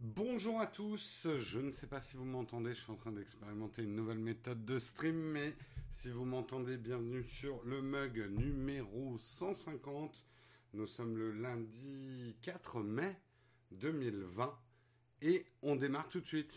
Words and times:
Bonjour 0.00 0.60
à 0.60 0.66
tous, 0.68 1.26
je 1.40 1.58
ne 1.58 1.72
sais 1.72 1.88
pas 1.88 2.00
si 2.00 2.16
vous 2.16 2.24
m'entendez, 2.24 2.72
je 2.72 2.82
suis 2.82 2.92
en 2.92 2.94
train 2.94 3.10
d'expérimenter 3.10 3.82
une 3.82 3.96
nouvelle 3.96 4.20
méthode 4.20 4.64
de 4.64 4.78
stream, 4.78 5.16
mais 5.16 5.56
si 5.90 6.08
vous 6.08 6.24
m'entendez, 6.24 6.76
bienvenue 6.76 7.24
sur 7.24 7.60
le 7.64 7.82
mug 7.82 8.30
numéro 8.30 9.18
150. 9.18 10.24
Nous 10.74 10.86
sommes 10.86 11.16
le 11.16 11.32
lundi 11.32 12.36
4 12.42 12.80
mai 12.80 13.16
2020 13.72 14.56
et 15.22 15.44
on 15.62 15.74
démarre 15.74 16.08
tout 16.08 16.20
de 16.20 16.26
suite. 16.26 16.54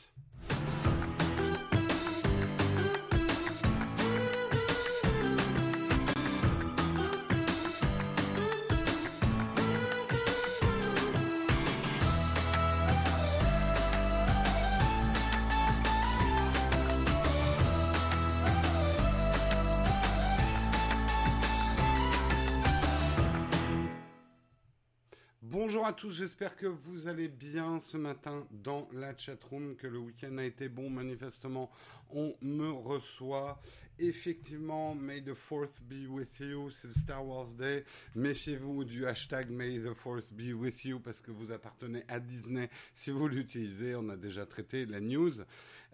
Tous, 25.93 26.11
j'espère 26.11 26.55
que 26.55 26.67
vous 26.67 27.07
allez 27.07 27.27
bien 27.27 27.79
ce 27.79 27.97
matin 27.97 28.45
dans 28.51 28.87
la 28.93 29.15
chatroom, 29.15 29.75
que 29.75 29.87
le 29.87 29.97
week-end 29.97 30.37
a 30.37 30.43
été 30.43 30.69
bon, 30.69 30.89
manifestement 30.89 31.71
on 32.13 32.35
me 32.41 32.69
reçoit. 32.69 33.61
Effectivement, 33.99 34.95
May 34.95 35.21
the 35.21 35.33
4th 35.33 35.81
be 35.81 36.07
with 36.07 36.39
you, 36.39 36.69
c'est 36.69 36.87
le 36.87 36.93
Star 36.93 37.25
Wars 37.25 37.53
Day. 37.53 37.85
Méfiez-vous 38.15 38.83
du 38.83 39.05
hashtag 39.05 39.49
May 39.49 39.79
the 39.79 39.93
4th 39.93 40.31
be 40.31 40.53
with 40.53 40.83
you 40.85 40.99
parce 40.99 41.21
que 41.21 41.31
vous 41.31 41.51
appartenez 41.51 42.03
à 42.07 42.19
Disney 42.19 42.69
si 42.93 43.11
vous 43.11 43.27
l'utilisez. 43.27 43.95
On 43.95 44.09
a 44.09 44.17
déjà 44.17 44.45
traité 44.45 44.85
la 44.85 44.99
news 44.99 45.33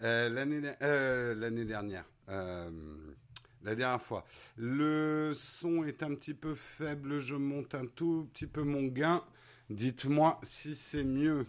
euh, 0.04 0.30
l'année 0.30 0.72
euh, 0.82 1.66
dernière. 1.66 2.06
Euh, 2.30 2.70
la 3.64 3.76
dernière 3.76 4.02
fois. 4.02 4.26
Le 4.58 5.34
son 5.36 5.84
est 5.84 6.04
un 6.04 6.16
petit 6.16 6.34
peu 6.34 6.56
faible, 6.56 7.20
je 7.20 7.36
monte 7.36 7.76
un 7.76 7.86
tout 7.86 8.30
petit 8.34 8.48
peu 8.48 8.64
mon 8.64 8.84
gain. 8.84 9.24
Dites-moi 9.70 10.40
si 10.44 10.76
c'est 10.76 11.04
mieux. 11.04 11.46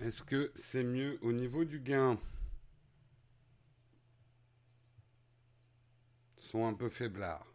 Est-ce 0.00 0.24
que 0.24 0.50
c'est 0.56 0.82
mieux 0.82 1.16
au 1.22 1.32
niveau 1.32 1.64
du 1.64 1.78
gain? 1.78 2.18
Son 6.38 6.66
un 6.66 6.74
peu 6.74 6.88
faiblard. 6.88 7.46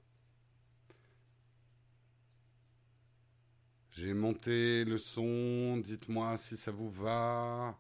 J'ai 3.91 4.13
monté 4.13 4.85
le 4.85 4.97
son, 4.97 5.75
dites-moi 5.77 6.37
si 6.37 6.55
ça 6.55 6.71
vous 6.71 6.89
va. 6.89 7.77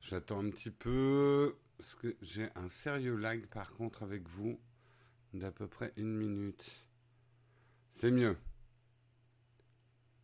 J'attends 0.00 0.44
un 0.44 0.50
petit 0.50 0.72
peu, 0.72 1.56
parce 1.78 1.94
que 1.94 2.16
j'ai 2.20 2.48
un 2.56 2.68
sérieux 2.68 3.14
lag 3.14 3.46
par 3.46 3.72
contre 3.74 4.02
avec 4.02 4.28
vous 4.28 4.58
d'à 5.38 5.50
peu 5.50 5.66
près 5.66 5.92
une 5.96 6.16
minute. 6.16 6.88
C'est 7.90 8.10
mieux. 8.10 8.36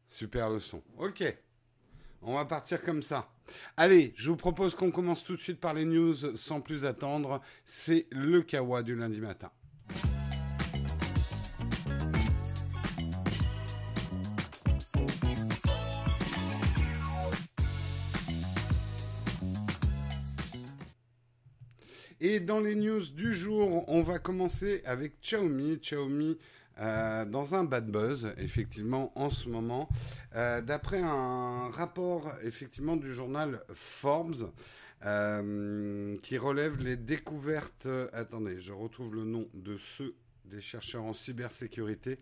Super 0.09 0.51
leçon. 0.51 0.83
Ok. 0.99 1.25
On 2.21 2.35
va 2.35 2.45
partir 2.45 2.83
comme 2.83 3.03
ça. 3.03 3.33
Allez, 3.77 4.13
je 4.17 4.31
vous 4.31 4.37
propose 4.37 4.75
qu'on 4.75 4.91
commence 4.91 5.25
tout 5.25 5.37
de 5.37 5.41
suite 5.41 5.61
par 5.61 5.75
les 5.75 5.85
news 5.85 6.37
sans 6.37 6.61
plus 6.61 6.85
attendre. 6.85 7.41
C'est 7.65 8.07
le 8.11 8.43
Kawa 8.43 8.83
du 8.83 8.95
lundi 8.95 9.21
matin. 9.21 9.51
Et 22.25 22.39
dans 22.39 22.61
les 22.61 22.77
news 22.77 23.03
du 23.17 23.35
jour, 23.35 23.83
on 23.89 24.01
va 24.01 24.21
commencer 24.21 24.81
avec 24.85 25.21
Xiaomi. 25.21 25.79
Xiaomi 25.79 26.39
euh, 26.79 27.25
dans 27.25 27.57
un 27.57 27.65
bad 27.65 27.91
buzz, 27.91 28.33
effectivement, 28.39 29.11
en 29.17 29.29
ce 29.29 29.49
moment. 29.49 29.89
Euh, 30.37 30.61
d'après 30.61 31.01
un 31.01 31.69
rapport, 31.71 32.33
effectivement, 32.45 32.95
du 32.95 33.13
journal 33.13 33.65
Forbes, 33.75 34.53
euh, 35.05 36.17
qui 36.23 36.39
relève 36.39 36.81
les 36.81 36.97
découvertes. 36.97 37.89
Attendez, 38.13 38.61
je 38.61 38.73
retrouve 38.73 39.17
le 39.17 39.25
nom 39.25 39.49
de 39.55 39.77
ce 39.99 40.15
des 40.45 40.61
chercheurs 40.61 41.05
en 41.05 41.13
cybersécurité. 41.13 42.19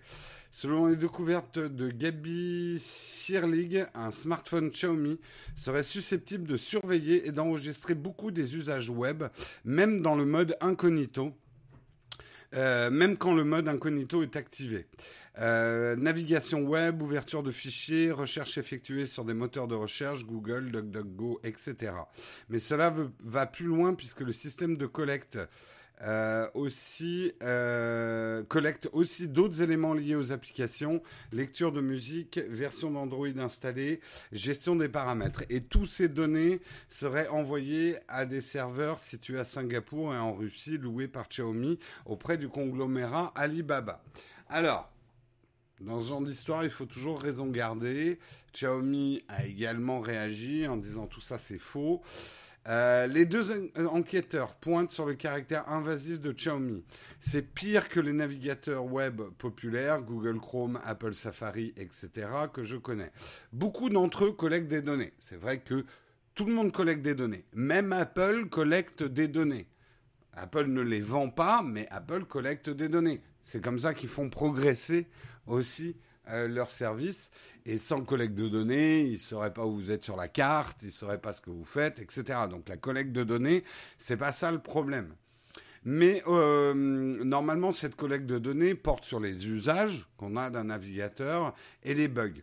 Selon 0.51 0.87
les 0.87 0.97
découvertes 0.97 1.59
de 1.59 1.89
Gabi 1.91 2.79
Sirlig, 2.79 3.87
un 3.95 4.11
smartphone 4.11 4.71
Xiaomi 4.71 5.19
serait 5.57 5.83
susceptible 5.83 6.47
de 6.47 6.57
surveiller 6.57 7.27
et 7.27 7.33
d'enregistrer 7.33 7.95
beaucoup 7.95 8.31
des 8.31 8.57
usages 8.57 8.91
web, 8.91 9.25
même 9.65 10.03
dans 10.03 10.15
le 10.15 10.25
mode 10.25 10.57
incognito. 10.61 11.33
Euh, 12.55 12.91
même 12.91 13.17
quand 13.17 13.33
le 13.33 13.45
mode 13.45 13.69
incognito 13.69 14.23
est 14.23 14.35
activé. 14.35 14.87
Euh, 15.39 15.95
navigation 15.97 16.63
web, 16.63 17.01
ouverture 17.01 17.43
de 17.43 17.53
fichiers, 17.53 18.11
recherche 18.11 18.59
effectuée 18.59 19.07
sur 19.07 19.25
des 19.25 19.35
moteurs 19.35 19.69
de 19.69 19.77
recherche, 19.77 20.25
Google, 20.25 20.73
DuckDuckGo, 20.73 21.41
etc. 21.45 21.93
Mais 22.49 22.59
cela 22.59 22.93
va 23.21 23.47
plus 23.47 23.67
loin 23.67 23.95
puisque 23.95 24.21
le 24.21 24.33
système 24.33 24.77
de 24.77 24.87
collecte 24.87 25.39
euh, 26.03 26.49
aussi 26.55 27.33
euh, 27.43 28.43
collecte 28.45 28.89
aussi 28.93 29.29
d'autres 29.29 29.61
éléments 29.61 29.93
liés 29.93 30.15
aux 30.15 30.33
applications, 30.33 31.03
lecture 31.33 31.73
de 31.73 31.81
musique, 31.81 32.41
version 32.49 32.91
d'Android 32.91 33.29
installée, 33.39 34.01
gestion 34.33 34.77
des 34.77 34.89
paramètres. 34.89 35.43
Et 35.51 35.61
tous 35.61 35.87
ces 35.87 36.09
données 36.09 36.61
seraient 36.89 37.29
envoyées 37.29 37.97
à 38.09 38.25
des 38.25 38.41
serveurs 38.41 38.99
situés 38.99 39.39
à 39.39 39.45
Singapour 39.45 40.15
et 40.15 40.19
en 40.19 40.33
Russie, 40.33 40.79
loués 40.79 41.09
par 41.09 41.29
Xiaomi 41.29 41.79
auprès 42.07 42.39
du 42.39 42.49
conglomérat 42.49 43.33
Alibaba. 43.35 44.03
Alors, 44.49 44.91
dans 45.81 46.03
ce 46.03 46.09
genre 46.09 46.21
d'histoire, 46.21 46.65
il 46.65 46.71
faut 46.71 46.85
toujours 46.85 47.19
raison 47.21 47.47
garder. 47.47 48.19
Xiaomi 48.53 49.23
a 49.29 49.47
également 49.47 50.01
réagi 50.01 50.67
en 50.67 50.77
disant 50.77 51.07
tout 51.07 51.23
ça 51.23 51.39
c'est 51.39 51.59
faux. 51.59 52.03
Euh, 52.69 53.07
les 53.07 53.25
deux 53.25 53.71
enquêteurs 53.87 54.55
pointent 54.55 54.91
sur 54.91 55.07
le 55.07 55.15
caractère 55.15 55.69
invasif 55.69 56.21
de 56.21 56.33
Xiaomi. 56.33 56.85
C'est 57.19 57.43
pire 57.43 57.89
que 57.89 58.01
les 58.01 58.13
navigateurs 58.13 58.85
web 58.85 59.23
populaires, 59.39 60.03
Google 60.03 60.39
Chrome, 60.39 60.79
Apple 60.85 61.15
Safari, 61.15 61.73
etc., 61.77 62.29
que 62.53 62.63
je 62.63 62.77
connais. 62.77 63.13
Beaucoup 63.53 63.89
d'entre 63.89 64.27
eux 64.27 64.33
collectent 64.33 64.69
des 64.69 64.83
données. 64.83 65.15
C'est 65.19 65.37
vrai 65.37 65.61
que 65.61 65.87
tout 66.35 66.45
le 66.45 66.53
monde 66.53 66.73
collecte 66.73 67.03
des 67.03 67.15
données. 67.15 67.45
Même 67.55 67.93
Apple 67.93 68.47
collecte 68.51 69.03
des 69.03 69.29
données. 69.29 69.67
Apple 70.35 70.67
ne 70.67 70.83
les 70.83 71.01
vend 71.01 71.29
pas, 71.31 71.63
mais 71.63 71.87
Apple 71.91 72.25
collecte 72.25 72.71
des 72.71 72.89
données. 72.89 73.23
C'est 73.41 73.63
comme 73.63 73.79
ça 73.79 73.95
qu'ils 73.95 74.09
font 74.09 74.29
progresser 74.29 75.07
aussi 75.47 75.97
euh, 76.29 76.49
leur 76.49 76.71
service. 76.71 77.31
Et 77.67 77.79
sans 77.79 78.05
collecte 78.05 78.35
de 78.35 78.49
données, 78.49 79.03
ils 79.03 79.13
ne 79.13 79.19
sauraient 79.19 79.53
pas 79.53 79.67
où 79.67 79.75
vous 79.75 79.91
êtes 79.91 80.05
sur 80.05 80.17
la 80.17 80.29
carte, 80.29 80.83
ils 80.83 80.87
ne 80.87 80.93
sauraient 80.93 81.21
pas 81.21 81.33
ce 81.33 81.41
que 81.41 81.51
vous 81.51 81.65
faites, 81.65 81.99
etc. 81.99 82.41
Donc 82.49 82.69
la 82.69 82.77
collecte 82.77 83.13
de 83.13 83.25
données, 83.25 83.65
c'est 83.99 84.17
pas 84.17 84.33
ça 84.33 84.51
le 84.51 84.59
problème. 84.61 85.15
Mais 85.85 86.23
euh, 86.27 86.75
normalement, 86.75 87.73
cette 87.73 87.97
collecte 87.97 88.27
de 88.27 88.39
données 88.39 88.75
porte 88.75 89.05
sur 89.05 89.19
les 89.19 89.49
usages 89.49 90.07
qu'on 90.17 90.37
a 90.37 90.51
d'un 90.51 90.65
navigateur 90.65 91.55
et 91.83 91.95
les 91.95 92.09
bugs. 92.09 92.43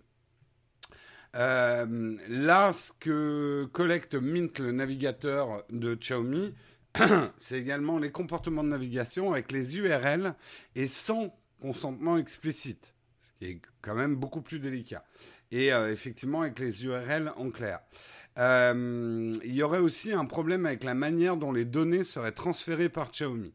Euh, 1.36 2.18
là, 2.30 2.74
ce 2.74 2.92
que 3.00 3.66
collecte 3.72 4.16
Mint, 4.16 4.60
le 4.60 4.72
navigateur 4.72 5.64
de 5.70 5.94
Xiaomi, 5.94 6.56
c'est 7.38 7.60
également 7.60 8.00
les 8.00 8.12
comportements 8.12 8.64
de 8.64 8.70
navigation 8.70 9.32
avec 9.32 9.52
les 9.52 9.78
URL 9.78 10.34
et 10.76 10.88
sans 10.88 11.36
consentement 11.62 12.18
explicite 12.18 12.94
est 13.42 13.62
quand 13.82 13.96
même 13.96 14.16
beaucoup 14.16 14.42
plus 14.42 14.60
délicat. 14.60 15.04
Et 15.52 15.74
euh, 15.74 15.92
effectivement, 15.92 16.42
avec 16.42 16.60
les 16.60 16.86
URL 16.86 17.34
en 17.38 17.50
clair. 17.50 17.80
Euh, 18.38 19.34
il 19.44 19.54
y 19.54 19.64
aurait 19.64 19.80
aussi 19.80 20.12
un 20.14 20.26
problème 20.26 20.66
avec 20.66 20.84
la 20.84 20.94
manière 20.94 21.38
dont 21.38 21.52
les 21.52 21.66
données 21.66 22.04
seraient 22.04 22.32
transférées 22.32 22.90
par 22.90 23.12
Xiaomi. 23.12 23.54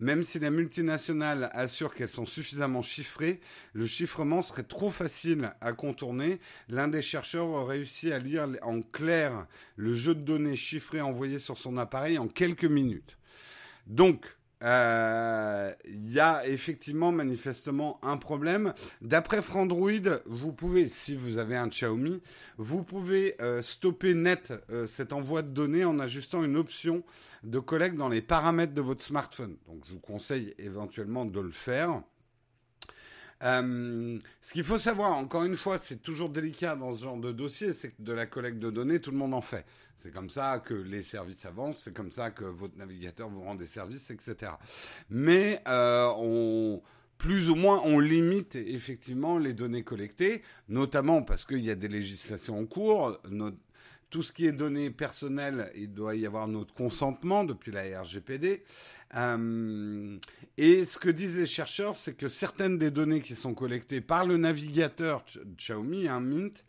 Même 0.00 0.24
si 0.24 0.40
la 0.40 0.50
multinationale 0.50 1.50
assure 1.52 1.94
qu'elles 1.94 2.08
sont 2.08 2.26
suffisamment 2.26 2.82
chiffrées, 2.82 3.40
le 3.74 3.86
chiffrement 3.86 4.42
serait 4.42 4.64
trop 4.64 4.90
facile 4.90 5.52
à 5.60 5.72
contourner. 5.72 6.40
L'un 6.68 6.88
des 6.88 7.00
chercheurs 7.00 7.56
a 7.56 7.64
réussi 7.64 8.12
à 8.12 8.18
lire 8.18 8.48
en 8.62 8.82
clair 8.82 9.46
le 9.76 9.94
jeu 9.94 10.16
de 10.16 10.20
données 10.20 10.56
chiffré 10.56 11.00
envoyé 11.00 11.38
sur 11.38 11.58
son 11.58 11.76
appareil 11.76 12.18
en 12.18 12.26
quelques 12.26 12.64
minutes. 12.64 13.16
Donc, 13.86 14.26
il 14.64 14.68
euh, 14.70 15.72
y 15.90 16.20
a 16.20 16.40
effectivement 16.48 17.12
manifestement 17.12 18.00
un 18.02 18.16
problème. 18.16 18.72
D'après 19.02 19.42
Frandroid, 19.42 19.90
vous 20.24 20.54
pouvez, 20.54 20.88
si 20.88 21.14
vous 21.14 21.36
avez 21.36 21.54
un 21.54 21.68
Xiaomi, 21.68 22.22
vous 22.56 22.82
pouvez 22.82 23.34
euh, 23.42 23.60
stopper 23.60 24.14
net 24.14 24.54
euh, 24.70 24.86
cet 24.86 25.12
envoi 25.12 25.42
de 25.42 25.48
données 25.48 25.84
en 25.84 25.98
ajustant 25.98 26.42
une 26.42 26.56
option 26.56 27.02
de 27.42 27.58
collecte 27.58 27.96
dans 27.96 28.08
les 28.08 28.22
paramètres 28.22 28.72
de 28.72 28.80
votre 28.80 29.04
smartphone. 29.04 29.58
Donc 29.68 29.82
je 29.86 29.92
vous 29.92 30.00
conseille 30.00 30.54
éventuellement 30.58 31.26
de 31.26 31.40
le 31.40 31.50
faire. 31.50 32.00
Euh, 33.44 34.18
ce 34.40 34.52
qu'il 34.52 34.64
faut 34.64 34.78
savoir, 34.78 35.12
encore 35.12 35.44
une 35.44 35.56
fois, 35.56 35.78
c'est 35.78 36.02
toujours 36.02 36.30
délicat 36.30 36.76
dans 36.76 36.96
ce 36.96 37.04
genre 37.04 37.18
de 37.18 37.30
dossier, 37.32 37.72
c'est 37.72 37.90
que 37.90 38.02
de 38.02 38.12
la 38.12 38.26
collecte 38.26 38.58
de 38.58 38.70
données, 38.70 39.00
tout 39.00 39.10
le 39.10 39.18
monde 39.18 39.34
en 39.34 39.42
fait. 39.42 39.66
C'est 39.96 40.12
comme 40.12 40.30
ça 40.30 40.58
que 40.58 40.74
les 40.74 41.02
services 41.02 41.44
avancent, 41.44 41.78
c'est 41.78 41.94
comme 41.94 42.10
ça 42.10 42.30
que 42.30 42.44
votre 42.44 42.76
navigateur 42.76 43.28
vous 43.28 43.42
rend 43.42 43.54
des 43.54 43.66
services, 43.66 44.10
etc. 44.10 44.52
Mais 45.10 45.60
euh, 45.68 46.76
plus 47.18 47.50
ou 47.50 47.54
moins 47.54 47.80
on 47.84 48.00
limite 48.00 48.56
effectivement 48.56 49.38
les 49.38 49.52
données 49.52 49.84
collectées, 49.84 50.42
notamment 50.68 51.22
parce 51.22 51.44
qu'il 51.44 51.60
y 51.60 51.70
a 51.70 51.74
des 51.74 51.88
législations 51.88 52.58
en 52.58 52.64
cours. 52.64 53.18
Tout 54.14 54.22
ce 54.22 54.30
qui 54.30 54.46
est 54.46 54.52
données 54.52 54.90
personnelles, 54.90 55.72
il 55.74 55.92
doit 55.92 56.14
y 56.14 56.24
avoir 56.24 56.46
notre 56.46 56.72
consentement 56.72 57.42
depuis 57.42 57.72
la 57.72 58.00
RGPD. 58.00 58.62
Euh, 59.16 60.16
et 60.56 60.84
ce 60.84 60.98
que 60.98 61.08
disent 61.08 61.36
les 61.36 61.46
chercheurs, 61.46 61.96
c'est 61.96 62.14
que 62.14 62.28
certaines 62.28 62.78
des 62.78 62.92
données 62.92 63.20
qui 63.20 63.34
sont 63.34 63.54
collectées 63.54 64.00
par 64.00 64.24
le 64.24 64.36
navigateur 64.36 65.24
Xiaomi, 65.56 66.06
un 66.06 66.20
Mint, 66.20 66.64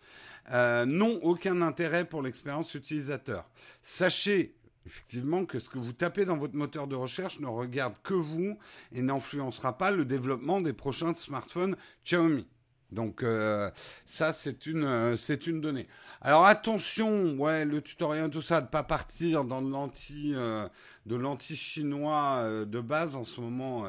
euh, 0.52 0.86
n'ont 0.88 1.20
aucun 1.22 1.62
intérêt 1.62 2.06
pour 2.06 2.24
l'expérience 2.24 2.74
utilisateur. 2.74 3.48
Sachez 3.84 4.56
effectivement 4.88 5.46
que 5.46 5.60
ce 5.60 5.70
que 5.70 5.78
vous 5.78 5.94
tapez 5.94 6.26
dans 6.26 6.38
votre 6.38 6.56
moteur 6.56 6.88
de 6.88 6.96
recherche 6.96 7.40
ne 7.40 7.46
regarde 7.46 7.94
que 8.02 8.16
vous 8.16 8.58
et 8.92 9.04
n'influencera 9.04 9.78
pas 9.78 9.92
le 9.92 10.04
développement 10.04 10.62
des 10.62 10.74
prochains 10.74 11.14
smartphones 11.14 11.76
Xiaomi. 12.04 12.48
Donc 12.96 13.22
euh, 13.24 13.70
ça 14.06 14.32
c'est 14.32 14.66
une 14.66 14.86
euh, 14.86 15.16
c'est 15.16 15.46
une 15.46 15.62
donnée. 15.62 15.88
Alors 16.22 16.46
attention, 16.46 17.38
ouais, 17.38 17.66
le 17.66 17.82
tutoriel 17.82 18.30
tout 18.32 18.42
ça 18.42 18.62
de 18.62 18.68
pas 18.68 18.82
partir 18.82 19.44
dans 19.44 19.62
euh, 19.62 20.70
de 21.06 21.16
l'anti 21.16 21.56
chinois 21.56 22.66
de 22.66 22.80
base 22.80 23.16
en 23.16 23.24
ce 23.24 23.42
moment 23.42 23.86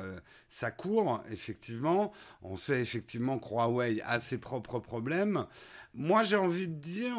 ça 0.48 0.70
court 0.70 1.22
effectivement. 1.30 2.12
On 2.42 2.56
sait 2.56 2.80
effectivement 2.80 3.38
que 3.38 3.48
Huawei 3.48 4.02
a 4.04 4.20
ses 4.20 4.38
propres 4.38 4.80
problèmes. 4.80 5.46
Moi 5.94 6.24
j'ai 6.24 6.36
envie 6.36 6.68
de 6.68 6.74
dire 6.74 7.16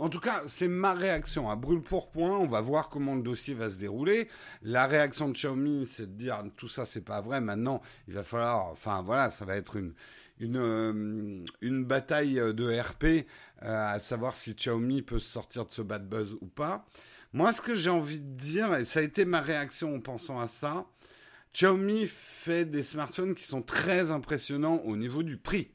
en 0.00 0.08
tout 0.08 0.20
cas, 0.20 0.42
c'est 0.46 0.68
ma 0.68 0.94
réaction 0.94 1.50
à 1.50 1.56
brûle 1.56 1.82
pour 1.82 2.12
point. 2.12 2.38
On 2.38 2.46
va 2.46 2.60
voir 2.60 2.88
comment 2.88 3.16
le 3.16 3.22
dossier 3.22 3.54
va 3.54 3.68
se 3.68 3.78
dérouler. 3.80 4.28
La 4.62 4.86
réaction 4.86 5.26
de 5.26 5.32
Xiaomi, 5.32 5.86
c'est 5.86 6.06
de 6.06 6.16
dire 6.16 6.40
tout 6.56 6.68
ça, 6.68 6.84
c'est 6.84 7.00
pas 7.00 7.20
vrai. 7.20 7.40
Maintenant, 7.40 7.82
il 8.06 8.14
va 8.14 8.22
falloir, 8.22 8.68
enfin 8.68 9.02
voilà, 9.02 9.28
ça 9.28 9.44
va 9.44 9.56
être 9.56 9.74
une 9.74 9.94
une, 10.40 10.56
euh, 10.56 11.44
une 11.60 11.84
bataille 11.84 12.34
de 12.34 12.80
RP 12.80 13.04
euh, 13.04 13.22
à 13.62 13.98
savoir 13.98 14.34
si 14.34 14.54
Xiaomi 14.54 15.02
peut 15.02 15.18
sortir 15.18 15.66
de 15.66 15.70
ce 15.70 15.82
bad 15.82 16.08
buzz 16.08 16.36
ou 16.40 16.46
pas. 16.46 16.86
Moi, 17.32 17.52
ce 17.52 17.60
que 17.60 17.74
j'ai 17.74 17.90
envie 17.90 18.20
de 18.20 18.36
dire, 18.36 18.74
et 18.74 18.84
ça 18.84 19.00
a 19.00 19.02
été 19.02 19.24
ma 19.24 19.40
réaction 19.40 19.94
en 19.94 20.00
pensant 20.00 20.40
à 20.40 20.46
ça, 20.46 20.86
Xiaomi 21.54 22.06
fait 22.06 22.64
des 22.64 22.82
smartphones 22.82 23.34
qui 23.34 23.44
sont 23.44 23.62
très 23.62 24.10
impressionnants 24.10 24.82
au 24.84 24.96
niveau 24.96 25.22
du 25.22 25.36
prix 25.36 25.70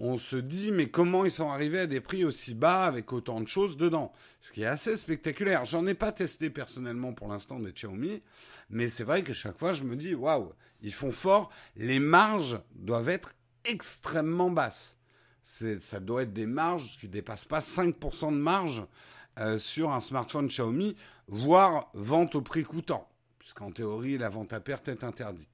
on 0.00 0.16
se 0.16 0.36
dit 0.36 0.70
mais 0.70 0.88
comment 0.88 1.24
ils 1.24 1.30
sont 1.30 1.50
arrivés 1.50 1.80
à 1.80 1.86
des 1.86 2.00
prix 2.00 2.24
aussi 2.24 2.54
bas 2.54 2.84
avec 2.84 3.12
autant 3.12 3.40
de 3.40 3.48
choses 3.48 3.76
dedans? 3.76 4.12
Ce 4.40 4.52
qui 4.52 4.62
est 4.62 4.66
assez 4.66 4.96
spectaculaire. 4.96 5.64
J'en 5.64 5.86
ai 5.86 5.94
pas 5.94 6.12
testé 6.12 6.50
personnellement 6.50 7.12
pour 7.12 7.28
l'instant 7.28 7.58
des 7.58 7.72
Xiaomi, 7.72 8.22
mais 8.70 8.88
c'est 8.88 9.04
vrai 9.04 9.22
que 9.22 9.32
chaque 9.32 9.58
fois 9.58 9.72
je 9.72 9.84
me 9.84 9.96
dis 9.96 10.14
waouh, 10.14 10.52
ils 10.82 10.94
font 10.94 11.12
fort. 11.12 11.50
Les 11.76 11.98
marges 11.98 12.60
doivent 12.76 13.08
être 13.08 13.34
extrêmement 13.64 14.50
basses. 14.50 14.96
Ça 15.42 16.00
doit 16.00 16.22
être 16.22 16.32
des 16.32 16.46
marges 16.46 16.98
qui 16.98 17.08
dépassent 17.08 17.46
pas 17.46 17.60
5% 17.60 18.32
de 18.32 18.36
marge 18.36 18.84
euh, 19.38 19.56
sur 19.56 19.92
un 19.92 20.00
smartphone 20.00 20.48
Xiaomi, 20.48 20.94
voire 21.26 21.90
vente 21.94 22.34
au 22.34 22.42
prix 22.42 22.64
coûtant, 22.64 23.08
puisqu'en 23.38 23.70
théorie 23.70 24.18
la 24.18 24.28
vente 24.28 24.52
à 24.52 24.60
perte 24.60 24.88
est 24.88 25.04
interdite. 25.04 25.48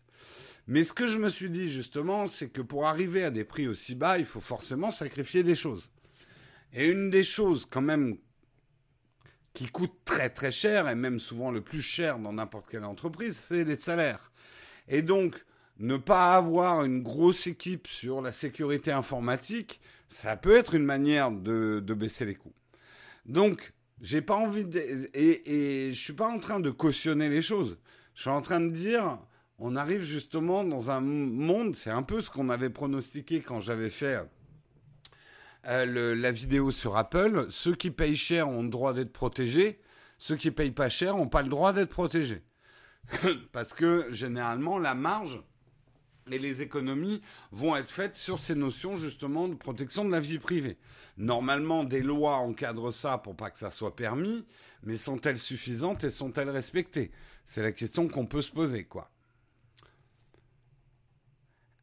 Mais 0.66 0.82
ce 0.82 0.92
que 0.94 1.06
je 1.06 1.18
me 1.18 1.28
suis 1.28 1.50
dit 1.50 1.68
justement, 1.68 2.26
c'est 2.26 2.48
que 2.48 2.62
pour 2.62 2.86
arriver 2.86 3.24
à 3.24 3.30
des 3.30 3.44
prix 3.44 3.68
aussi 3.68 3.94
bas, 3.94 4.18
il 4.18 4.24
faut 4.24 4.40
forcément 4.40 4.90
sacrifier 4.90 5.42
des 5.42 5.54
choses. 5.54 5.92
Et 6.72 6.86
une 6.86 7.10
des 7.10 7.24
choses 7.24 7.66
quand 7.70 7.82
même 7.82 8.16
qui 9.52 9.66
coûte 9.66 9.94
très 10.04 10.30
très 10.30 10.50
cher, 10.50 10.88
et 10.88 10.96
même 10.96 11.20
souvent 11.20 11.50
le 11.50 11.60
plus 11.60 11.82
cher 11.82 12.18
dans 12.18 12.32
n'importe 12.32 12.68
quelle 12.68 12.84
entreprise, 12.84 13.36
c'est 13.48 13.64
les 13.64 13.76
salaires. 13.76 14.32
Et 14.88 15.02
donc, 15.02 15.44
ne 15.78 15.96
pas 15.96 16.34
avoir 16.34 16.84
une 16.84 17.02
grosse 17.02 17.46
équipe 17.46 17.86
sur 17.86 18.20
la 18.20 18.32
sécurité 18.32 18.92
informatique, 18.92 19.80
ça 20.08 20.36
peut 20.36 20.56
être 20.56 20.74
une 20.74 20.84
manière 20.84 21.30
de, 21.30 21.80
baisser 21.80 22.24
les 22.24 22.34
coûts. 22.34 22.54
Donc, 23.26 23.72
j'ai 24.00 24.22
pas 24.22 24.36
envie 24.36 24.66
de, 24.66 24.78
et, 25.14 25.86
et 25.86 25.92
je 25.92 26.00
suis 26.00 26.12
pas 26.12 26.28
en 26.28 26.38
train 26.38 26.60
de 26.60 26.70
cautionner 26.70 27.28
les 27.28 27.42
choses. 27.42 27.78
Je 28.14 28.22
suis 28.22 28.30
en 28.30 28.42
train 28.42 28.60
de 28.60 28.70
dire, 28.70 29.18
on 29.58 29.76
arrive 29.76 30.02
justement 30.02 30.64
dans 30.64 30.90
un 30.90 31.00
monde, 31.00 31.74
c'est 31.74 31.90
un 31.90 32.02
peu 32.02 32.20
ce 32.20 32.30
qu'on 32.30 32.48
avait 32.48 32.70
pronostiqué 32.70 33.40
quand 33.40 33.60
j'avais 33.60 33.90
fait 33.90 34.20
euh, 35.66 36.14
la 36.14 36.30
vidéo 36.32 36.70
sur 36.70 36.96
Apple. 36.96 37.46
Ceux 37.50 37.74
qui 37.74 37.90
payent 37.90 38.16
cher 38.16 38.48
ont 38.48 38.62
le 38.62 38.68
droit 38.68 38.92
d'être 38.92 39.12
protégés, 39.12 39.80
ceux 40.18 40.36
qui 40.36 40.50
payent 40.50 40.72
pas 40.72 40.88
cher 40.88 41.16
n'ont 41.16 41.28
pas 41.28 41.42
le 41.42 41.48
droit 41.48 41.72
d'être 41.72 41.90
protégés. 41.90 42.42
Parce 43.52 43.72
que 43.72 44.06
généralement, 44.10 44.78
la 44.78 44.94
marge 44.94 45.42
et 46.30 46.38
les 46.38 46.62
économies 46.62 47.20
vont 47.52 47.76
être 47.76 47.90
faites 47.90 48.14
sur 48.14 48.38
ces 48.38 48.54
notions 48.54 48.98
justement 48.98 49.48
de 49.48 49.54
protection 49.54 50.04
de 50.04 50.10
la 50.10 50.20
vie 50.20 50.38
privée. 50.38 50.78
Normalement, 51.16 51.84
des 51.84 52.02
lois 52.02 52.36
encadrent 52.36 52.92
ça 52.92 53.18
pour 53.18 53.36
pas 53.36 53.50
que 53.50 53.58
ça 53.58 53.70
soit 53.70 53.96
permis, 53.96 54.44
mais 54.82 54.96
sont-elles 54.96 55.38
suffisantes 55.38 56.04
et 56.04 56.10
sont-elles 56.10 56.50
respectées? 56.50 57.10
C'est 57.46 57.62
la 57.62 57.72
question 57.72 58.08
qu'on 58.08 58.26
peut 58.26 58.42
se 58.42 58.52
poser, 58.52 58.84
quoi. 58.84 59.10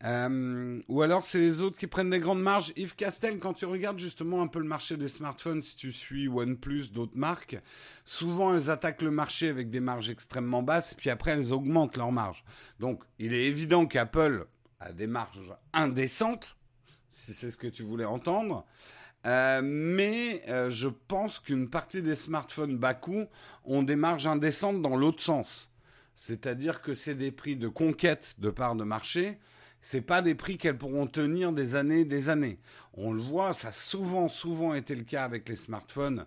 Euh, 0.04 0.82
ou 0.88 1.04
alors 1.04 1.22
c'est 1.22 1.40
les 1.40 1.62
autres 1.62 1.78
qui 1.78 1.88
prennent 1.88 2.10
des 2.10 2.20
grandes 2.20 2.42
marges. 2.42 2.74
Yves 2.76 2.96
Castel, 2.96 3.40
quand 3.40 3.54
tu 3.54 3.66
regardes 3.66 4.00
justement 4.00 4.42
un 4.42 4.48
peu 4.48 4.60
le 4.60 4.66
marché 4.66 4.98
des 4.98 5.08
smartphones, 5.08 5.62
si 5.62 5.76
tu 5.76 5.92
suis 5.92 6.28
OnePlus, 6.28 6.90
d'autres 6.92 7.18
marques, 7.18 7.58
souvent 8.04 8.54
elles 8.54 8.70
attaquent 8.70 9.04
le 9.04 9.12
marché 9.12 9.50
avec 9.50 9.70
des 9.70 9.80
marges 9.80 10.10
extrêmement 10.10 10.64
basses, 10.64 10.96
puis 10.96 11.10
après 11.10 11.32
elles 11.32 11.54
augmentent 11.54 11.98
leurs 11.98 12.12
marges. 12.12 12.44
Donc 12.80 13.04
il 13.20 13.34
est 13.34 13.46
évident 13.46 13.86
qu'Apple 13.86 14.48
a 14.80 14.92
des 14.92 15.08
marges 15.08 15.54
indécentes, 15.74 16.58
si 17.14 17.34
c'est 17.34 17.52
ce 17.52 17.58
que 17.58 17.68
tu 17.68 17.84
voulais 17.84 18.06
entendre. 18.06 18.66
Euh, 19.28 19.62
mais 19.64 20.42
euh, 20.50 20.72
je 20.72 20.88
pense 20.88 21.40
qu'une 21.40 21.70
partie 21.70 22.02
des 22.02 22.16
smartphones 22.16 22.78
bas 22.78 22.96
coût 22.96 23.28
ont 23.66 23.84
des 23.84 23.96
marges 23.96 24.26
indécentes 24.26 24.82
dans 24.82 24.96
l'autre 24.96 25.22
sens. 25.22 25.70
C'est-à-dire 26.16 26.82
que 26.82 26.96
c'est 26.96 27.14
des 27.14 27.32
prix 27.32 27.56
de 27.56 27.68
conquête 27.68 28.38
de 28.40 28.50
part 28.50 28.76
de 28.76 28.84
marché 28.84 29.38
c'est 29.82 30.02
pas 30.02 30.22
des 30.22 30.36
prix 30.36 30.58
qu'elles 30.58 30.78
pourront 30.78 31.08
tenir 31.08 31.54
des 31.54 31.76
années, 31.76 32.06
des 32.06 32.30
années. 32.30 32.60
On 32.94 33.14
le 33.14 33.22
voit, 33.22 33.54
ça 33.54 33.70
a 33.70 33.72
souvent, 33.72 34.28
souvent 34.28 34.74
été 34.74 34.96
le 34.96 35.04
cas 35.04 35.24
avec 35.24 35.48
les 35.50 35.56
smartphones 35.56 36.26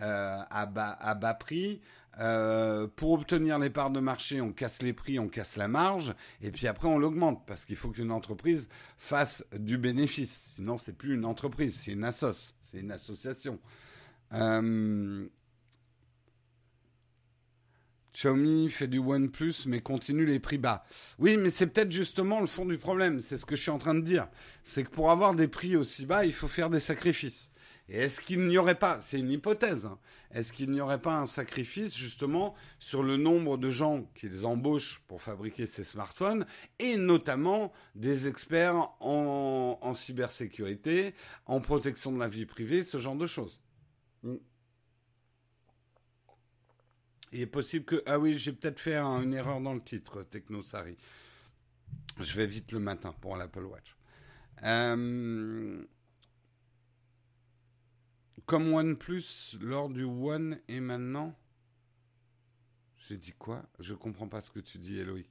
euh, 0.00 0.38
à, 0.50 0.66
bas, 0.66 1.34
prix. 1.34 1.80
Euh, 2.20 2.86
pour 2.94 3.12
obtenir 3.12 3.58
les 3.58 3.70
parts 3.70 3.90
de 3.90 4.00
marché, 4.00 4.40
on 4.40 4.52
casse 4.52 4.82
les 4.82 4.92
prix, 4.92 5.18
on 5.18 5.28
casse 5.28 5.56
la 5.56 5.66
marge, 5.66 6.14
et 6.40 6.52
puis 6.52 6.68
après 6.68 6.86
on 6.86 6.96
l'augmente 6.96 7.44
parce 7.44 7.64
qu'il 7.64 7.74
faut 7.74 7.90
qu'une 7.90 8.12
entreprise 8.12 8.68
fasse 8.98 9.44
du 9.52 9.78
bénéfice. 9.78 10.54
Sinon, 10.54 10.76
c'est 10.76 10.92
plus 10.92 11.14
une 11.14 11.24
entreprise, 11.24 11.74
c'est 11.74 11.90
une 11.90 12.04
assoce, 12.04 12.54
c'est 12.60 12.78
une 12.78 12.92
association. 12.92 13.58
Euh, 14.32 15.26
Xiaomi 18.14 18.70
fait 18.70 18.86
du 18.86 18.98
OnePlus 18.98 19.66
mais 19.66 19.80
continue 19.80 20.24
les 20.24 20.38
prix 20.38 20.58
bas. 20.58 20.84
Oui, 21.18 21.36
mais 21.36 21.50
c'est 21.50 21.66
peut-être 21.66 21.92
justement 21.92 22.40
le 22.40 22.46
fond 22.46 22.64
du 22.64 22.78
problème. 22.78 23.20
C'est 23.20 23.36
ce 23.36 23.44
que 23.44 23.56
je 23.56 23.62
suis 23.62 23.70
en 23.70 23.78
train 23.78 23.94
de 23.94 24.00
dire. 24.00 24.28
C'est 24.62 24.84
que 24.84 24.90
pour 24.90 25.10
avoir 25.10 25.34
des 25.34 25.48
prix 25.48 25.76
aussi 25.76 26.06
bas, 26.06 26.24
il 26.24 26.32
faut 26.32 26.48
faire 26.48 26.70
des 26.70 26.80
sacrifices. 26.80 27.50
Et 27.88 27.98
est-ce 27.98 28.20
qu'il 28.20 28.46
n'y 28.46 28.56
aurait 28.56 28.78
pas, 28.78 28.98
c'est 29.00 29.18
une 29.18 29.30
hypothèse, 29.30 29.84
hein, 29.84 29.98
est-ce 30.30 30.54
qu'il 30.54 30.70
n'y 30.70 30.80
aurait 30.80 31.02
pas 31.02 31.16
un 31.16 31.26
sacrifice 31.26 31.94
justement 31.94 32.54
sur 32.78 33.02
le 33.02 33.18
nombre 33.18 33.58
de 33.58 33.70
gens 33.70 34.04
qu'ils 34.14 34.46
embauchent 34.46 35.02
pour 35.06 35.20
fabriquer 35.20 35.66
ces 35.66 35.84
smartphones 35.84 36.46
et 36.78 36.96
notamment 36.96 37.72
des 37.94 38.26
experts 38.26 38.90
en, 39.00 39.92
cybersécurité, 39.92 41.14
en 41.44 41.60
protection 41.60 42.10
de 42.10 42.18
la 42.18 42.28
vie 42.28 42.46
privée, 42.46 42.82
ce 42.82 42.96
genre 42.96 43.16
de 43.16 43.26
choses? 43.26 43.60
Hmm. 44.22 44.36
Il 47.34 47.40
est 47.40 47.46
possible 47.46 47.84
que... 47.84 48.00
Ah 48.06 48.20
oui, 48.20 48.38
j'ai 48.38 48.52
peut-être 48.52 48.78
fait 48.78 48.96
une 48.96 49.34
erreur 49.34 49.60
dans 49.60 49.74
le 49.74 49.82
titre, 49.82 50.22
Technosari. 50.22 50.96
Je 52.20 52.36
vais 52.36 52.46
vite 52.46 52.70
le 52.70 52.78
matin 52.78 53.12
pour 53.20 53.36
l'Apple 53.36 53.64
Watch. 53.64 53.96
Euh, 54.62 55.84
comme 58.46 58.72
OnePlus 58.72 59.58
lors 59.60 59.88
du 59.90 60.04
One 60.04 60.60
et 60.68 60.78
maintenant... 60.78 61.34
J'ai 62.98 63.16
dit 63.16 63.34
quoi? 63.36 63.64
Je 63.80 63.94
comprends 63.94 64.28
pas 64.28 64.40
ce 64.40 64.52
que 64.52 64.60
tu 64.60 64.78
dis, 64.78 64.96
Eloïc. 65.00 65.28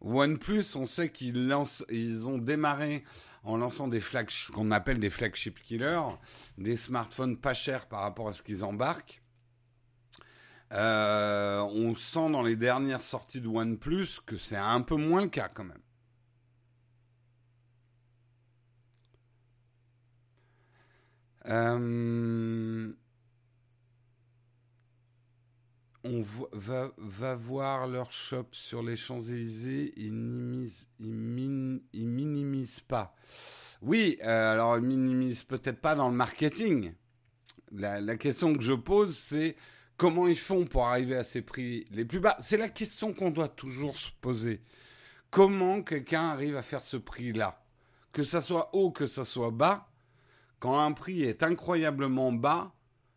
OnePlus, 0.00 0.64
on 0.76 0.86
sait 0.86 1.10
qu'ils 1.10 1.46
lancent, 1.46 1.84
ils 1.90 2.26
ont 2.26 2.38
démarré 2.38 3.04
en 3.42 3.58
lançant 3.58 3.86
des 3.86 4.00
flagships, 4.00 4.50
qu'on 4.50 4.70
appelle 4.70 4.98
des 4.98 5.10
flagship 5.10 5.62
killers, 5.62 6.16
des 6.56 6.76
smartphones 6.76 7.36
pas 7.36 7.54
chers 7.54 7.86
par 7.86 8.00
rapport 8.00 8.28
à 8.28 8.32
ce 8.32 8.42
qu'ils 8.42 8.64
embarquent. 8.64 9.20
Euh, 10.74 11.60
on 11.60 11.94
sent 11.94 12.30
dans 12.30 12.42
les 12.42 12.56
dernières 12.56 13.02
sorties 13.02 13.40
de 13.40 13.46
OnePlus 13.46 14.20
que 14.26 14.36
c'est 14.36 14.56
un 14.56 14.80
peu 14.80 14.96
moins 14.96 15.22
le 15.22 15.28
cas 15.28 15.48
quand 15.48 15.64
même. 15.64 15.78
Euh, 21.46 22.92
on 26.02 26.22
va, 26.52 27.34
voir 27.34 27.86
leur 27.86 28.10
shop 28.10 28.48
sur 28.52 28.82
les 28.82 28.96
Champs-Élysées, 28.96 29.92
ils, 29.96 30.12
minimisent, 31.00 32.80
pas. 32.80 33.14
Oui, 33.80 34.18
euh, 34.24 34.52
alors 34.52 34.76
ils 34.78 34.82
minimisent 34.82 35.44
peut-être 35.44 35.80
pas 35.80 35.94
dans 35.94 36.08
le 36.08 36.16
marketing. 36.16 36.94
La 37.70 38.16
question 38.16 38.54
que 38.54 38.62
je 38.62 38.72
pose, 38.72 39.16
c'est 39.16 39.56
comment 39.96 40.26
ils 40.26 40.38
font 40.38 40.64
pour 40.64 40.86
arriver 40.86 41.16
à 41.16 41.24
ces 41.24 41.42
prix 41.42 41.86
les 41.90 42.04
plus 42.04 42.20
bas? 42.20 42.36
C'est 42.40 42.56
la 42.56 42.68
question 42.68 43.12
qu'on 43.12 43.30
doit 43.30 43.48
toujours 43.48 43.96
se 43.96 44.10
poser. 44.20 44.62
Comment 45.30 45.82
quelqu'un 45.82 46.28
arrive 46.28 46.56
à 46.56 46.62
faire 46.62 46.82
ce 46.82 46.96
prix-là? 46.96 47.62
Que 48.12 48.22
ça 48.22 48.40
soit 48.40 48.70
haut, 48.74 48.92
que 48.92 49.06
ça 49.06 49.24
soit 49.24 49.50
bas, 49.50 49.90
quand 50.60 50.80
un 50.80 50.92
prix 50.92 51.22
est 51.22 51.42
incroyablement 51.42 52.32
bas, 52.32 52.72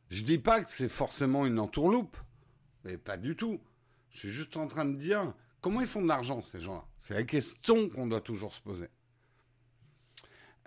je 0.10 0.24
dis 0.24 0.39
pas 0.39 0.62
que 0.62 0.69
c'est 0.69 0.89
forcément 0.89 1.46
une 1.46 1.60
entourloupe. 1.60 2.17
Mais 2.84 2.98
pas 2.98 3.17
du 3.17 3.36
tout. 3.36 3.62
Je 4.10 4.19
suis 4.19 4.29
juste 4.29 4.57
en 4.57 4.67
train 4.67 4.86
de 4.86 4.96
dire 4.96 5.34
comment 5.62 5.81
ils 5.81 5.88
font 5.88 6.01
de 6.01 6.07
l'argent, 6.07 6.41
ces 6.41 6.60
gens-là? 6.60 6.86
C'est 6.98 7.13
la 7.13 7.24
question 7.24 7.89
qu'on 7.89 8.07
doit 8.07 8.22
toujours 8.22 8.53
se 8.53 8.62
poser. 8.62 8.89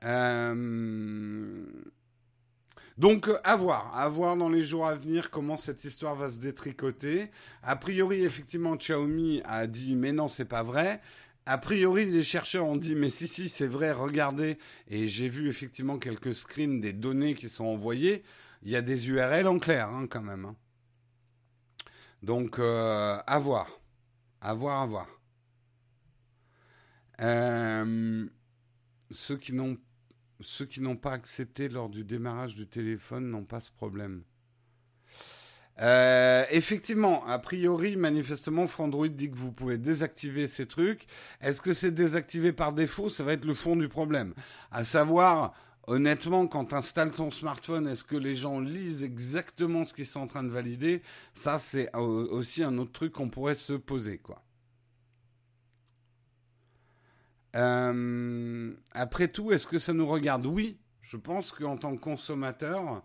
Euh, 0.05 1.67
donc, 2.99 3.31
à 3.45 3.57
voir, 3.57 3.97
à 3.97 4.09
voir 4.09 4.37
dans 4.37 4.49
les 4.49 4.61
jours 4.61 4.87
à 4.87 4.95
venir 4.95 5.31
comment 5.31 5.57
cette 5.57 5.85
histoire 5.85 6.15
va 6.15 6.29
se 6.29 6.39
détricoter. 6.39 7.31
A 7.63 7.77
priori, 7.77 8.25
effectivement, 8.25 8.77
Xiaomi 8.77 9.41
a 9.45 9.67
dit 9.67 9.97
mais 9.97 10.13
non, 10.13 10.29
c'est 10.29 10.45
pas 10.45 10.63
vrai. 10.63 11.01
A 11.47 11.59
priori, 11.59 12.05
les 12.05 12.23
chercheurs 12.23 12.67
ont 12.67 12.77
dit 12.77 12.95
mais 12.95 13.11
si 13.11 13.27
si, 13.27 13.49
c'est 13.49 13.67
vrai, 13.67 13.93
regardez. 13.93 14.59
Et 14.89 15.09
j'ai 15.09 15.29
vu 15.29 15.49
effectivement 15.49 15.99
quelques 15.99 16.35
screens 16.35 16.81
des 16.81 16.93
données 16.93 17.35
qui 17.35 17.49
sont 17.49 17.65
envoyées. 17.65 18.23
Il 18.63 18.71
y 18.71 18.77
a 18.77 18.83
des 18.83 19.09
URL 19.09 19.49
en 19.49 19.59
clair, 19.59 19.89
hein, 19.89 20.07
quand 20.07 20.23
même. 20.23 20.45
Hein. 20.45 20.57
Donc, 22.23 22.59
euh, 22.59 23.19
à 23.27 23.39
voir. 23.39 23.81
À 24.43 24.53
voir, 24.53 24.83
à 24.83 24.87
voir. 24.87 25.07
Euh, 27.23 28.27
ceux 29.11 29.37
qui 29.37 29.53
n'ont 29.53 29.79
ceux 30.41 30.67
qui 30.67 30.81
n'ont 30.81 30.97
pas 30.97 31.13
accepté 31.13 31.69
lors 31.69 31.89
du 31.89 32.05
démarrage 32.05 32.55
du 32.55 32.67
téléphone 32.67 33.31
n'ont 33.31 33.45
pas 33.45 33.61
ce 33.61 33.71
problème. 33.71 34.23
Euh, 35.81 36.45
effectivement, 36.51 37.25
a 37.27 37.39
priori, 37.39 37.97
manifestement, 37.97 38.67
Frandroid 38.67 39.09
dit 39.09 39.31
que 39.31 39.37
vous 39.37 39.53
pouvez 39.53 39.79
désactiver 39.79 40.47
ces 40.47 40.67
trucs. 40.67 41.07
Est-ce 41.41 41.63
que 41.63 41.73
c'est 41.73 41.93
désactivé 41.93 42.53
par 42.53 42.73
défaut? 42.73 43.09
Ça 43.09 43.25
va 43.25 43.33
être 43.33 43.47
le 43.47 43.55
fond 43.55 43.77
du 43.77 43.89
problème. 43.89 44.35
À 44.71 44.85
savoir, 44.85 45.55
honnêtement, 45.87 46.47
quand 46.47 46.67
tu 46.67 46.75
installes 46.75 47.13
ton 47.13 47.31
smartphone, 47.31 47.89
est-ce 47.89 48.05
que 48.05 48.17
les 48.17 48.35
gens 48.35 48.61
lisent 48.61 49.05
exactement 49.05 49.85
ce 49.85 49.95
qu'ils 49.95 50.07
sont 50.07 50.21
en 50.21 50.27
train 50.27 50.45
de 50.45 50.51
valider? 50.51 51.03
Ça, 51.33 51.57
c'est 51.59 51.95
aussi 51.97 52.63
un 52.63 52.77
autre 52.77 52.93
truc 52.93 53.13
qu'on 53.13 53.31
pourrait 53.31 53.55
se 53.55 53.73
poser, 53.73 54.19
quoi. 54.19 54.43
Euh, 57.57 58.73
après 58.93 59.29
tout, 59.29 59.53
est-ce 59.53 59.67
que 59.67 59.79
ça 59.79 59.93
nous 59.93 60.07
regarde? 60.07 60.47
Oui, 60.47 60.79
je 61.03 61.17
pense 61.17 61.53
qu'en 61.53 61.77
tant 61.77 61.97
que 61.97 62.01
consommateur, 62.01 63.03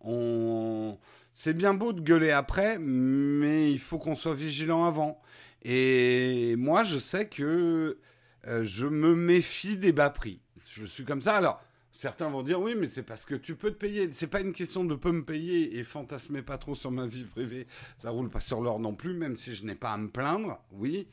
on... 0.00 0.98
c'est 1.32 1.54
bien 1.54 1.74
beau 1.74 1.92
de 1.92 2.00
gueuler 2.00 2.30
après, 2.30 2.78
mais 2.78 3.72
il 3.72 3.78
faut 3.78 3.98
qu'on 3.98 4.14
soit 4.14 4.34
vigilant 4.34 4.84
avant. 4.84 5.20
Et 5.62 6.54
moi, 6.56 6.84
je 6.84 6.98
sais 6.98 7.28
que 7.28 7.98
euh, 8.46 8.64
je 8.64 8.86
me 8.86 9.14
méfie 9.14 9.76
des 9.76 9.92
bas 9.92 10.10
prix. 10.10 10.40
Je 10.68 10.84
suis 10.84 11.04
comme 11.04 11.22
ça. 11.22 11.36
Alors, 11.36 11.60
Certains 11.92 12.30
vont 12.30 12.42
dire 12.42 12.60
oui, 12.60 12.74
mais 12.78 12.86
c'est 12.86 13.02
parce 13.02 13.24
que 13.24 13.34
tu 13.34 13.56
peux 13.56 13.70
te 13.72 13.76
payer. 13.76 14.08
C'est 14.12 14.28
pas 14.28 14.40
une 14.40 14.52
question 14.52 14.84
de 14.84 14.94
peu 14.94 15.10
me 15.10 15.24
payer 15.24 15.76
et 15.76 15.82
fantasmer 15.82 16.40
pas 16.40 16.56
trop 16.56 16.74
sur 16.74 16.90
ma 16.90 17.06
vie 17.06 17.24
privée. 17.24 17.66
Ça 17.98 18.10
roule 18.10 18.30
pas 18.30 18.40
sur 18.40 18.60
l'or 18.60 18.78
non 18.78 18.94
plus, 18.94 19.12
même 19.12 19.36
si 19.36 19.54
je 19.54 19.64
n'ai 19.64 19.74
pas 19.74 19.92
à 19.92 19.96
me 19.96 20.08
plaindre. 20.08 20.62
Oui. 20.72 21.08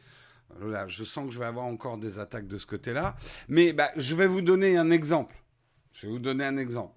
Là, 0.61 0.87
je 0.87 1.03
sens 1.03 1.27
que 1.27 1.31
je 1.31 1.39
vais 1.39 1.45
avoir 1.45 1.65
encore 1.65 1.97
des 1.97 2.19
attaques 2.19 2.47
de 2.47 2.57
ce 2.57 2.65
côté-là. 2.65 3.15
Mais 3.47 3.73
bah, 3.73 3.91
je 3.95 4.15
vais 4.15 4.27
vous 4.27 4.41
donner 4.41 4.77
un 4.77 4.89
exemple. 4.89 5.35
Je 5.91 6.07
vais 6.07 6.13
vous 6.13 6.19
donner 6.19 6.45
un 6.45 6.57
exemple. 6.57 6.93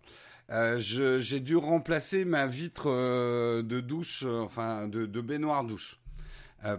Euh, 0.51 0.81
j'ai 0.81 1.41
dû 1.41 1.57
remplacer 1.57 2.25
ma 2.25 2.47
vitre 2.47 2.91
euh, 2.91 3.63
de 3.63 3.81
douche, 3.81 4.25
euh, 4.27 4.41
enfin 4.41 4.89
de, 4.89 5.21
baignoire 5.21 5.63
douche. 5.63 6.01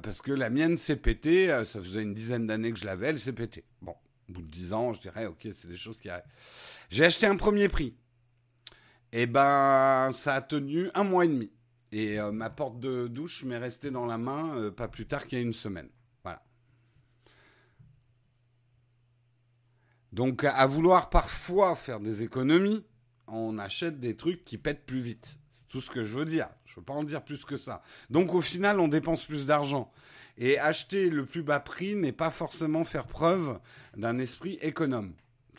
parce 0.03 0.21
que 0.21 0.31
la 0.31 0.49
mienne 0.49 0.75
s'est 0.75 0.97
pétée. 0.97 1.47
ça 1.63 1.81
faisait 1.81 2.03
une 2.03 2.13
dizaine 2.13 2.47
d'années 2.47 2.71
que 2.73 2.79
je 2.79 2.85
l'avais, 2.85 3.07
elle 3.07 3.19
s'est 3.19 3.33
pétée. 3.33 3.63
Bon, 3.81 3.95
au 4.29 4.33
bout 4.33 4.41
de 4.41 4.47
10 4.47 4.73
ans, 4.73 4.93
je 4.93 5.01
dirais, 5.01 5.25
ok, 5.25 5.47
c'est 5.51 5.69
des 5.69 5.77
choses 5.77 6.01
qui 6.01 6.09
arrivent. 6.09 6.23
J'ai 6.89 7.05
acheté 7.05 7.27
un 7.27 7.37
premier 7.37 7.69
prix. 7.69 7.95
Et 9.13 9.23
eh 9.23 9.27
ben, 9.27 10.11
ça 10.13 10.35
a 10.35 10.41
tenu 10.41 10.89
un 10.93 11.03
mois 11.03 11.25
et 11.25 11.27
demi. 11.27 11.51
Et 11.91 12.17
ma 12.31 12.49
porte 12.49 12.79
de 12.79 13.07
douche 13.07 13.43
m'est 13.43 13.57
restée 13.57 13.91
dans 13.91 14.05
la 14.05 14.17
main 14.17 14.71
pas 14.71 14.87
plus 14.87 15.05
tard 15.05 15.25
qu'il 15.25 15.37
y 15.37 15.41
a 15.41 15.43
une 15.43 15.51
semaine. 15.51 15.89
Voilà. 16.23 16.41
Donc, 20.11 20.43
à 20.43 20.67
vouloir 20.67 21.09
parfois 21.09 21.75
faire 21.75 21.99
des 21.99 22.23
économies, 22.23 22.83
on 23.27 23.57
achète 23.57 23.99
des 23.99 24.17
trucs 24.17 24.43
qui 24.43 24.57
pètent 24.57 24.85
plus 24.85 24.99
vite. 24.99 25.37
C'est 25.49 25.67
tout 25.67 25.79
ce 25.79 25.89
que 25.89 26.03
je 26.03 26.17
veux 26.17 26.25
dire. 26.25 26.49
Je 26.65 26.73
ne 26.73 26.75
veux 26.77 26.85
pas 26.85 26.93
en 26.93 27.03
dire 27.03 27.23
plus 27.23 27.45
que 27.45 27.57
ça. 27.57 27.81
Donc, 28.09 28.33
au 28.33 28.41
final, 28.41 28.79
on 28.79 28.87
dépense 28.87 29.23
plus 29.23 29.45
d'argent. 29.45 29.91
Et 30.37 30.57
acheter 30.59 31.09
le 31.09 31.25
plus 31.25 31.43
bas 31.43 31.59
prix 31.59 31.95
n'est 31.95 32.11
pas 32.11 32.29
forcément 32.29 32.83
faire 32.83 33.07
preuve 33.07 33.59
d'un 33.95 34.17
esprit 34.17 34.57
économe. 34.61 35.13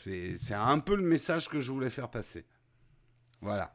C'est 0.05 0.55
un 0.55 0.79
peu 0.81 0.97
le 0.97 1.03
message 1.03 1.49
que 1.49 1.61
je 1.61 1.71
voulais 1.71 1.91
faire 1.91 2.11
passer. 2.11 2.45
Voilà. 3.41 3.75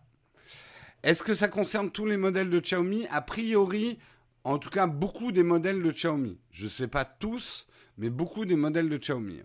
Est-ce 1.03 1.23
que 1.23 1.33
ça 1.33 1.47
concerne 1.47 1.91
tous 1.91 2.05
les 2.05 2.17
modèles 2.17 2.49
de 2.49 2.59
Xiaomi? 2.59 3.07
A 3.11 3.21
priori, 3.21 3.97
en 4.43 4.57
tout 4.57 4.69
cas, 4.69 4.87
beaucoup 4.87 5.31
des 5.31 5.43
modèles 5.43 5.81
de 5.81 5.91
Xiaomi. 5.91 6.39
Je 6.51 6.65
ne 6.65 6.69
sais 6.69 6.87
pas 6.87 7.05
tous, 7.05 7.67
mais 7.97 8.09
beaucoup 8.09 8.45
des 8.45 8.55
modèles 8.55 8.89
de 8.89 8.97
Xiaomi. 8.97 9.41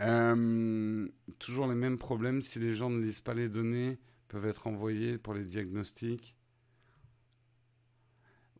Euh, 0.00 1.08
toujours 1.38 1.66
les 1.66 1.74
mêmes 1.74 1.98
problèmes 1.98 2.40
si 2.42 2.58
les 2.58 2.72
gens 2.72 2.90
ne 2.90 3.02
lisent 3.02 3.20
pas 3.20 3.34
les 3.34 3.48
données 3.48 3.98
peuvent 4.28 4.46
être 4.46 4.66
envoyés 4.66 5.18
pour 5.18 5.34
les 5.34 5.44
diagnostics. 5.44 6.36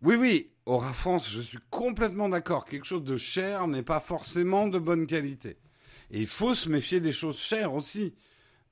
Oui, 0.03 0.17
oui, 0.17 0.53
Aura 0.65 0.93
France, 0.93 1.31
je 1.31 1.41
suis 1.41 1.59
complètement 1.71 2.29
d'accord. 2.29 2.65
Quelque 2.65 2.87
chose 2.87 3.05
de 3.05 3.17
cher 3.17 3.67
n'est 3.67 3.83
pas 3.83 4.01
forcément 4.01 4.69
de 4.69 4.79
bonne 4.79 5.07
qualité. 5.07 5.59
Et 6.11 6.21
il 6.21 6.27
faut 6.27 6.55
se 6.55 6.69
méfier 6.69 7.01
des 7.01 7.13
choses 7.13 7.39
chères 7.39 7.75
aussi. 7.75 8.15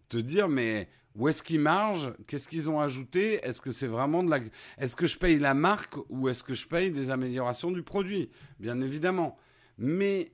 Te 0.08 0.16
dire, 0.16 0.49
mais 0.49 0.88
où 1.16 1.28
est-ce 1.28 1.42
qu'ils 1.42 1.61
margent? 1.61 2.12
Qu'est-ce 2.26 2.49
qu'ils 2.49 2.70
ont 2.70 2.80
ajouté? 2.80 3.44
Est-ce 3.44 3.61
que 3.61 3.73
c'est 3.73 3.87
vraiment 3.88 4.23
de 4.23 4.30
la... 4.30 4.38
Est-ce 4.78 4.94
que 4.94 5.06
je 5.06 5.18
paye 5.18 5.38
la 5.38 5.54
marque 5.54 5.96
ou 6.08 6.28
est-ce 6.28 6.44
que 6.44 6.54
je 6.54 6.68
paye 6.68 6.92
des 6.92 7.11
améliorations 7.11 7.70
du 7.70 7.82
produit? 7.82 8.30
Bien 8.61 8.80
évidemment. 8.80 9.37
Mais 9.78 10.32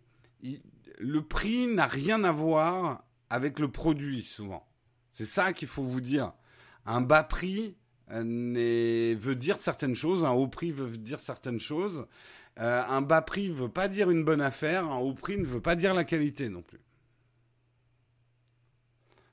le 0.98 1.22
prix 1.22 1.66
n'a 1.66 1.86
rien 1.86 2.24
à 2.24 2.32
voir 2.32 3.04
avec 3.30 3.58
le 3.58 3.70
produit, 3.70 4.22
souvent. 4.22 4.66
C'est 5.10 5.26
ça 5.26 5.52
qu'il 5.52 5.68
faut 5.68 5.82
vous 5.82 6.00
dire. 6.00 6.32
Un 6.86 7.00
bas 7.00 7.22
prix 7.22 7.76
veut 8.08 9.34
dire 9.34 9.56
certaines 9.56 9.94
choses, 9.94 10.24
un 10.24 10.30
haut 10.30 10.48
prix 10.48 10.72
veut 10.72 10.96
dire 10.96 11.20
certaines 11.20 11.60
choses. 11.60 12.06
Euh, 12.58 12.82
un 12.88 13.00
bas 13.00 13.22
prix 13.22 13.48
ne 13.48 13.54
veut 13.54 13.68
pas 13.70 13.88
dire 13.88 14.10
une 14.10 14.24
bonne 14.24 14.42
affaire, 14.42 14.84
un 14.84 14.98
haut 14.98 15.14
prix 15.14 15.38
ne 15.38 15.46
veut 15.46 15.62
pas 15.62 15.74
dire 15.74 15.94
la 15.94 16.04
qualité 16.04 16.48
non 16.48 16.62
plus. 16.62 16.80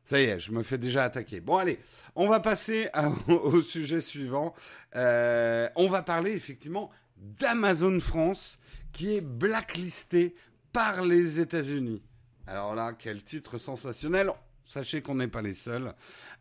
Ça 0.06 0.20
y 0.20 0.24
est, 0.24 0.40
je 0.40 0.52
me 0.52 0.64
fais 0.64 0.78
déjà 0.78 1.04
attaquer. 1.04 1.40
Bon, 1.40 1.58
allez, 1.58 1.80
on 2.16 2.28
va 2.28 2.40
passer 2.40 2.90
au 3.28 3.62
sujet 3.62 4.02
suivant. 4.02 4.56
Euh, 4.96 5.70
on 5.76 5.88
va 5.88 6.02
parler 6.02 6.32
effectivement 6.32 6.90
d'Amazon 7.18 8.00
France 8.00 8.58
qui 8.92 9.16
est 9.16 9.22
blacklisté 9.22 10.34
par 10.72 11.04
les 11.04 11.40
États-Unis. 11.40 12.02
Alors 12.48 12.74
là, 12.74 12.94
quel 12.98 13.24
titre 13.24 13.58
sensationnel. 13.58 14.32
Sachez 14.64 15.02
qu'on 15.02 15.16
n'est 15.16 15.28
pas 15.28 15.42
les 15.42 15.54
seuls. 15.54 15.94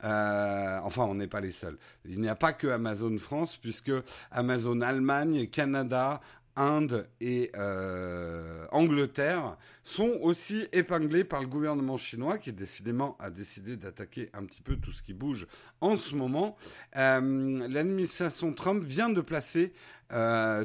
Euh, 0.05 0.79
enfin, 0.83 1.05
on 1.05 1.15
n'est 1.15 1.29
pas 1.29 1.41
les 1.41 1.51
seuls. 1.51 1.79
Il 2.05 2.21
n'y 2.21 2.29
a 2.29 2.35
pas 2.35 2.53
que 2.53 2.67
Amazon 2.67 3.17
France, 3.17 3.57
puisque 3.57 3.93
Amazon 4.31 4.83
Allemagne, 4.83 5.47
Canada, 5.47 6.21
Inde 6.55 7.09
et 7.21 7.51
euh, 7.57 8.67
Angleterre 8.73 9.57
sont 9.85 10.19
aussi 10.21 10.67
épinglés 10.73 11.25
par 11.25 11.41
le 11.41 11.47
gouvernement 11.47 11.97
chinois 11.97 12.37
qui 12.37 12.53
décidément 12.53 13.17
a 13.21 13.31
décidé 13.31 13.77
d'attaquer 13.77 14.29
un 14.35 14.45
petit 14.45 14.61
peu 14.61 14.77
tout 14.77 14.93
ce 14.93 15.03
qui 15.03 15.15
bouge 15.15 15.47
en 15.81 15.97
ce 15.97 16.15
moment. 16.15 16.57
Euh, 16.97 17.67
l'administration 17.69 18.53
Trump 18.53 18.83
vient 18.83 19.09
de 19.09 19.21
placer 19.21 19.73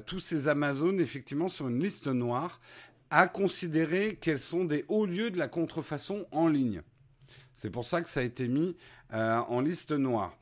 tous 0.05 0.21
ces 0.21 0.47
Amazones 0.47 1.01
effectivement 1.01 1.49
sur 1.49 1.67
une 1.67 1.83
liste 1.83 2.07
noire 2.07 2.61
à 3.15 3.27
considérer 3.27 4.15
qu'elles 4.15 4.39
sont 4.39 4.65
des 4.65 4.85
hauts 4.87 5.05
lieux 5.05 5.29
de 5.29 5.37
la 5.37 5.47
contrefaçon 5.47 6.25
en 6.31 6.47
ligne. 6.47 6.81
C'est 7.53 7.69
pour 7.69 7.85
ça 7.85 8.01
que 8.01 8.09
ça 8.09 8.21
a 8.21 8.23
été 8.23 8.47
mis 8.47 8.75
euh, 9.13 9.37
en 9.37 9.61
liste 9.61 9.91
noire. 9.91 10.35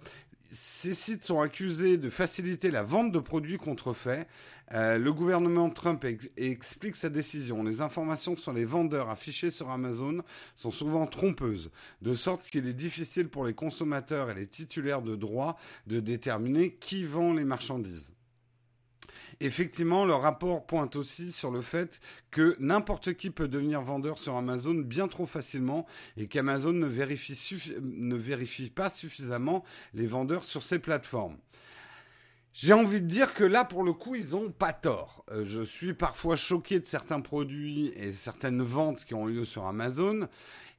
ces 0.49 0.93
sites 0.93 1.25
sont 1.25 1.41
accusés 1.41 1.97
de 1.97 2.09
faciliter 2.09 2.71
la 2.71 2.81
vente 2.81 3.11
de 3.11 3.19
produits 3.19 3.57
contrefaits. 3.57 4.25
Euh, 4.71 4.97
le 4.97 5.11
gouvernement 5.11 5.69
Trump 5.69 6.05
explique 6.37 6.95
sa 6.95 7.09
décision. 7.09 7.61
Les 7.61 7.81
informations 7.81 8.37
sur 8.37 8.53
les 8.53 8.63
vendeurs 8.63 9.09
affichées 9.09 9.51
sur 9.51 9.69
Amazon 9.69 10.21
sont 10.55 10.71
souvent 10.71 11.07
trompeuses, 11.07 11.71
de 12.01 12.15
sorte 12.15 12.43
qu'il 12.43 12.65
est 12.67 12.73
difficile 12.73 13.27
pour 13.27 13.43
les 13.43 13.53
consommateurs 13.53 14.29
et 14.29 14.35
les 14.35 14.47
titulaires 14.47 15.01
de 15.01 15.17
droits 15.17 15.57
de 15.87 15.99
déterminer 15.99 16.75
qui 16.75 17.03
vend 17.03 17.33
les 17.33 17.43
marchandises. 17.43 18.13
Effectivement, 19.39 20.05
le 20.05 20.13
rapport 20.13 20.65
pointe 20.65 20.95
aussi 20.95 21.31
sur 21.31 21.51
le 21.51 21.61
fait 21.61 21.99
que 22.29 22.55
n'importe 22.59 23.13
qui 23.13 23.29
peut 23.29 23.47
devenir 23.47 23.81
vendeur 23.81 24.19
sur 24.19 24.35
Amazon 24.35 24.75
bien 24.75 25.07
trop 25.07 25.25
facilement 25.25 25.85
et 26.17 26.27
qu'Amazon 26.27 26.73
ne 26.73 26.87
vérifie, 26.87 28.69
pas 28.69 28.89
suffisamment 28.89 29.63
les 29.93 30.07
vendeurs 30.07 30.43
sur 30.43 30.63
ses 30.63 30.79
plateformes. 30.79 31.37
J'ai 32.53 32.73
envie 32.73 32.99
de 32.99 33.07
dire 33.07 33.33
que 33.33 33.45
là, 33.45 33.63
pour 33.63 33.81
le 33.81 33.93
coup, 33.93 34.15
ils 34.15 34.31
n'ont 34.31 34.51
pas 34.51 34.73
tort. 34.73 35.23
Euh, 35.31 35.45
je 35.45 35.61
suis 35.61 35.93
parfois 35.93 36.35
choqué 36.35 36.81
de 36.81 36.85
certains 36.85 37.21
produits 37.21 37.93
et 37.95 38.11
certaines 38.11 38.61
ventes 38.61 39.05
qui 39.05 39.13
ont 39.13 39.25
lieu 39.25 39.45
sur 39.45 39.65
Amazon. 39.65 40.27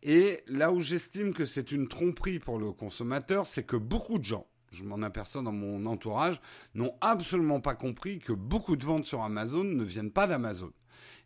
Et 0.03 0.43
là 0.49 0.71
où 0.71 0.83
j'estime 0.83 1.33
que 1.33 1.47
c'est 1.47 1.73
une 1.73 1.89
tromperie 1.89 2.41
pour 2.41 2.59
le 2.59 2.73
consommateur, 2.73 3.47
c'est 3.47 3.63
que 3.63 3.77
beaucoup 3.77 4.19
de 4.19 4.25
gens 4.25 4.47
je 4.73 4.85
m'en 4.85 5.03
aperçois 5.03 5.43
dans 5.43 5.53
mon 5.53 5.87
entourage, 5.87 6.41
n'ont 6.75 6.95
absolument 7.01 7.61
pas 7.61 7.75
compris 7.75 8.19
que 8.19 8.33
beaucoup 8.33 8.77
de 8.77 8.85
ventes 8.85 9.05
sur 9.05 9.23
Amazon 9.23 9.65
ne 9.65 9.85
viennent 9.85 10.11
pas 10.11 10.27
d'Amazon. 10.27 10.73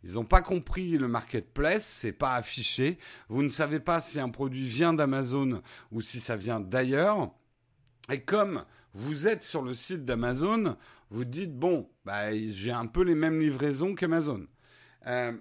Ils 0.03 0.13
n'ont 0.13 0.25
pas 0.25 0.41
compris 0.41 0.97
le 0.97 1.07
marketplace, 1.07 1.85
c'est 1.85 2.11
pas 2.11 2.35
affiché. 2.35 2.97
Vous 3.29 3.43
ne 3.43 3.49
savez 3.49 3.79
pas 3.79 3.99
si 3.99 4.19
un 4.19 4.29
produit 4.29 4.65
vient 4.65 4.93
d'Amazon 4.93 5.61
ou 5.91 6.01
si 6.01 6.19
ça 6.19 6.35
vient 6.35 6.59
d'ailleurs. 6.59 7.31
Et 8.11 8.21
comme 8.21 8.63
vous 8.93 9.27
êtes 9.27 9.41
sur 9.41 9.61
le 9.61 9.73
site 9.73 10.05
d'Amazon, 10.05 10.77
vous 11.09 11.25
dites 11.25 11.57
bon, 11.57 11.89
bah, 12.05 12.35
j'ai 12.35 12.71
un 12.71 12.85
peu 12.85 13.03
les 13.03 13.15
mêmes 13.15 13.39
livraisons 13.39 13.95
qu'Amazon. 13.95 14.47
Euh, 15.07 15.33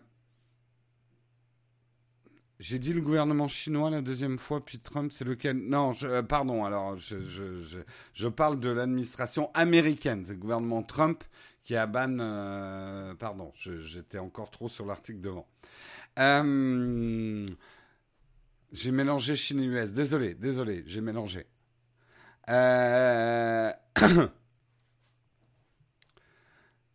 j'ai 2.58 2.78
dit 2.78 2.94
le 2.94 3.02
gouvernement 3.02 3.48
chinois 3.48 3.90
la 3.90 4.00
deuxième 4.00 4.38
fois, 4.38 4.64
puis 4.64 4.78
Trump, 4.78 5.12
c'est 5.12 5.24
lequel? 5.24 5.58
Non, 5.58 5.92
je, 5.92 6.06
euh, 6.06 6.22
pardon, 6.22 6.64
alors 6.64 6.96
je, 6.96 7.20
je, 7.20 7.80
je, 8.14 8.28
parle 8.28 8.58
de 8.60 8.70
l'administration 8.70 9.50
américaine, 9.52 10.24
c'est 10.24 10.32
le 10.32 10.38
gouvernement 10.38 10.82
Trump 10.82 11.22
qui 11.62 11.76
a 11.76 11.86
ban... 11.86 12.18
Euh, 12.18 13.14
pardon, 13.14 13.52
j'étais 13.56 14.18
encore 14.18 14.50
trop 14.50 14.68
sur 14.68 14.86
l'article 14.86 15.20
devant. 15.20 15.46
Euh, 16.18 17.46
j'ai 18.72 18.90
mélangé 18.90 19.36
Chine 19.36 19.60
et 19.60 19.66
US, 19.66 19.92
désolé, 19.92 20.34
désolé, 20.34 20.82
j'ai 20.86 21.02
mélangé. 21.02 21.46
Euh... 22.48 23.70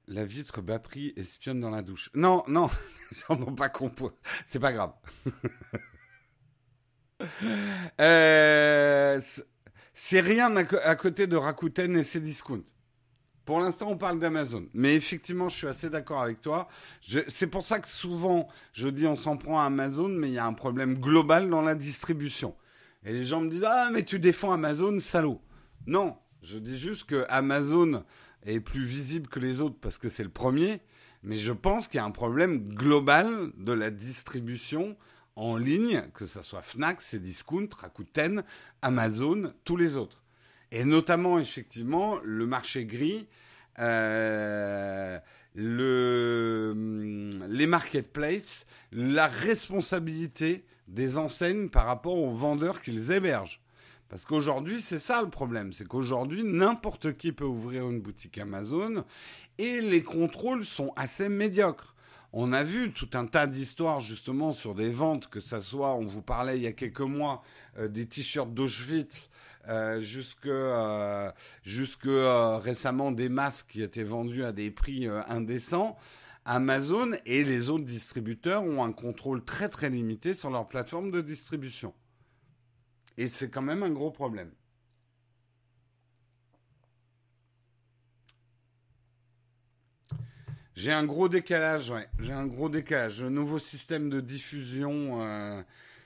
La 0.08 0.26
vitre 0.26 0.62
bas 0.62 0.80
prix 0.80 1.14
espionne 1.16 1.60
dans 1.60 1.70
la 1.70 1.84
douche. 1.84 2.10
Non, 2.16 2.44
non, 2.48 2.70
j'en 3.28 3.42
ai 3.42 3.56
pas 3.56 3.70
compris. 3.70 4.10
C'est 4.46 4.60
pas 4.60 4.74
grave. 4.74 4.94
Euh, 8.00 9.22
c'est 9.94 10.22
rien 10.22 10.56
à, 10.56 10.96
côté 10.96 11.28
de 11.28 11.36
Rakuten 11.36 11.96
et 11.96 12.04
ses 12.04 12.20
discounts. 12.20 12.66
Pour 13.46 13.60
l'instant, 13.60 13.90
on 13.90 13.98
parle 13.98 14.18
d'Amazon. 14.18 14.66
Mais 14.74 14.96
effectivement, 14.96 15.48
je 15.48 15.56
suis 15.56 15.68
assez 15.68 15.92
d'accord 15.92 16.24
avec 16.24 16.42
toi. 16.42 16.68
C'est 17.28 17.46
pour 17.46 17.62
ça 17.62 17.80
que 17.80 17.88
souvent, 17.88 18.48
je 18.74 18.88
dis 18.88 19.06
on 19.06 19.16
s'en 19.16 19.38
prend 19.38 19.60
à 19.60 19.66
Amazon, 19.66 20.10
mais 20.10 20.30
il 20.30 20.34
y 20.34 20.40
a 20.40 20.48
un 20.48 20.54
problème 20.54 20.96
global 20.96 21.48
dans 21.48 21.62
la 21.62 21.76
distribution. 21.76 22.56
Et 23.04 23.14
les 23.14 23.24
gens 23.24 23.42
me 23.42 23.50
disent 23.52 23.68
Ah, 23.68 23.90
mais 23.92 24.04
tu 24.04 24.18
défends 24.18 24.52
Amazon, 24.52 24.98
salaud. 24.98 25.42
Non, 25.86 26.18
je 26.42 26.58
dis 26.58 26.80
juste 26.80 27.04
que 27.06 27.26
Amazon 27.30 28.04
est 28.44 28.60
plus 28.60 28.84
visible 28.84 29.28
que 29.28 29.40
les 29.40 29.62
autres 29.62 29.78
parce 29.80 29.98
que 29.98 30.10
c'est 30.10 30.24
le 30.24 30.30
premier, 30.30 30.82
mais 31.24 31.38
je 31.38 31.54
pense 31.54 31.88
qu'il 31.88 31.98
y 31.98 32.02
a 32.02 32.06
un 32.06 32.12
problème 32.12 32.74
global 32.74 33.52
de 33.58 33.74
la 33.74 33.92
distribution 33.92 34.98
en 35.36 35.58
ligne, 35.58 36.04
que 36.14 36.26
ce 36.26 36.42
soit 36.42 36.62
Fnac, 36.62 37.00
Cdiscount, 37.00 37.70
Rakuten, 37.78 38.44
Amazon, 38.82 39.54
tous 39.64 39.78
les 39.78 39.98
autres. 39.98 40.24
Et 40.72 40.84
notamment, 40.86 41.40
effectivement, 41.40 42.20
le 42.24 42.46
marché 42.46 42.86
gris, 42.86 43.28
euh, 43.80 45.20
le, 45.56 47.30
les 47.50 47.68
marketplaces, 47.68 48.66
la 48.92 49.28
responsabilité 49.28 50.66
des 50.88 51.18
enseignes 51.18 51.70
par 51.70 51.86
rapport 51.86 52.18
aux 52.18 52.32
vendeurs 52.32 52.82
qu'ils 52.82 53.12
hébergent. 53.12 53.62
Parce 54.12 54.26
qu'aujourd'hui, 54.26 54.82
c'est 54.82 55.00
ça 55.00 55.22
le 55.22 55.30
problème. 55.30 55.72
C'est 55.72 55.88
qu'aujourd'hui, 55.88 56.44
n'importe 56.44 57.16
qui 57.16 57.32
peut 57.32 57.46
ouvrir 57.46 57.90
une 57.90 58.02
boutique 58.02 58.38
Amazon 58.38 59.06
et 59.58 59.80
les 59.80 60.04
contrôles 60.04 60.66
sont 60.66 60.92
assez 60.98 61.30
médiocres. 61.30 61.96
On 62.34 62.52
a 62.52 62.62
vu 62.62 62.92
tout 62.92 63.08
un 63.14 63.26
tas 63.26 63.48
d'histoires 63.48 64.02
justement 64.02 64.52
sur 64.52 64.76
des 64.76 64.92
ventes, 64.92 65.30
que 65.30 65.40
ça 65.40 65.62
soit, 65.62 65.96
on 65.96 66.06
vous 66.06 66.22
parlait 66.22 66.58
il 66.58 66.64
y 66.64 66.68
a 66.68 66.74
quelques 66.74 67.00
mois, 67.00 67.42
euh, 67.78 67.88
des 67.88 68.06
t-shirts 68.06 68.54
d'Auschwitz, 68.54 69.30
euh, 69.70 70.02
jusque, 70.02 70.46
euh, 70.46 71.32
jusque 71.64 72.10
récemment 72.10 73.14
des 73.14 73.30
masques 73.30 73.68
qui 73.70 73.82
étaient 73.82 74.04
vendus 74.04 74.44
à 74.44 74.52
des 74.52 74.72
prix 74.72 75.08
indécents. 75.30 75.98
Amazon 76.44 77.12
et 77.26 77.46
les 77.46 77.70
autres 77.70 77.86
distributeurs 77.86 78.66
ont 78.66 78.84
un 78.84 78.92
contrôle 78.92 79.42
très 79.46 79.70
très 79.70 79.90
limité 79.90 80.34
sur 80.34 80.50
leur 80.50 80.68
plateforme 80.68 81.12
de 81.12 81.22
distribution. 81.22 81.94
Et 83.22 83.28
c'est 83.28 83.52
quand 83.52 83.62
même 83.62 83.84
un 83.84 83.92
gros 83.92 84.10
problème. 84.10 84.50
J'ai 90.76 90.92
un 90.92 91.06
gros 91.06 91.30
décalage. 91.30 91.94
J'ai 92.18 92.34
un 92.34 92.48
gros 92.48 92.68
décalage. 92.68 93.22
Le 93.22 93.30
nouveau 93.30 93.60
système 93.60 94.10
de 94.10 94.22
diffusion 94.22 95.22
euh, 95.22 95.62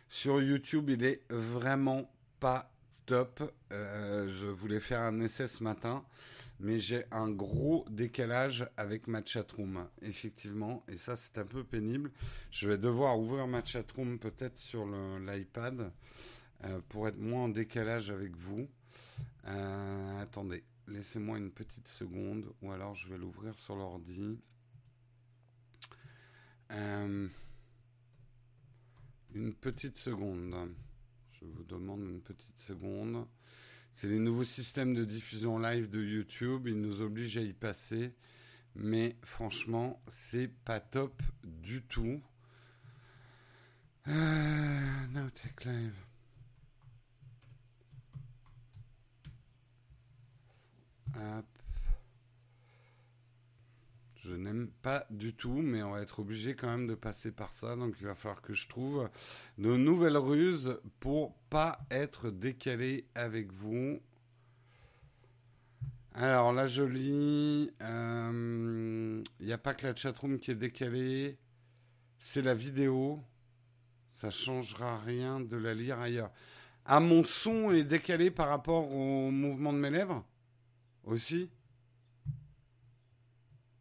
sur 0.10 0.41
YouTube, 0.41 0.89
il 0.89 1.06
est 1.06 1.21
vraiment 1.30 2.12
pas 2.41 2.69
top. 3.06 3.41
Euh, 3.71 4.28
je 4.28 4.47
voulais 4.47 4.82
faire 4.82 4.99
un 4.99 5.21
essai 5.21 5.47
ce 5.47 5.63
matin, 5.63 6.04
mais 6.60 6.80
j'ai 6.80 7.06
un 7.12 7.30
gros 7.30 7.86
décalage 7.89 8.67
avec 8.75 9.08
ma 9.08 9.23
chatroom, 9.23 9.88
effectivement. 10.01 10.84
Et 10.89 10.97
ça, 10.97 11.15
c'est 11.15 11.38
un 11.38 11.45
peu 11.45 11.63
pénible. 11.63 12.12
Je 12.51 12.67
vais 12.67 12.78
devoir 12.78 13.17
ouvrir 13.17 13.47
ma 13.47 13.63
chatroom 13.63 14.19
peut-être 14.19 14.58
sur 14.58 14.86
l'iPad. 14.86 15.93
Euh, 16.63 16.80
pour 16.89 17.08
être 17.08 17.18
moins 17.18 17.44
en 17.44 17.50
décalage 17.50 18.10
avec 18.10 18.36
vous. 18.36 18.68
Euh, 19.48 20.22
attendez, 20.22 20.63
laissez-moi 20.88 21.38
une 21.38 21.52
petite 21.52 21.88
seconde, 21.88 22.52
ou 22.62 22.72
alors 22.72 22.96
je 22.96 23.10
vais 23.10 23.18
l'ouvrir 23.18 23.58
sur 23.58 23.76
l'ordi. 23.76 24.39
Euh, 26.72 27.28
une 29.34 29.54
petite 29.54 29.98
seconde. 29.98 30.56
Je 31.32 31.46
vous 31.46 31.63
demande 31.63 32.02
une 32.02 32.22
petite 32.22 32.58
seconde. 32.60 33.28
C'est 33.94 34.08
les 34.08 34.20
nouveaux 34.20 34.44
systèmes 34.44 34.94
de 34.94 35.06
diffusion 35.06 35.60
live 35.60 35.89
de 35.89 36.02
YouTube. 36.02 36.68
Ils 36.68 36.80
nous 36.80 37.02
obligent 37.02 37.38
à 37.38 37.41
y 37.41 37.54
passer. 37.54 38.13
Mais 38.76 39.15
franchement, 39.24 40.02
c'est 40.08 40.50
pas 40.50 40.80
top 40.80 41.22
du 41.44 41.82
tout. 41.84 42.22
Euh, 44.08 44.86
Live. 45.65 46.05
Je 54.15 54.34
n'aime 54.34 54.69
pas 54.82 55.06
du 55.12 55.36
tout, 55.36 55.62
mais 55.62 55.84
on 55.84 55.91
va 55.91 56.01
être 56.01 56.19
obligé 56.19 56.56
quand 56.56 56.67
même 56.67 56.88
de 56.88 56.95
passer 56.95 57.32
par 57.32 57.54
ça. 57.54 57.75
Donc 57.75 57.95
il 57.99 58.08
va 58.08 58.15
falloir 58.15 58.41
que 58.41 58.54
je 58.54 58.67
trouve 58.67 59.08
de 59.60 59.75
nouvelles 59.75 60.17
ruses 60.17 60.80
pour 60.99 61.36
pas 61.49 61.80
être 61.91 62.32
décalé 62.32 63.08
avec 63.13 63.51
vous. 63.51 64.01
Alors 66.15 66.54
là, 66.54 66.65
je 66.65 66.82
lis. 66.82 67.69
Il 67.69 67.73
euh, 67.82 69.21
n'y 69.41 69.54
a 69.54 69.58
pas 69.58 69.73
que 69.73 69.86
la 69.86 69.95
chatroom 69.95 70.39
qui 70.39 70.49
est 70.51 70.56
décalée. 70.56 71.38
C'est 72.17 72.41
la 72.41 72.56
vidéo. 72.56 73.21
Ça 74.12 74.32
changera 74.32 74.97
rien 74.97 75.39
de 75.41 75.58
la 75.58 75.73
lire 75.73 75.99
ailleurs. 75.99 76.32
Ah, 76.86 76.99
mon 76.99 77.23
son 77.23 77.71
est 77.71 77.84
décalé 77.84 78.32
par 78.32 78.47
rapport 78.47 78.91
au 78.91 79.30
mouvement 79.30 79.73
de 79.73 79.78
mes 79.78 79.89
lèvres? 79.89 80.25
Aussi 81.06 81.50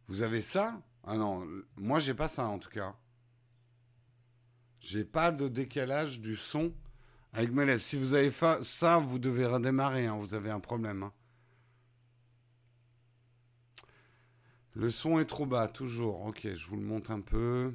Vous 0.09 0.23
avez 0.23 0.41
ça? 0.41 0.81
Ah 1.05 1.17
non, 1.17 1.47
moi 1.77 1.99
j'ai 1.99 2.15
pas 2.15 2.29
ça 2.29 2.47
en 2.47 2.59
tout 2.59 2.71
cas. 2.71 2.95
J'ai 4.81 5.05
pas 5.05 5.33
de 5.33 5.49
décalage 5.49 6.21
du 6.21 6.37
son 6.37 6.73
avec 7.33 7.51
mes 7.53 7.65
lèvres. 7.65 7.81
Si 7.81 7.99
vous 7.99 8.15
avez 8.15 8.33
ça, 8.63 8.99
vous 8.99 9.19
devez 9.19 9.47
redémarrer, 9.47 10.07
hein, 10.07 10.17
vous 10.17 10.35
avez 10.35 10.51
un 10.51 10.61
problème. 10.61 11.03
Hein. 11.03 11.13
Le 14.75 14.91
son 14.91 15.19
est 15.21 15.25
trop 15.25 15.47
bas, 15.47 15.69
toujours. 15.69 16.25
Ok, 16.27 16.49
je 16.55 16.67
vous 16.67 16.77
le 16.77 16.83
montre 16.83 17.11
un 17.11 17.21
peu. 17.21 17.73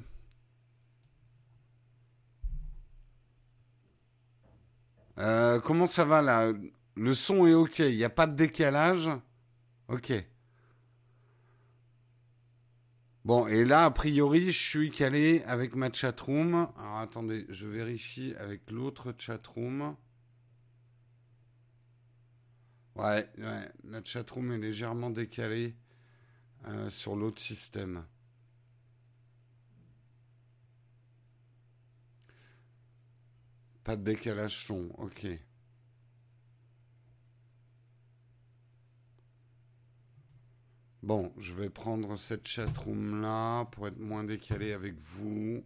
Euh, 5.18 5.60
comment 5.60 5.86
ça 5.86 6.04
va 6.04 6.22
là? 6.22 6.52
Le 6.96 7.14
son 7.14 7.46
est 7.46 7.54
OK. 7.54 7.78
Il 7.80 7.96
n'y 7.96 8.04
a 8.04 8.10
pas 8.10 8.26
de 8.26 8.34
décalage? 8.34 9.10
OK. 9.90 10.12
Bon, 13.24 13.46
et 13.48 13.64
là, 13.64 13.86
a 13.86 13.90
priori, 13.90 14.52
je 14.52 14.58
suis 14.58 14.90
calé 14.90 15.42
avec 15.46 15.74
ma 15.74 15.92
chatroom. 15.92 16.68
Alors 16.78 16.98
attendez, 16.98 17.44
je 17.48 17.66
vérifie 17.66 18.34
avec 18.38 18.70
l'autre 18.70 19.12
chatroom. 19.18 19.96
Ouais, 22.94 23.28
ouais, 23.38 23.72
la 23.84 24.04
chatroom 24.04 24.52
est 24.52 24.58
légèrement 24.58 25.10
décalée 25.10 25.74
euh, 26.66 26.88
sur 26.88 27.16
l'autre 27.16 27.40
système. 27.40 28.04
Pas 33.82 33.96
de 33.96 34.04
décalage 34.04 34.66
son, 34.66 34.88
ok. 34.98 35.26
Bon, 41.02 41.32
je 41.38 41.54
vais 41.54 41.70
prendre 41.70 42.16
cette 42.16 42.46
chatroom 42.46 43.22
là 43.22 43.64
pour 43.66 43.88
être 43.88 43.98
moins 43.98 44.22
décalé 44.22 44.72
avec 44.72 44.98
vous. 44.98 45.64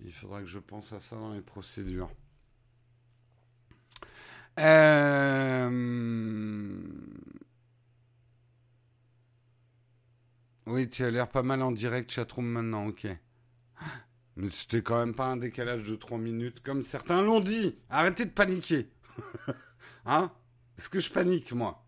Il 0.00 0.12
faudra 0.12 0.40
que 0.40 0.46
je 0.46 0.58
pense 0.58 0.92
à 0.94 0.98
ça 0.98 1.16
dans 1.16 1.34
les 1.34 1.42
procédures. 1.42 2.10
Euh, 4.58 5.68
oui, 10.66 10.88
tu 10.88 11.04
as 11.04 11.10
l'air 11.10 11.28
pas 11.28 11.42
mal 11.42 11.62
en 11.62 11.72
direct 11.72 12.10
chatroom 12.10 12.46
maintenant, 12.46 12.86
ok. 12.86 13.06
Mais 14.36 14.50
c'était 14.50 14.82
quand 14.82 14.98
même 14.98 15.14
pas 15.14 15.26
un 15.26 15.36
décalage 15.36 15.84
de 15.84 15.96
3 15.96 16.16
minutes 16.16 16.62
comme 16.62 16.82
certains 16.82 17.20
l'ont 17.20 17.40
dit. 17.40 17.78
Arrêtez 17.90 18.24
de 18.24 18.30
paniquer. 18.30 18.90
hein? 20.06 20.32
Est-ce 20.78 20.88
que 20.88 21.00
je 21.00 21.10
panique, 21.10 21.52
moi? 21.52 21.81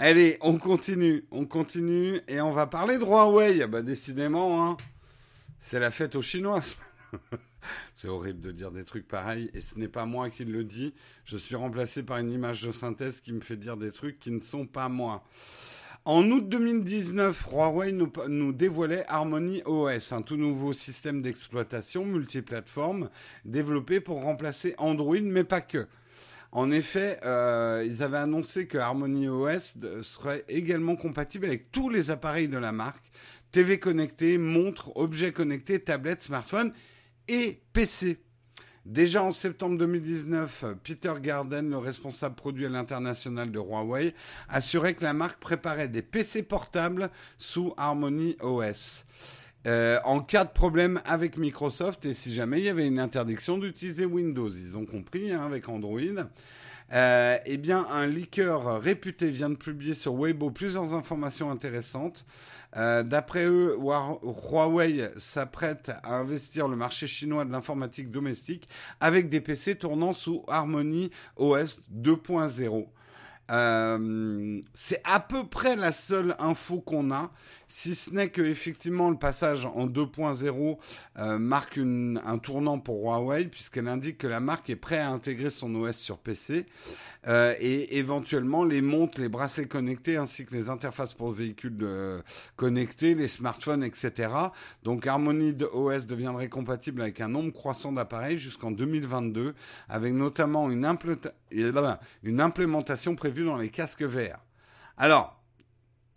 Allez, 0.00 0.38
on 0.42 0.58
continue, 0.58 1.24
on 1.32 1.44
continue 1.44 2.20
et 2.28 2.40
on 2.40 2.52
va 2.52 2.68
parler 2.68 2.98
de 2.98 3.04
Huawei. 3.04 3.66
Bah 3.66 3.82
décidément, 3.82 4.64
hein, 4.64 4.76
c'est 5.60 5.80
la 5.80 5.90
fête 5.90 6.14
aux 6.14 6.22
Chinois. 6.22 6.60
c'est 7.96 8.06
horrible 8.06 8.40
de 8.40 8.52
dire 8.52 8.70
des 8.70 8.84
trucs 8.84 9.08
pareils 9.08 9.50
et 9.54 9.60
ce 9.60 9.76
n'est 9.76 9.88
pas 9.88 10.06
moi 10.06 10.30
qui 10.30 10.44
le 10.44 10.62
dis. 10.62 10.94
Je 11.24 11.36
suis 11.36 11.56
remplacé 11.56 12.04
par 12.04 12.18
une 12.18 12.30
image 12.30 12.62
de 12.62 12.70
synthèse 12.70 13.20
qui 13.20 13.32
me 13.32 13.40
fait 13.40 13.56
dire 13.56 13.76
des 13.76 13.90
trucs 13.90 14.20
qui 14.20 14.30
ne 14.30 14.38
sont 14.38 14.66
pas 14.66 14.88
moi. 14.88 15.24
En 16.04 16.30
août 16.30 16.48
2019, 16.48 17.48
Huawei 17.50 17.90
nous, 17.90 18.12
nous, 18.28 18.52
dévoilait 18.52 19.04
Harmony 19.08 19.62
OS, 19.66 20.12
un 20.12 20.22
tout 20.22 20.36
nouveau 20.36 20.72
système 20.72 21.22
d'exploitation 21.22 22.04
multiplateforme 22.04 23.10
développé 23.44 23.98
pour 23.98 24.22
remplacer 24.22 24.76
Android, 24.78 25.20
mais 25.20 25.42
pas 25.42 25.60
que. 25.60 25.88
En 26.50 26.70
effet, 26.70 27.20
euh, 27.24 27.84
ils 27.86 28.02
avaient 28.02 28.18
annoncé 28.18 28.66
que 28.66 28.78
Harmony 28.78 29.28
OS 29.28 29.76
serait 30.02 30.44
également 30.48 30.96
compatible 30.96 31.46
avec 31.46 31.70
tous 31.70 31.90
les 31.90 32.10
appareils 32.10 32.48
de 32.48 32.56
la 32.56 32.72
marque, 32.72 33.12
TV 33.52 33.78
connectés, 33.78 34.38
montres, 34.38 34.96
objets 34.96 35.32
connectés, 35.32 35.78
tablettes, 35.78 36.22
smartphones 36.22 36.72
et 37.28 37.60
PC. 37.72 38.18
Déjà 38.86 39.22
en 39.22 39.30
septembre 39.30 39.76
2019, 39.76 40.64
Peter 40.82 41.12
Garden, 41.20 41.68
le 41.68 41.76
responsable 41.76 42.34
produit 42.34 42.64
à 42.64 42.70
l'international 42.70 43.52
de 43.52 43.58
Huawei, 43.58 44.14
assurait 44.48 44.94
que 44.94 45.04
la 45.04 45.12
marque 45.12 45.38
préparait 45.38 45.88
des 45.88 46.00
PC 46.00 46.42
portables 46.42 47.10
sous 47.36 47.74
Harmony 47.76 48.38
OS. 48.40 49.04
Euh, 49.66 49.98
en 50.04 50.20
cas 50.20 50.44
de 50.44 50.50
problème 50.50 51.00
avec 51.04 51.36
Microsoft 51.36 52.06
et 52.06 52.14
si 52.14 52.32
jamais 52.32 52.58
il 52.58 52.64
y 52.64 52.68
avait 52.68 52.86
une 52.86 53.00
interdiction 53.00 53.58
d'utiliser 53.58 54.04
Windows. 54.04 54.48
Ils 54.48 54.78
ont 54.78 54.86
compris 54.86 55.32
hein, 55.32 55.42
avec 55.44 55.68
Android. 55.68 56.00
Euh, 56.92 57.36
eh 57.44 57.58
bien, 57.58 57.84
un 57.90 58.06
leaker 58.06 58.80
réputé 58.80 59.30
vient 59.30 59.50
de 59.50 59.56
publier 59.56 59.92
sur 59.92 60.14
Weibo 60.14 60.50
plusieurs 60.50 60.94
informations 60.94 61.50
intéressantes. 61.50 62.24
Euh, 62.76 63.02
d'après 63.02 63.44
eux, 63.44 63.76
Huawei 63.78 65.08
s'apprête 65.16 65.90
à 66.02 66.14
investir 66.16 66.68
le 66.68 66.76
marché 66.76 67.06
chinois 67.06 67.44
de 67.44 67.52
l'informatique 67.52 68.10
domestique 68.10 68.68
avec 69.00 69.28
des 69.28 69.40
PC 69.40 69.76
tournant 69.76 70.12
sous 70.12 70.44
Harmony 70.48 71.10
OS 71.36 71.82
2.0. 71.94 72.86
Euh, 73.50 74.60
c'est 74.74 75.00
à 75.04 75.20
peu 75.20 75.44
près 75.44 75.74
la 75.74 75.90
seule 75.90 76.34
info 76.38 76.80
qu'on 76.80 77.10
a, 77.10 77.30
si 77.66 77.94
ce 77.94 78.10
n'est 78.10 78.28
que 78.28 78.42
effectivement 78.42 79.08
le 79.08 79.16
passage 79.16 79.64
en 79.64 79.86
2.0 79.86 80.78
euh, 81.18 81.38
marque 81.38 81.78
un 81.78 82.38
tournant 82.38 82.78
pour 82.78 83.04
Huawei 83.04 83.46
puisqu'elle 83.46 83.88
indique 83.88 84.18
que 84.18 84.26
la 84.26 84.40
marque 84.40 84.68
est 84.68 84.76
prête 84.76 85.00
à 85.00 85.08
intégrer 85.08 85.48
son 85.48 85.74
OS 85.76 85.96
sur 85.96 86.18
PC 86.18 86.66
euh, 87.26 87.54
et 87.58 87.96
éventuellement 87.96 88.64
les 88.64 88.82
montres, 88.82 89.18
les 89.20 89.30
bracelets 89.30 89.66
connectés 89.66 90.18
ainsi 90.18 90.44
que 90.44 90.54
les 90.54 90.68
interfaces 90.68 91.14
pour 91.14 91.32
véhicules 91.32 91.78
connectés, 92.56 93.14
les 93.14 93.28
smartphones, 93.28 93.82
etc. 93.82 94.30
Donc 94.82 95.06
Harmony 95.06 95.54
OS 95.72 96.06
deviendrait 96.06 96.48
compatible 96.48 97.00
avec 97.00 97.20
un 97.20 97.28
nombre 97.28 97.52
croissant 97.52 97.92
d'appareils 97.92 98.38
jusqu'en 98.38 98.70
2022 98.70 99.54
avec 99.88 100.12
notamment 100.12 100.70
une, 100.70 100.86
une 102.22 102.40
implémentation 102.40 103.16
prévue 103.16 103.37
dans 103.44 103.56
les 103.56 103.70
casques 103.70 104.02
verts. 104.02 104.40
Alors, 104.96 105.38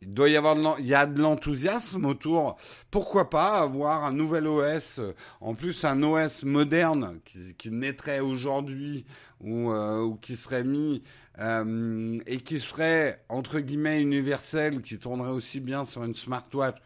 il 0.01 0.13
doit 0.13 0.29
y 0.29 0.35
avoir 0.35 0.79
il 0.79 0.87
y 0.87 0.95
a 0.95 1.05
de 1.05 1.21
l'enthousiasme 1.21 2.05
autour. 2.05 2.57
Pourquoi 2.89 3.29
pas 3.29 3.59
avoir 3.59 4.03
un 4.03 4.11
nouvel 4.11 4.47
OS, 4.47 4.99
en 5.41 5.53
plus 5.53 5.85
un 5.85 6.01
OS 6.01 6.43
moderne 6.43 7.19
qui, 7.57 7.69
naîtrait 7.69 8.19
aujourd'hui 8.19 9.05
ou, 9.41 9.71
euh, 9.71 10.11
qui 10.21 10.35
serait 10.35 10.63
mis 10.63 11.03
euh, 11.39 12.19
et 12.25 12.37
qui 12.37 12.59
serait 12.59 13.23
entre 13.29 13.59
guillemets 13.59 14.01
universel, 14.01 14.81
qui 14.81 14.97
tournerait 14.97 15.29
aussi 15.29 15.59
bien 15.59 15.85
sur 15.85 16.03
une 16.03 16.15
smartwatch. 16.15 16.77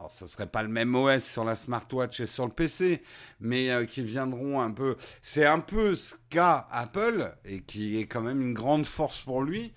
Alors, 0.00 0.10
ça 0.10 0.26
serait 0.26 0.46
pas 0.46 0.62
le 0.62 0.70
même 0.70 0.94
OS 0.94 1.22
sur 1.22 1.44
la 1.44 1.54
smartwatch 1.54 2.20
et 2.20 2.26
sur 2.26 2.46
le 2.46 2.52
PC, 2.52 3.02
mais 3.38 3.70
euh, 3.70 3.84
qui 3.84 4.02
viendront 4.02 4.58
un 4.58 4.70
peu. 4.70 4.96
C'est 5.20 5.44
un 5.44 5.60
peu 5.60 5.94
ce 5.94 6.14
qu'a 6.30 6.66
Apple 6.72 7.30
et 7.44 7.60
qui 7.60 7.98
est 7.98 8.06
quand 8.06 8.22
même 8.22 8.40
une 8.40 8.54
grande 8.54 8.86
force 8.86 9.20
pour 9.20 9.42
lui. 9.42 9.74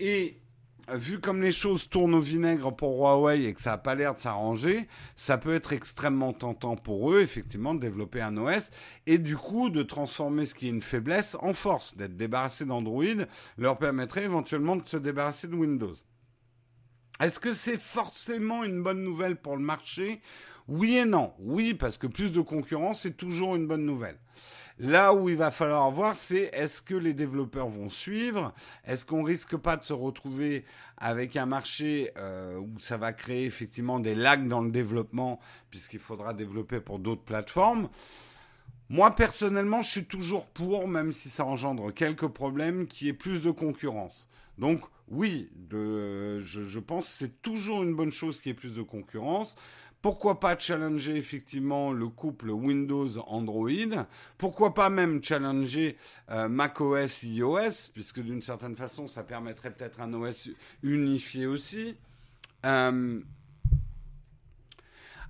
Et 0.00 0.40
vu 0.90 1.20
comme 1.20 1.42
les 1.42 1.52
choses 1.52 1.90
tournent 1.90 2.14
au 2.14 2.20
vinaigre 2.22 2.74
pour 2.74 2.96
Huawei 2.96 3.44
et 3.44 3.52
que 3.52 3.60
ça 3.60 3.72
n'a 3.72 3.76
pas 3.76 3.94
l'air 3.94 4.14
de 4.14 4.18
s'arranger, 4.18 4.88
ça 5.16 5.36
peut 5.36 5.52
être 5.52 5.74
extrêmement 5.74 6.32
tentant 6.32 6.76
pour 6.76 7.12
eux, 7.12 7.20
effectivement, 7.20 7.74
de 7.74 7.80
développer 7.80 8.22
un 8.22 8.38
OS 8.38 8.70
et 9.04 9.18
du 9.18 9.36
coup 9.36 9.68
de 9.68 9.82
transformer 9.82 10.46
ce 10.46 10.54
qui 10.54 10.68
est 10.68 10.70
une 10.70 10.80
faiblesse 10.80 11.36
en 11.42 11.52
force, 11.52 11.94
d'être 11.94 12.16
débarrassé 12.16 12.64
d'Android, 12.64 13.04
leur 13.58 13.76
permettrait 13.76 14.24
éventuellement 14.24 14.76
de 14.76 14.88
se 14.88 14.96
débarrasser 14.96 15.46
de 15.46 15.56
Windows. 15.56 15.94
Est-ce 17.20 17.40
que 17.40 17.52
c'est 17.52 17.78
forcément 17.78 18.64
une 18.64 18.82
bonne 18.82 19.02
nouvelle 19.02 19.36
pour 19.36 19.56
le 19.56 19.62
marché? 19.62 20.20
Oui 20.68 20.98
et 20.98 21.04
non. 21.04 21.32
Oui, 21.38 21.74
parce 21.74 21.98
que 21.98 22.06
plus 22.06 22.30
de 22.30 22.40
concurrence, 22.40 23.00
c'est 23.00 23.16
toujours 23.16 23.56
une 23.56 23.66
bonne 23.66 23.84
nouvelle. 23.84 24.18
Là 24.78 25.12
où 25.12 25.28
il 25.28 25.36
va 25.36 25.50
falloir 25.50 25.90
voir, 25.90 26.14
c'est 26.14 26.50
est-ce 26.52 26.80
que 26.82 26.94
les 26.94 27.14
développeurs 27.14 27.68
vont 27.68 27.90
suivre? 27.90 28.54
Est-ce 28.84 29.04
qu'on 29.04 29.24
risque 29.24 29.56
pas 29.56 29.76
de 29.76 29.82
se 29.82 29.92
retrouver 29.92 30.64
avec 30.96 31.36
un 31.36 31.46
marché 31.46 32.12
euh, 32.16 32.58
où 32.58 32.78
ça 32.78 32.96
va 32.96 33.12
créer 33.12 33.46
effectivement 33.46 33.98
des 33.98 34.14
lags 34.14 34.46
dans 34.46 34.60
le 34.60 34.70
développement 34.70 35.40
puisqu'il 35.70 35.98
faudra 35.98 36.34
développer 36.34 36.78
pour 36.78 37.00
d'autres 37.00 37.24
plateformes? 37.24 37.88
Moi, 38.88 39.14
personnellement, 39.14 39.82
je 39.82 39.90
suis 39.90 40.04
toujours 40.04 40.46
pour, 40.46 40.86
même 40.86 41.12
si 41.12 41.28
ça 41.28 41.44
engendre 41.44 41.92
quelques 41.92 42.28
problèmes, 42.28 42.86
qu'il 42.86 43.08
y 43.08 43.10
ait 43.10 43.14
plus 43.14 43.42
de 43.42 43.50
concurrence. 43.50 44.28
Donc, 44.58 44.80
oui, 45.10 45.50
je, 45.70 46.40
je 46.40 46.78
pense 46.78 47.06
que 47.06 47.12
c'est 47.12 47.42
toujours 47.42 47.82
une 47.82 47.94
bonne 47.94 48.12
chose 48.12 48.40
qu'il 48.40 48.50
y 48.50 48.52
ait 48.52 48.58
plus 48.58 48.74
de 48.74 48.82
concurrence. 48.82 49.56
Pourquoi 50.00 50.38
pas 50.38 50.56
challenger 50.56 51.16
effectivement 51.16 51.92
le 51.92 52.08
couple 52.08 52.50
Windows-Android 52.50 54.06
Pourquoi 54.36 54.72
pas 54.72 54.90
même 54.90 55.22
challenger 55.22 55.96
euh, 56.30 56.48
macOS 56.48 57.24
iOS, 57.24 57.90
puisque 57.92 58.20
d'une 58.20 58.40
certaine 58.40 58.76
façon, 58.76 59.08
ça 59.08 59.24
permettrait 59.24 59.72
peut-être 59.72 60.00
un 60.00 60.12
OS 60.14 60.50
unifié 60.84 61.46
aussi. 61.46 61.96
Euh, 62.64 63.20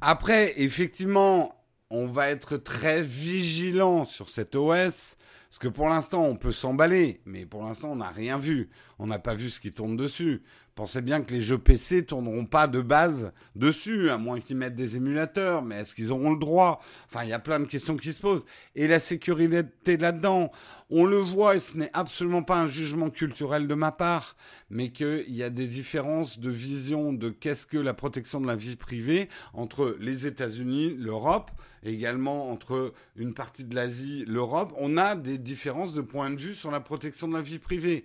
après, 0.02 0.60
effectivement, 0.60 1.54
on 1.88 2.06
va 2.06 2.28
être 2.28 2.58
très 2.58 3.02
vigilant 3.02 4.04
sur 4.04 4.28
cet 4.28 4.54
OS. 4.54 5.16
Parce 5.48 5.58
que 5.58 5.68
pour 5.68 5.88
l'instant, 5.88 6.24
on 6.24 6.36
peut 6.36 6.52
s'emballer, 6.52 7.22
mais 7.24 7.46
pour 7.46 7.62
l'instant, 7.62 7.92
on 7.92 7.96
n'a 7.96 8.10
rien 8.10 8.36
vu. 8.36 8.68
On 8.98 9.06
n'a 9.06 9.18
pas 9.18 9.34
vu 9.34 9.48
ce 9.48 9.60
qui 9.60 9.72
tourne 9.72 9.96
dessus. 9.96 10.42
pensez 10.74 11.00
bien 11.00 11.22
que 11.22 11.32
les 11.32 11.40
jeux 11.40 11.56
PC 11.56 12.04
tourneront 12.04 12.44
pas 12.44 12.68
de 12.68 12.82
base 12.82 13.32
dessus, 13.56 14.10
à 14.10 14.18
moins 14.18 14.40
qu'ils 14.40 14.58
mettent 14.58 14.76
des 14.76 14.96
émulateurs, 14.96 15.62
mais 15.62 15.76
est-ce 15.76 15.94
qu'ils 15.94 16.12
auront 16.12 16.32
le 16.32 16.38
droit? 16.38 16.80
Enfin, 17.06 17.24
il 17.24 17.30
y 17.30 17.32
a 17.32 17.38
plein 17.38 17.60
de 17.60 17.64
questions 17.64 17.96
qui 17.96 18.12
se 18.12 18.20
posent. 18.20 18.44
Et 18.74 18.86
la 18.86 18.98
sécurité 18.98 19.96
là-dedans, 19.96 20.52
on 20.90 21.04
le 21.04 21.18
voit, 21.18 21.56
et 21.56 21.58
ce 21.58 21.76
n'est 21.76 21.90
absolument 21.92 22.42
pas 22.42 22.58
un 22.60 22.66
jugement 22.66 23.10
culturel 23.10 23.66
de 23.68 23.74
ma 23.74 23.92
part, 23.92 24.36
mais 24.70 24.88
qu'il 24.90 25.30
y 25.30 25.42
a 25.42 25.50
des 25.50 25.66
différences 25.66 26.38
de 26.38 26.50
vision 26.50 27.12
de 27.12 27.28
qu'est-ce 27.30 27.66
que 27.66 27.76
la 27.78 27.94
protection 27.94 28.40
de 28.40 28.46
la 28.46 28.56
vie 28.56 28.76
privée 28.76 29.28
entre 29.52 29.96
les 30.00 30.26
États-Unis, 30.26 30.94
l'Europe, 30.98 31.50
également 31.82 32.50
entre 32.50 32.92
une 33.16 33.34
partie 33.34 33.64
de 33.64 33.74
l'Asie, 33.74 34.24
l'Europe. 34.26 34.72
On 34.78 34.96
a 34.96 35.14
des 35.14 35.38
différences 35.38 35.94
de 35.94 36.00
point 36.00 36.30
de 36.30 36.36
vue 36.36 36.54
sur 36.54 36.70
la 36.70 36.80
protection 36.80 37.28
de 37.28 37.34
la 37.34 37.42
vie 37.42 37.58
privée. 37.58 38.04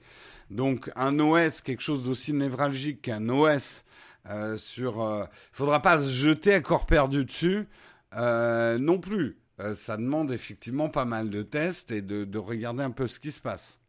Donc 0.50 0.92
un 0.96 1.20
OS, 1.20 1.62
quelque 1.62 1.82
chose 1.82 2.04
d'aussi 2.04 2.34
névralgique 2.34 3.02
qu'un 3.02 3.30
OS 3.30 3.84
euh, 4.30 4.58
sur... 4.58 5.02
Euh, 5.02 5.26
faudra 5.52 5.82
pas 5.82 6.02
se 6.02 6.10
jeter 6.10 6.54
à 6.54 6.62
corps 6.62 6.86
perdu 6.86 7.26
dessus 7.26 7.68
euh, 8.16 8.78
non 8.78 9.00
plus. 9.00 9.38
Euh, 9.64 9.74
ça 9.76 9.98
demande 9.98 10.32
effectivement 10.32 10.90
pas 10.90 11.06
mal 11.06 11.30
de 11.30 11.42
tests 11.42 11.92
et 11.92 12.02
de, 12.02 12.26
de 12.26 12.38
regarder 12.38 12.84
un 12.84 12.92
peu 12.92 13.08
ce 13.08 13.20
qui 13.20 13.32
se 13.32 13.42
passe. 13.42 13.80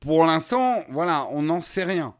pour 0.00 0.26
l'instant, 0.26 0.84
voilà, 0.90 1.28
on 1.30 1.42
n'en 1.42 1.60
sait 1.60 1.84
rien. 1.84 2.14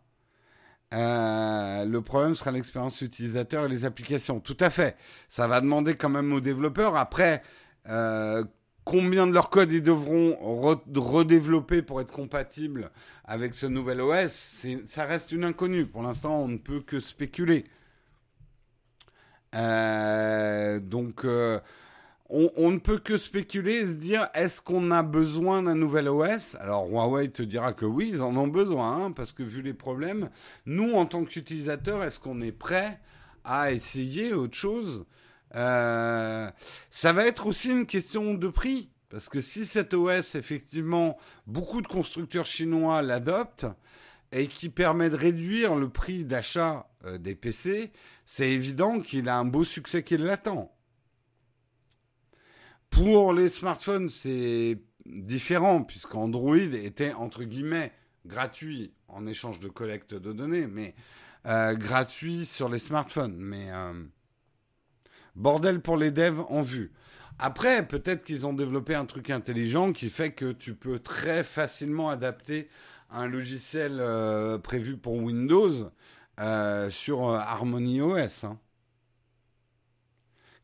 le 0.92 1.98
problème 2.00 2.34
sera 2.34 2.50
l'expérience 2.52 3.00
utilisateur 3.00 3.66
et 3.66 3.68
les 3.68 3.84
applications. 3.84 4.40
Tout 4.40 4.56
à 4.60 4.70
fait. 4.70 4.96
Ça 5.28 5.48
va 5.48 5.60
demander 5.60 5.96
quand 5.96 6.08
même 6.08 6.32
aux 6.32 6.40
développeurs. 6.40 6.96
Après, 6.96 7.42
euh, 7.88 8.44
Combien 8.86 9.26
de 9.26 9.32
leur 9.32 9.50
code 9.50 9.72
ils 9.72 9.82
devront 9.82 10.36
redévelopper 10.94 11.82
pour 11.82 12.00
être 12.00 12.12
compatibles 12.12 12.92
avec 13.24 13.56
ce 13.56 13.66
nouvel 13.66 14.00
OS, 14.00 14.64
ça 14.84 15.04
reste 15.04 15.32
une 15.32 15.42
inconnue. 15.42 15.86
Pour 15.86 16.04
l'instant, 16.04 16.40
on 16.40 16.46
ne 16.46 16.56
peut 16.56 16.80
que 16.80 17.00
spéculer. 17.00 17.64
Euh, 19.56 20.78
donc, 20.80 21.24
euh, 21.24 21.60
on, 22.28 22.70
ne 22.70 22.78
peut 22.78 22.98
que 22.98 23.16
spéculer 23.16 23.76
et 23.76 23.86
se 23.86 23.94
dire 23.94 24.28
est-ce 24.34 24.60
qu'on 24.60 24.90
a 24.90 25.02
besoin 25.02 25.62
d'un 25.62 25.74
nouvel 25.74 26.08
OS 26.08 26.56
Alors, 26.60 26.88
Huawei 26.88 27.30
te 27.30 27.42
dira 27.42 27.72
que 27.72 27.86
oui, 27.86 28.10
ils 28.12 28.22
en 28.22 28.36
ont 28.36 28.48
besoin, 28.48 29.04
hein, 29.04 29.12
parce 29.12 29.32
que 29.32 29.42
vu 29.42 29.62
les 29.62 29.74
problèmes, 29.74 30.28
nous, 30.66 30.94
en 30.94 31.06
tant 31.06 31.24
qu'utilisateurs, 31.24 32.02
est-ce 32.02 32.20
qu'on 32.20 32.40
est 32.40 32.52
prêt 32.52 33.00
à 33.44 33.70
essayer 33.72 34.34
autre 34.34 34.56
chose? 34.56 35.04
Euh, 35.54 36.50
ça 36.90 37.12
va 37.12 37.26
être 37.26 37.46
aussi 37.46 37.70
une 37.70 37.86
question 37.86 38.34
de 38.34 38.48
prix. 38.48 38.90
Parce 39.08 39.28
que 39.28 39.40
si 39.40 39.64
cet 39.64 39.94
OS, 39.94 40.34
effectivement, 40.34 41.16
beaucoup 41.46 41.80
de 41.80 41.86
constructeurs 41.86 42.44
chinois 42.44 43.02
l'adoptent 43.02 43.66
et 44.32 44.48
qui 44.48 44.68
permet 44.68 45.10
de 45.10 45.16
réduire 45.16 45.76
le 45.76 45.88
prix 45.88 46.24
d'achat 46.24 46.88
euh, 47.06 47.18
des 47.18 47.34
PC, 47.34 47.92
c'est 48.24 48.50
évident 48.50 49.00
qu'il 49.00 49.28
a 49.28 49.38
un 49.38 49.44
beau 49.44 49.64
succès 49.64 50.02
qui 50.02 50.16
l'attend. 50.16 50.72
Pour 52.90 53.32
les 53.32 53.48
smartphones, 53.48 54.08
c'est 54.08 54.78
différent, 55.04 55.82
puisqu'Android 55.82 56.56
était, 56.56 57.12
entre 57.12 57.44
guillemets, 57.44 57.92
gratuit 58.26 58.92
en 59.08 59.26
échange 59.26 59.60
de 59.60 59.68
collecte 59.68 60.14
de 60.14 60.32
données, 60.32 60.66
mais 60.66 60.94
euh, 61.46 61.74
gratuit 61.74 62.44
sur 62.44 62.68
les 62.68 62.78
smartphones. 62.78 63.36
Mais 63.36 63.68
Bordel 65.36 65.80
pour 65.80 65.96
les 65.96 66.10
devs 66.10 66.44
en 66.48 66.62
vue. 66.62 66.92
Après, 67.38 67.86
peut-être 67.86 68.24
qu'ils 68.24 68.46
ont 68.46 68.54
développé 68.54 68.94
un 68.94 69.04
truc 69.04 69.28
intelligent 69.28 69.92
qui 69.92 70.08
fait 70.08 70.32
que 70.32 70.52
tu 70.52 70.74
peux 70.74 70.98
très 70.98 71.44
facilement 71.44 72.08
adapter 72.08 72.68
un 73.10 73.28
logiciel 73.28 73.98
euh, 74.00 74.58
prévu 74.58 74.96
pour 74.96 75.14
Windows 75.14 75.90
euh, 76.40 76.90
sur 76.90 77.28
euh, 77.28 77.38
Harmony 77.38 78.00
OS. 78.00 78.44
Hein. 78.44 78.58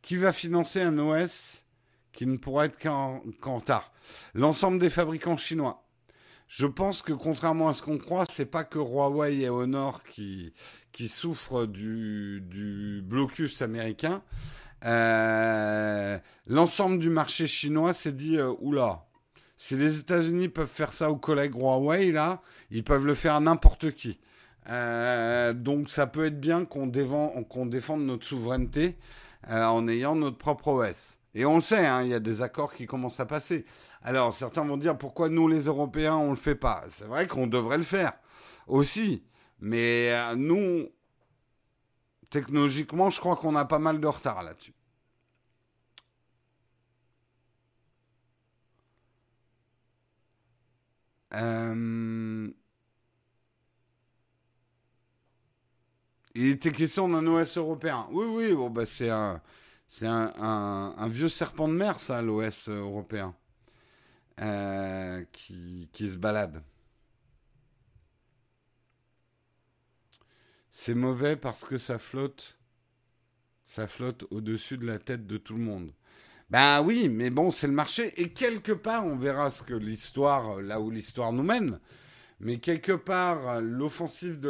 Qui 0.03 0.17
va 0.17 0.33
financer 0.33 0.83
un 0.83 0.99
OS 0.99 1.65
qui 2.13 2.27
ne 2.27 2.37
pourra 2.37 2.67
être 2.67 2.79
qu'en 2.79 3.23
retard? 3.45 3.93
L'ensemble 4.35 4.79
des 4.79 4.91
fabricants 4.91 5.37
chinois. 5.37 5.87
Je 6.49 6.67
pense 6.67 7.01
que 7.01 7.13
contrairement 7.13 7.69
à 7.69 7.75
ce 7.75 7.83
qu'on 7.83 7.99
croit, 7.99 8.27
c'est 8.29 8.47
pas 8.47 8.65
que 8.65 8.79
Huawei 8.79 9.41
et 9.41 9.49
Honor 9.49 10.03
qui, 10.03 10.53
qui 10.93 11.09
souffrent 11.09 11.67
du, 11.67 12.43
du 12.43 13.01
blocus 13.03 13.63
américain. 13.63 14.23
Euh, 14.85 16.19
l'ensemble 16.47 16.99
du 16.99 17.09
marché 17.09 17.47
chinois 17.47 17.95
s'est 17.95 18.13
dit 18.13 18.39
oula, 18.61 19.07
si 19.57 19.77
les 19.77 20.01
États-Unis 20.01 20.49
peuvent 20.49 20.67
faire 20.67 20.93
ça 20.93 21.09
aux 21.09 21.17
collègues 21.17 21.55
Huawei, 21.55 22.11
là, 22.11 22.43
ils 22.73 22.83
peuvent 22.83 23.07
le 23.07 23.15
faire 23.15 23.37
à 23.37 23.41
n'importe 23.41 23.93
qui. 23.93 24.19
Euh, 24.69 25.53
donc 25.53 25.91
ça 25.91 26.07
peut 26.07 26.27
être 26.27 26.41
bien 26.41 26.65
qu'on 26.65 26.87
défende 26.87 28.03
notre 28.03 28.27
souveraineté 28.27 28.97
en 29.49 29.89
ayant 29.89 30.15
notre 30.15 30.39
propre 30.39 30.69
OS. 30.69 31.19
Et 31.35 31.45
on 31.45 31.57
le 31.57 31.63
sait, 31.63 31.87
hein, 31.87 32.03
il 32.03 32.09
y 32.09 32.15
a 32.15 32.21
des 32.21 32.43
accords 32.43 32.75
qui 32.75 32.87
commencent 32.87 33.21
à 33.21 33.27
passer. 33.27 33.65
Alors 34.03 34.33
certains 34.33 34.65
vont 34.65 34.77
dire 34.77 34.97
pourquoi 34.97 35.29
nous 35.29 35.49
les 35.49 35.65
Européens 35.65 36.17
on 36.17 36.31
le 36.31 36.37
fait 36.37 36.55
pas? 36.55 36.85
C'est 36.89 37.07
vrai 37.07 37.27
qu'on 37.27 37.47
devrait 37.47 37.79
le 37.79 37.83
faire 37.85 38.13
aussi, 38.69 39.25
mais 39.61 40.13
nous 40.37 40.87
technologiquement, 42.33 43.11
je 43.11 43.21
crois 43.21 43.37
qu'on 43.37 43.55
a 43.57 43.65
pas 43.67 43.79
mal 43.79 44.01
de 44.01 44.07
retard 44.07 44.43
là-dessus. 44.43 44.75
Euh, 51.35 52.51
il 56.35 56.49
était 56.51 56.73
question 56.73 57.09
d'un 57.09 57.27
OS 57.27 57.59
européen. 57.59 58.07
Oui, 58.11 58.27
oui, 58.27 58.69
bah, 58.71 58.87
c'est 58.87 59.11
un, 59.11 59.41
un, 60.03 61.09
vieux 61.09 61.29
serpent 61.29 61.69
de 61.69 61.75
mer, 61.75 61.99
ça, 61.99 62.23
l'OS 62.23 62.69
européen, 62.69 63.35
euh, 64.41 65.25
qui, 65.33 65.89
qui 65.93 66.09
se 66.09 66.17
balade. 66.17 66.63
C'est 70.71 70.95
mauvais 70.95 71.37
parce 71.37 71.65
que 71.65 71.77
ça 71.79 71.99
flotte. 71.99 72.59
Ça 73.65 73.87
flotte 73.87 74.25
au-dessus 74.31 74.79
de 74.79 74.87
la 74.87 74.99
tête 74.99 75.27
de 75.27 75.37
tout 75.37 75.55
le 75.55 75.63
monde. 75.63 75.93
Ben 76.51 76.83
oui, 76.83 77.09
mais 77.09 77.31
bon, 77.31 77.51
c'est 77.51 77.67
le 77.67 77.73
marché. 77.73 78.13
Et 78.21 78.31
quelque 78.31 78.73
part, 78.73 79.07
on 79.07 79.17
verra 79.17 79.51
ce 79.51 79.63
que 79.63 79.75
l'histoire, 79.75 80.61
là 80.61 80.81
où 80.81 80.91
l'histoire 80.91 81.33
nous 81.33 81.43
mène. 81.43 81.79
Mais 82.41 82.59
quelque 82.59 82.93
part, 82.93 83.61
l'offensive 83.61 84.41
de 84.41 84.49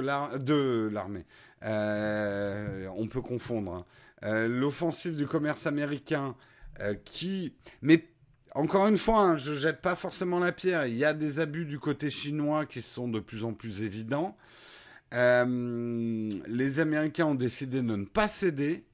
l'armée, 0.89 1.27
euh, 1.65 2.89
on 2.97 3.07
peut 3.07 3.21
confondre, 3.21 3.73
hein. 3.73 3.85
euh, 4.25 4.49
l'offensive 4.49 5.17
du 5.17 5.27
commerce 5.27 5.67
américain 5.67 6.35
euh, 6.81 6.95
qui... 7.05 7.55
Mais 7.83 8.09
encore 8.55 8.87
une 8.89 8.99
fois, 8.99 9.21
hein, 9.23 9.37
je 9.37 9.55
jette 9.55 9.81
pas 9.81 9.95
forcément 9.95 10.39
la 10.39 10.53
pierre. 10.53 10.87
Il 10.87 10.97
y 10.97 11.05
a 11.05 11.15
des 11.15 11.41
abus 11.41 11.65
du 11.65 11.79
côté 11.79 12.11
chinois 12.11 12.67
qui 12.67 12.83
sont 12.83 13.09
de 13.09 13.21
plus 13.21 13.45
en 13.45 13.53
plus 13.55 13.83
évidents. 13.83 14.37
Les 15.13 16.81
Américains 16.81 17.27
ont 17.27 17.35
décidé 17.35 17.79
de 17.83 17.97
ne 17.97 18.05
pas 18.05 18.29
céder. 18.29 18.85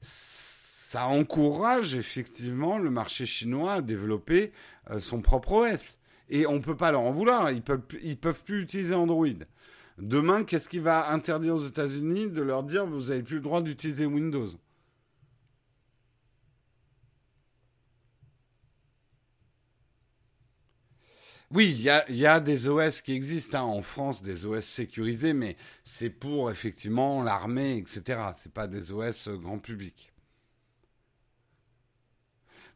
Ça 0.00 1.06
encourage 1.06 1.94
effectivement 1.94 2.78
le 2.78 2.90
marché 2.90 3.26
chinois 3.26 3.74
à 3.74 3.80
développer 3.80 4.52
son 4.98 5.20
propre 5.20 5.52
OS. 5.52 5.98
Et 6.30 6.46
on 6.46 6.54
ne 6.54 6.60
peut 6.60 6.76
pas 6.76 6.90
leur 6.90 7.02
en 7.02 7.12
vouloir. 7.12 7.50
Ils 7.52 7.62
peuvent, 7.62 7.82
ils 8.02 8.16
peuvent 8.16 8.42
plus 8.42 8.62
utiliser 8.62 8.94
Android. 8.94 9.26
Demain, 9.98 10.44
qu'est-ce 10.44 10.68
qui 10.68 10.78
va 10.80 11.10
interdire 11.10 11.54
aux 11.54 11.66
États-Unis 11.66 12.30
de 12.30 12.42
leur 12.42 12.62
dire 12.62 12.86
vous 12.86 13.08
n'avez 13.08 13.22
plus 13.22 13.36
le 13.36 13.42
droit 13.42 13.60
d'utiliser 13.62 14.06
Windows? 14.06 14.48
Oui, 21.52 21.70
il 22.08 22.16
y 22.16 22.26
a, 22.26 22.40
des 22.40 22.66
OS 22.68 23.02
qui 23.02 23.12
existent 23.12 23.58
hein, 23.58 23.62
en 23.62 23.82
France, 23.82 24.22
des 24.22 24.46
OS 24.46 24.64
sécurisés, 24.64 25.34
mais 25.34 25.56
c'est 25.84 26.08
pour 26.08 26.50
effectivement 26.50 27.22
l'armée, 27.22 27.76
etc. 27.76 28.32
C'est 28.34 28.52
pas 28.52 28.66
des 28.66 28.90
OS 28.90 29.28
euh, 29.28 29.36
grand 29.36 29.58
public. 29.58 30.12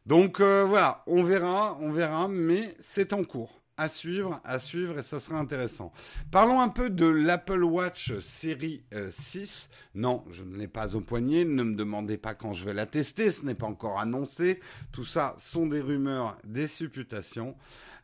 Donc 0.05 0.39
euh, 0.39 0.63
voilà, 0.63 1.03
on 1.07 1.23
verra, 1.23 1.77
on 1.81 1.89
verra, 1.89 2.27
mais 2.27 2.75
c'est 2.79 3.13
en 3.13 3.23
cours 3.23 3.61
à 3.77 3.89
suivre, 3.89 4.41
à 4.43 4.57
suivre, 4.57 4.97
et 4.97 5.03
ça 5.03 5.19
sera 5.19 5.37
intéressant. 5.37 5.93
Parlons 6.31 6.59
un 6.59 6.69
peu 6.69 6.89
de 6.89 7.05
l'Apple 7.05 7.63
Watch 7.63 8.17
série 8.19 8.83
6. 9.11 9.69
Euh, 9.69 9.75
non, 9.93 10.25
je 10.31 10.43
ne 10.43 10.57
l'ai 10.57 10.67
pas 10.67 10.95
au 10.95 11.01
poignet, 11.01 11.45
ne 11.45 11.61
me 11.61 11.75
demandez 11.75 12.17
pas 12.17 12.33
quand 12.33 12.53
je 12.53 12.65
vais 12.65 12.73
la 12.73 12.87
tester, 12.87 13.29
ce 13.29 13.45
n'est 13.45 13.53
pas 13.53 13.67
encore 13.67 13.99
annoncé. 13.99 14.59
Tout 14.91 15.05
ça 15.05 15.35
sont 15.37 15.67
des 15.67 15.79
rumeurs, 15.79 16.39
des 16.43 16.67
supputations. 16.67 17.55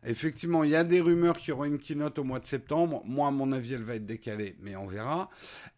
Effectivement, 0.05 0.63
il 0.63 0.69
y 0.69 0.75
a 0.75 0.83
des 0.83 1.01
rumeurs 1.01 1.39
qu'il 1.39 1.49
y 1.49 1.51
aura 1.53 1.65
une 1.65 1.79
keynote 1.79 2.19
au 2.19 2.23
mois 2.23 2.39
de 2.39 2.45
septembre. 2.45 3.01
Moi, 3.05 3.27
à 3.27 3.31
mon 3.31 3.51
avis, 3.51 3.73
elle 3.73 3.83
va 3.83 3.95
être 3.95 4.05
décalée, 4.05 4.55
mais 4.59 4.75
on 4.75 4.85
verra. 4.85 5.31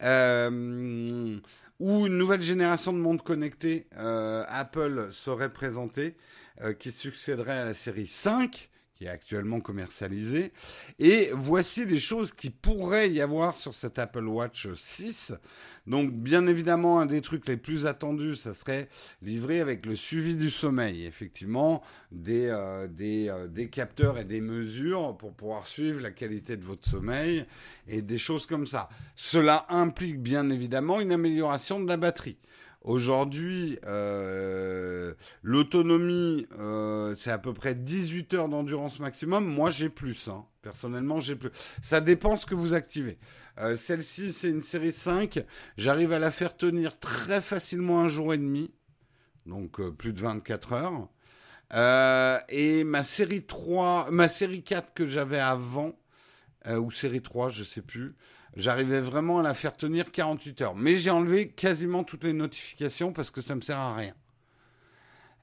Euh, 0.04 1.40
ou 1.80 2.06
une 2.06 2.18
nouvelle 2.18 2.42
génération 2.42 2.92
de 2.92 2.98
montres 2.98 3.24
connectées, 3.24 3.88
euh, 3.96 4.44
Apple 4.50 5.08
serait 5.12 5.54
présentée, 5.54 6.18
qui 6.80 6.94
succéderait 6.94 7.60
à 7.60 7.66
la 7.66 7.74
série 7.74 8.08
5 8.08 8.70
qui 8.96 9.06
est 9.06 9.10
actuellement 9.10 9.60
commercialisé. 9.60 10.54
Et 11.00 11.30
voici 11.34 11.86
les 11.86 12.00
choses 12.00 12.34
qui 12.34 12.50
pourraient 12.50 13.10
y 13.10 13.22
avoir 13.22 13.58
sur 13.58 13.74
cet 13.74 14.00
Apple 14.00 14.26
Watch 14.26 14.68
6. 14.74 15.34
Donc, 15.86 16.12
bien 16.12 16.48
évidemment, 16.48 17.00
un 17.00 17.06
des 17.06 17.22
trucs 17.22 17.48
les 17.48 17.58
plus 17.58 17.86
attendus, 17.86 18.36
ça 18.36 18.54
serait 18.54 18.90
livré 19.22 19.60
avec 19.60 19.86
le 19.86 19.96
suivi 19.96 20.36
du 20.36 20.50
sommeil. 20.50 21.06
Effectivement, 21.06 21.84
des, 22.12 22.48
euh, 22.48 22.88
euh, 23.00 23.48
des 23.48 23.70
capteurs 23.70 24.18
et 24.18 24.26
des 24.26 24.42
mesures 24.42 25.16
pour 25.18 25.34
pouvoir 25.34 25.68
suivre 25.68 26.02
la 26.02 26.12
qualité 26.12 26.58
de 26.58 26.64
votre 26.64 26.90
sommeil 26.90 27.46
et 27.88 28.02
des 28.02 28.18
choses 28.18 28.46
comme 28.46 28.66
ça. 28.66 28.90
Cela 29.16 29.66
implique 29.70 30.22
bien 30.22 30.50
évidemment 30.50 31.02
une 31.02 31.12
amélioration 31.12 31.80
de 31.80 31.88
la 31.88 31.98
batterie. 31.98 32.38
Aujourd'hui, 32.86 33.80
euh, 33.88 35.16
l'autonomie, 35.42 36.46
euh, 36.60 37.16
c'est 37.16 37.32
à 37.32 37.40
peu 37.40 37.52
près 37.52 37.74
18 37.74 38.36
heures 38.36 38.48
d'endurance 38.48 39.00
maximum. 39.00 39.44
Moi, 39.44 39.72
j'ai 39.72 39.90
plus. 39.90 40.28
Hein. 40.28 40.46
Personnellement, 40.62 41.20
j'ai 41.20 41.36
plus. 41.36 41.50
Ça 41.82 42.00
dépend 42.00 42.36
ce 42.36 42.46
que 42.46 42.54
vous 42.54 42.76
activez. 42.76 43.18
Euh, 43.58 43.76
celle-ci, 43.76 44.32
c'est 44.32 44.50
une 44.50 44.62
série 44.62 44.92
5. 44.92 45.44
J'arrive 45.78 46.14
à 46.14 46.20
la 46.20 46.30
faire 46.30 46.56
tenir 46.56 47.00
très 47.00 47.42
facilement 47.42 48.02
un 48.02 48.08
jour 48.08 48.36
et 48.36 48.38
demi. 48.38 48.72
Donc, 49.48 49.82
plus 49.98 50.14
de 50.14 50.22
24 50.22 50.74
heures. 50.74 52.46
et 52.50 52.84
ma 52.84 53.04
série 53.04 53.48
3, 53.48 54.12
ma 54.12 54.28
série 54.28 54.62
4 54.62 54.94
que 54.94 55.08
j'avais 55.08 55.40
avant, 55.40 55.98
ou 56.70 56.92
série 56.92 57.24
3, 57.24 57.50
je 57.50 57.64
sais 57.64 57.82
plus, 57.82 58.16
J'arrivais 58.56 59.02
vraiment 59.02 59.40
à 59.40 59.44
la 59.44 59.54
faire 59.54 59.76
tenir 59.76 60.12
48 60.12 60.62
heures. 60.62 60.76
Mais 60.76 60.96
j'ai 60.96 61.10
enlevé 61.10 61.50
quasiment 61.50 62.04
toutes 62.04 62.24
les 62.24 62.34
notifications 62.34 63.12
parce 63.12 63.32
que 63.32 63.42
ça 63.42 63.56
me 63.56 63.62
sert 63.62 63.78
à 63.78 63.96
rien. 63.96 64.14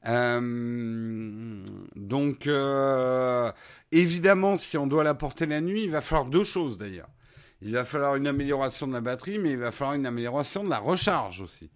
Euh, 0.09 1.65
donc, 1.95 2.47
euh, 2.47 3.53
évidemment, 3.93 4.57
si 4.57 4.79
on 4.79 4.87
doit 4.87 5.05
la 5.05 5.15
porter 5.15 5.47
la 5.47 5.61
nuit, 5.61 5.85
il 5.85 5.91
va 5.91 6.01
falloir 6.01 6.27
deux 6.27 6.45
choses 6.45 6.79
d'ailleurs. 6.79 7.09
Il 7.61 7.73
va 7.73 7.85
falloir 7.85 8.17
une 8.17 8.27
amélioration 8.27 8.89
de 8.89 8.93
la 8.93 9.01
batterie, 9.01 9.39
mais 9.39 9.51
il 9.51 9.59
va 9.59 9.71
falloir 9.71 9.95
une 9.95 10.07
amélioration 10.07 10.65
de 10.65 10.71
la 10.71 10.79
recharge 10.79 11.43
aussi. 11.43 11.71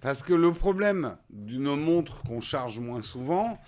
Parce 0.00 0.22
que 0.22 0.32
le 0.32 0.52
problème 0.52 1.16
d'une 1.30 1.74
montre 1.76 2.22
qu'on 2.22 2.40
charge 2.40 2.78
moins 2.78 3.02
souvent, 3.02 3.58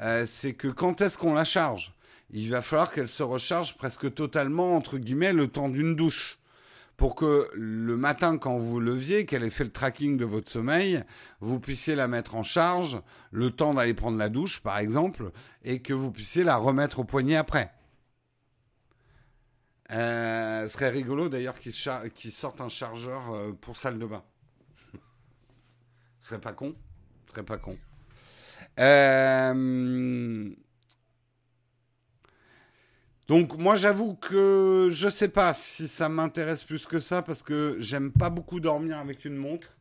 euh, 0.00 0.24
c'est 0.26 0.54
que 0.54 0.68
quand 0.68 1.00
est-ce 1.00 1.16
qu'on 1.16 1.34
la 1.34 1.44
charge? 1.44 1.94
Il 2.30 2.50
va 2.50 2.62
falloir 2.62 2.90
qu'elle 2.92 3.08
se 3.08 3.22
recharge 3.22 3.76
presque 3.76 4.12
totalement, 4.12 4.76
entre 4.76 4.98
guillemets, 4.98 5.32
le 5.32 5.48
temps 5.48 5.68
d'une 5.68 5.94
douche 5.94 6.38
pour 6.96 7.14
que 7.14 7.50
le 7.54 7.96
matin, 7.96 8.38
quand 8.38 8.58
vous 8.58 8.80
leviez, 8.80 9.26
qu'elle 9.26 9.42
ait 9.42 9.50
fait 9.50 9.64
le 9.64 9.72
tracking 9.72 10.16
de 10.16 10.24
votre 10.24 10.50
sommeil, 10.50 11.02
vous 11.40 11.58
puissiez 11.58 11.94
la 11.94 12.08
mettre 12.08 12.34
en 12.36 12.42
charge, 12.42 13.00
le 13.32 13.50
temps 13.50 13.74
d'aller 13.74 13.94
prendre 13.94 14.16
la 14.16 14.28
douche, 14.28 14.60
par 14.60 14.78
exemple, 14.78 15.32
et 15.64 15.82
que 15.82 15.92
vous 15.92 16.12
puissiez 16.12 16.44
la 16.44 16.56
remettre 16.56 17.00
au 17.00 17.04
poignet 17.04 17.36
après. 17.36 17.72
Euh, 19.90 20.62
ce 20.62 20.68
serait 20.68 20.88
rigolo 20.88 21.28
d'ailleurs 21.28 21.58
qu'ils 21.58 21.72
sortent 21.72 22.60
un 22.60 22.68
chargeur 22.68 23.32
euh, 23.32 23.52
pour 23.52 23.76
salle 23.76 23.98
de 23.98 24.06
bain. 24.06 24.24
ce 26.20 26.28
serait 26.28 26.40
pas 26.40 26.52
con. 26.52 26.74
Ce 27.26 27.32
serait 27.32 27.44
pas 27.44 27.58
con. 27.58 27.76
Euh, 28.80 30.54
donc 33.26 33.56
moi 33.56 33.74
j'avoue 33.74 34.14
que 34.14 34.88
je 34.90 35.08
sais 35.08 35.28
pas 35.28 35.54
si 35.54 35.88
ça 35.88 36.10
m'intéresse 36.10 36.62
plus 36.62 36.84
que 36.84 37.00
ça 37.00 37.22
parce 37.22 37.42
que 37.42 37.76
j'aime 37.78 38.12
pas 38.12 38.28
beaucoup 38.28 38.60
dormir 38.60 38.98
avec 38.98 39.24
une 39.24 39.36
montre. 39.36 39.76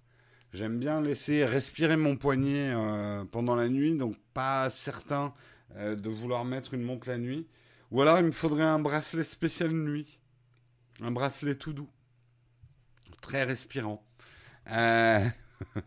J'aime 0.54 0.78
bien 0.78 1.02
laisser 1.02 1.44
respirer 1.46 1.98
mon 1.98 2.16
poignet 2.16 2.72
euh, 2.74 3.26
pendant 3.26 3.56
la 3.56 3.70
nuit, 3.70 3.98
donc 3.98 4.16
pas 4.34 4.70
certain 4.70 5.34
euh, 5.76 5.96
de 5.96 6.10
vouloir 6.10 6.46
mettre 6.46 6.74
une 6.74 6.84
montre 6.84 7.10
la 7.10 7.18
nuit. 7.18 7.48
Ou 7.92 8.02
alors 8.02 8.20
il 8.20 8.26
me 8.26 8.32
faudrait 8.32 8.64
un 8.64 8.80
bracelet 8.80 9.24
spécial 9.24 9.72
nuit, 9.72 10.20
un 11.02 11.12
bracelet 11.12 11.56
tout 11.56 11.74
doux, 11.74 11.90
très 13.22 13.44
respirant. 13.44 14.06
Euh, 14.72 15.28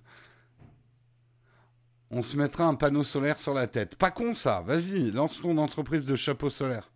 on 2.11 2.23
se 2.23 2.37
mettra 2.37 2.64
un 2.64 2.75
panneau 2.75 3.05
solaire 3.05 3.38
sur 3.38 3.55
la 3.55 3.69
tête. 3.69 3.97
Pas 3.97 4.11
con 4.11 4.35
ça, 4.35 4.62
vas-y, 4.66 5.11
lance 5.11 5.40
ton 5.40 5.57
entreprise 5.59 6.07
de 6.07 6.16
chapeau 6.16 6.51
solaire. 6.51 6.90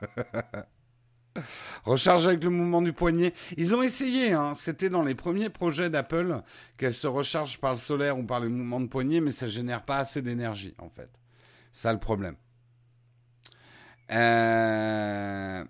Recharge 1.84 2.26
avec 2.26 2.42
le 2.42 2.50
mouvement 2.50 2.82
du 2.82 2.92
poignet. 2.92 3.34
Ils 3.56 3.74
ont 3.74 3.82
essayé, 3.82 4.32
hein. 4.32 4.54
c'était 4.54 4.88
dans 4.88 5.02
les 5.02 5.14
premiers 5.14 5.50
projets 5.50 5.90
d'Apple 5.90 6.42
qu'elle 6.76 6.94
se 6.94 7.06
recharge 7.06 7.58
par 7.58 7.72
le 7.72 7.78
solaire 7.78 8.18
ou 8.18 8.24
par 8.24 8.40
le 8.40 8.48
mouvement 8.48 8.80
de 8.80 8.86
poignet, 8.86 9.20
mais 9.20 9.32
ça 9.32 9.46
génère 9.48 9.84
pas 9.84 9.98
assez 9.98 10.22
d'énergie 10.22 10.74
en 10.78 10.88
fait. 10.88 11.10
Ça 11.72 11.92
le 11.92 11.98
problème. 11.98 12.36
Euh, 14.12 15.64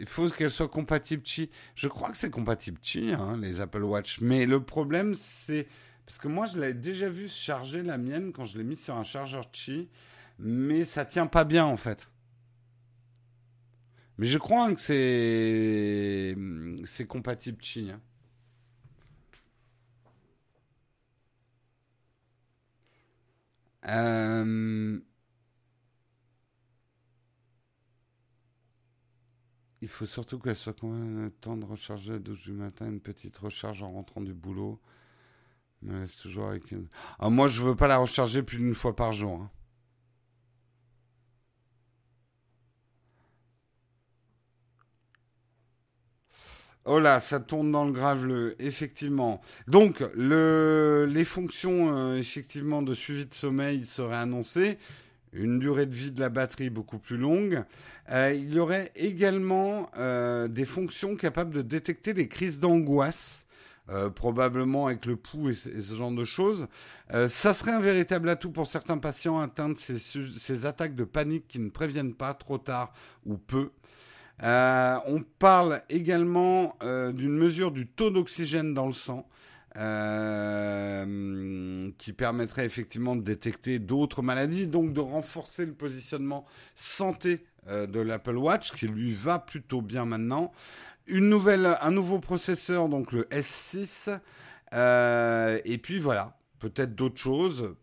il 0.00 0.06
faut 0.06 0.28
qu'elle 0.28 0.50
soit 0.50 0.68
compatible 0.68 1.22
Qi. 1.22 1.50
Je 1.74 1.88
crois 1.88 2.10
que 2.10 2.16
c'est 2.16 2.30
compatible 2.30 2.78
Qi, 2.80 3.12
hein, 3.12 3.38
les 3.40 3.60
Apple 3.60 3.82
Watch. 3.82 4.20
Mais 4.20 4.46
le 4.46 4.62
problème, 4.62 5.14
c'est 5.14 5.66
parce 6.06 6.18
que 6.18 6.28
moi, 6.28 6.46
je 6.46 6.58
l'avais 6.58 6.74
déjà 6.74 7.08
vu 7.08 7.28
charger 7.28 7.82
la 7.82 7.98
mienne 7.98 8.32
quand 8.32 8.44
je 8.44 8.58
l'ai 8.58 8.64
mis 8.64 8.76
sur 8.76 8.94
un 8.94 9.04
chargeur 9.04 9.50
Qi 9.50 9.88
mais 10.38 10.84
ça 10.84 11.04
tient 11.04 11.26
pas 11.26 11.44
bien 11.44 11.64
en 11.64 11.76
fait. 11.76 12.10
Mais 14.18 14.26
je 14.26 14.38
crois 14.38 14.72
que 14.72 14.80
c'est 16.84 17.06
compatible 17.06 17.58
Qi. 17.58 17.90
Hein. 17.90 18.00
Euh, 23.86 24.98
il 29.82 29.88
faut 29.88 30.06
surtout 30.06 30.38
qu'elle 30.38 30.56
soit 30.56 30.72
combien 30.78 31.24
de 31.26 31.28
temps 31.28 31.56
de 31.56 31.64
recharger 31.64 32.14
à 32.14 32.18
12 32.18 32.44
du 32.44 32.52
matin, 32.52 32.86
une 32.86 33.00
petite 33.00 33.36
recharge 33.36 33.82
en 33.82 33.92
rentrant 33.92 34.20
du 34.20 34.32
boulot? 34.34 34.80
Toujours 36.22 36.48
avec 36.48 36.74
ah, 37.18 37.28
moi, 37.28 37.46
je 37.48 37.60
veux 37.60 37.76
pas 37.76 37.86
la 37.88 37.98
recharger 37.98 38.42
plus 38.42 38.56
d'une 38.58 38.74
fois 38.74 38.96
par 38.96 39.12
jour. 39.12 39.42
Hein. 39.42 39.50
Oh 46.86 47.00
là, 47.00 47.18
ça 47.18 47.40
tourne 47.40 47.72
dans 47.72 47.86
le 47.86 47.92
graveleux, 47.92 48.56
effectivement. 48.58 49.40
Donc, 49.66 50.04
le, 50.14 51.08
les 51.10 51.24
fonctions 51.24 51.96
euh, 51.96 52.18
effectivement 52.18 52.82
de 52.82 52.92
suivi 52.92 53.24
de 53.24 53.32
sommeil 53.32 53.86
seraient 53.86 54.16
annoncées. 54.16 54.76
Une 55.32 55.58
durée 55.58 55.86
de 55.86 55.94
vie 55.94 56.12
de 56.12 56.20
la 56.20 56.28
batterie 56.28 56.68
beaucoup 56.68 56.98
plus 56.98 57.16
longue. 57.16 57.64
Euh, 58.10 58.34
il 58.34 58.52
y 58.54 58.58
aurait 58.58 58.92
également 58.96 59.90
euh, 59.96 60.46
des 60.46 60.66
fonctions 60.66 61.16
capables 61.16 61.54
de 61.54 61.62
détecter 61.62 62.12
les 62.12 62.28
crises 62.28 62.60
d'angoisse. 62.60 63.46
probablement 64.14 64.86
avec 64.86 65.06
le 65.06 65.16
pouls 65.16 65.50
et, 65.50 65.54
ce 65.54 65.94
genre 65.94 66.10
de 66.10 66.24
choses. 66.24 66.66
ça 67.28 67.52
serait 67.52 67.72
un 67.72 67.80
véritable 67.80 68.30
atout 68.30 68.50
pour 68.50 68.66
certains 68.66 68.96
patients 68.96 69.40
atteints 69.40 69.68
de 69.68 69.76
ces 69.76 70.66
attaques 70.66 70.94
de 70.94 71.04
panique 71.04 71.46
qui 71.48 71.58
ne 71.58 71.68
préviennent 71.68 72.14
pas 72.14 72.32
trop 72.32 72.56
tard 72.56 72.94
ou 73.26 73.36
peu. 73.36 73.70
Euh, 74.42 74.96
on 75.06 75.22
parle 75.22 75.82
également 75.88 76.76
euh, 76.82 77.12
d'une 77.12 77.36
mesure 77.36 77.70
du 77.70 77.86
taux 77.86 78.10
d'oxygène 78.10 78.74
dans 78.74 78.86
le 78.86 78.92
sang. 78.92 79.28
Euh, 79.76 81.04
qui 81.98 82.12
permettrait 82.12 82.64
effectivement 82.64 83.16
de 83.16 83.22
détecter 83.22 83.80
d'autres 83.80 84.22
maladies, 84.22 84.68
donc 84.68 84.92
de 84.92 85.00
renforcer 85.00 85.66
le 85.66 85.72
positionnement 85.72 86.44
santé 86.76 87.44
de 87.68 87.98
l'Apple 87.98 88.36
Watch, 88.36 88.70
qui 88.70 88.86
lui 88.86 89.12
va 89.12 89.40
plutôt 89.40 89.82
bien 89.82 90.04
maintenant. 90.04 90.52
Un 91.10 91.90
nouveau 91.90 92.20
processeur, 92.20 92.88
donc 92.88 93.10
le 93.10 93.24
S6. 93.32 94.16
et 95.64 95.78
puis 95.78 95.98
voilà, 95.98 96.36
peut-être 96.60 96.94
d'autres 96.94 97.20
choses, 97.20 97.74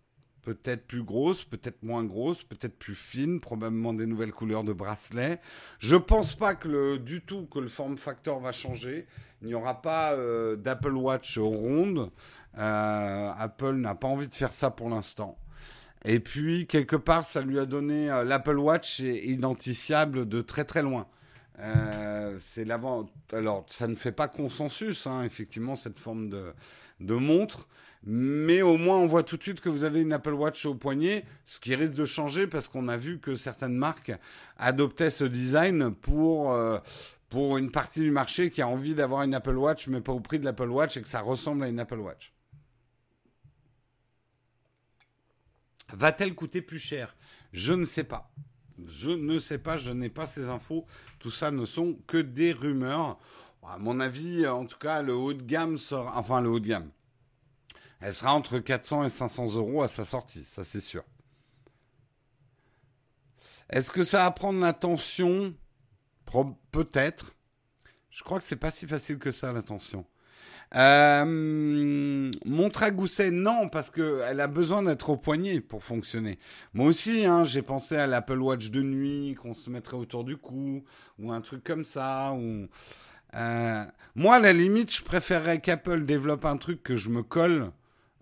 peut-être 0.42 0.88
plus 0.88 1.04
grosse, 1.04 1.44
peut-être 1.44 1.84
moins 1.84 2.04
grosse, 2.04 2.44
peut-être 2.44 2.78
plus 2.78 2.96
fine, 2.96 3.40
probablement 3.40 3.94
des 3.94 4.06
nouvelles 4.06 4.32
couleurs 4.32 4.64
de 4.64 4.74
bracelet. 4.74 5.40
Je 5.80 5.96
pense 5.96 6.36
pas 6.36 6.56
que 6.56 6.68
le, 6.68 7.00
du 7.00 7.22
tout 7.22 7.46
que 7.46 7.60
le 7.60 7.68
form 7.68 7.98
factor 7.98 8.40
va 8.40 8.52
changer. 8.52 9.08
Il 9.42 9.48
n'y 9.48 9.54
aura 9.54 9.82
pas 9.82 10.14
euh, 10.14 10.56
d'Apple 10.56 10.94
Watch 10.94 11.38
ronde. 11.38 12.12
Euh, 12.58 13.32
Apple 13.38 13.74
n'a 13.74 13.96
pas 13.96 14.08
envie 14.08 14.28
de 14.28 14.34
faire 14.34 14.54
ça 14.54 14.72
pour 14.72 14.90
l'instant. 14.90 15.38
Et 16.04 16.20
puis 16.20 16.68
quelque 16.68 16.96
part, 16.96 17.24
ça 17.24 17.42
lui 17.42 17.60
a 17.60 17.66
donné 17.66 18.10
euh, 18.10 18.24
l'Apple 18.24 18.58
Watch 18.58 19.00
identifiable 19.00 20.28
de 20.28 20.42
très 20.42 20.66
très 20.66 20.82
loin. 20.82 21.08
c'est 22.40 22.66
l'avant. 22.66 23.06
Alors, 23.34 23.66
ça 23.70 23.88
ne 23.88 23.96
fait 23.96 24.12
pas 24.12 24.28
consensus, 24.28 25.06
hein, 25.06 25.24
effectivement, 25.24 25.76
cette 25.76 26.00
forme 26.00 26.30
de, 26.30 26.54
de 27.00 27.14
montre 27.14 27.68
mais 28.04 28.62
au 28.62 28.78
moins 28.78 28.98
on 28.98 29.08
voit 29.08 29.24
tout 29.24 29.38
de 29.38 29.44
suite 29.44 29.62
que 29.62 29.70
vous 29.70 29.84
avez 29.84 30.02
une 30.02 30.14
Apple 30.14 30.34
Watch 30.34 30.66
au 30.66 30.76
poignet, 30.76 31.26
ce 31.46 31.60
qui 31.60 31.76
risque 31.76 31.96
de 31.96 32.06
changer 32.06 32.48
parce 32.48 32.68
qu'on 32.68 32.88
a 32.88 32.98
vu 32.98 33.20
que 33.20 33.36
certaines 33.36 33.76
marques 33.76 34.12
adoptaient 34.58 35.10
ce 35.10 35.24
design 35.24 35.94
pour 35.94 36.52
euh, 36.54 36.80
pour 37.30 37.58
une 37.58 37.72
partie 37.72 38.02
du 38.02 38.12
marché 38.12 38.50
qui 38.50 38.62
a 38.62 38.68
envie 38.68 38.96
d'avoir 38.96 39.22
une 39.24 39.34
Apple 39.34 39.56
Watch 39.56 39.88
mais 39.88 40.02
pas 40.02 40.14
au 40.14 40.20
prix 40.20 40.40
de 40.40 40.46
l'Apple 40.46 40.70
Watch 40.70 40.98
et 40.98 41.02
que 41.02 41.08
ça 41.08 41.22
ressemble 41.22 41.64
à 41.64 41.70
une 41.70 41.80
Apple 41.80 42.00
Watch. 42.00 42.34
Va-t-elle 45.94 46.36
coûter 46.36 46.62
plus 46.62 46.80
cher? 46.80 47.16
Je 47.52 47.74
ne 47.74 47.86
sais 47.86 48.04
pas. 48.04 48.32
Je 48.88 49.12
ne 49.12 49.40
sais 49.40 49.58
pas, 49.58 49.78
je 49.78 49.92
n'ai 49.92 50.10
pas 50.10 50.26
ces 50.26 50.48
infos. 50.48 50.86
Tout 51.20 51.32
ça 51.32 51.52
ne 51.52 51.66
sont 51.66 52.00
que 52.08 52.18
des 52.18 52.52
rumeurs. 52.52 53.20
À 53.68 53.78
mon 53.78 54.00
avis, 54.00 54.48
en 54.48 54.66
tout 54.66 54.78
cas, 54.78 55.02
le 55.02 55.14
haut 55.14 55.34
de 55.34 55.44
gamme 55.44 55.78
sera, 55.78 56.18
enfin 56.18 56.42
le 56.42 56.50
haut 56.50 56.60
de 56.60 56.68
gamme, 56.68 56.90
elle 58.02 58.14
sera 58.14 58.34
entre 58.34 58.60
400 58.60 59.06
et 59.06 59.10
500 59.10 59.56
euros 59.56 59.84
à 59.84 59.88
sa 59.88 60.06
sortie, 60.06 60.44
ça 60.46 60.64
c'est 60.64 60.80
sûr. 60.80 61.04
Est-ce 63.70 63.92
que 63.92 64.04
ça 64.04 64.24
va 64.24 64.32
prendre 64.32 64.60
l'attention 64.60 65.54
Peut-être. 66.72 67.36
Je 68.10 68.24
crois 68.24 68.40
que 68.40 68.46
c'est 68.46 68.56
pas 68.56 68.72
si 68.72 68.88
facile 68.88 69.18
que 69.18 69.32
ça 69.32 69.52
l'attention. 69.52 70.06
Euh, 70.74 72.32
montre 72.46 72.84
à 72.84 72.92
gousset, 72.92 73.30
non, 73.30 73.68
parce 73.68 73.90
qu'elle 73.90 74.40
a 74.40 74.48
besoin 74.48 74.84
d'être 74.84 75.10
au 75.10 75.18
poignet 75.18 75.60
pour 75.60 75.84
fonctionner. 75.84 76.40
Moi 76.74 76.88
aussi, 76.88 77.26
hein, 77.26 77.44
j'ai 77.44 77.62
pensé 77.62 77.98
à 77.98 78.08
l'Apple 78.08 78.40
Watch 78.40 78.70
de 78.70 78.82
nuit 78.82 79.36
qu'on 79.36 79.54
se 79.54 79.70
mettrait 79.70 79.98
autour 79.98 80.24
du 80.24 80.38
cou, 80.38 80.86
ou 81.20 81.32
un 81.32 81.42
truc 81.42 81.64
comme 81.64 81.84
ça. 81.84 82.34
Euh, 83.36 83.86
moi, 84.16 84.36
à 84.36 84.40
la 84.40 84.54
limite, 84.54 84.94
je 84.96 85.04
préférerais 85.04 85.60
qu'Apple 85.60 86.06
développe 86.06 86.46
un 86.46 86.58
truc 86.58 86.84
que 86.84 86.96
je 86.96 87.10
me 87.10 87.24
colle, 87.24 87.72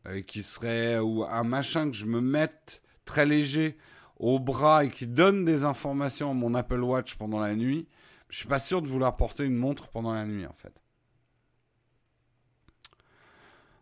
euh, 0.09 0.21
qui 0.21 0.43
serait, 0.43 0.99
ou 0.99 1.23
un 1.23 1.43
machin 1.43 1.89
que 1.89 1.95
je 1.95 2.05
me 2.05 2.21
mette 2.21 2.81
très 3.05 3.25
léger 3.25 3.77
au 4.17 4.39
bras 4.39 4.83
et 4.83 4.89
qui 4.89 5.07
donne 5.07 5.45
des 5.45 5.63
informations 5.63 6.31
à 6.31 6.33
mon 6.33 6.53
Apple 6.53 6.81
Watch 6.81 7.15
pendant 7.15 7.39
la 7.39 7.55
nuit. 7.55 7.87
Je 8.29 8.37
suis 8.37 8.47
pas 8.47 8.59
sûr 8.59 8.81
de 8.81 8.87
vouloir 8.87 9.17
porter 9.17 9.45
une 9.45 9.55
montre 9.55 9.87
pendant 9.87 10.13
la 10.13 10.25
nuit, 10.25 10.45
en 10.45 10.53
fait. 10.53 10.73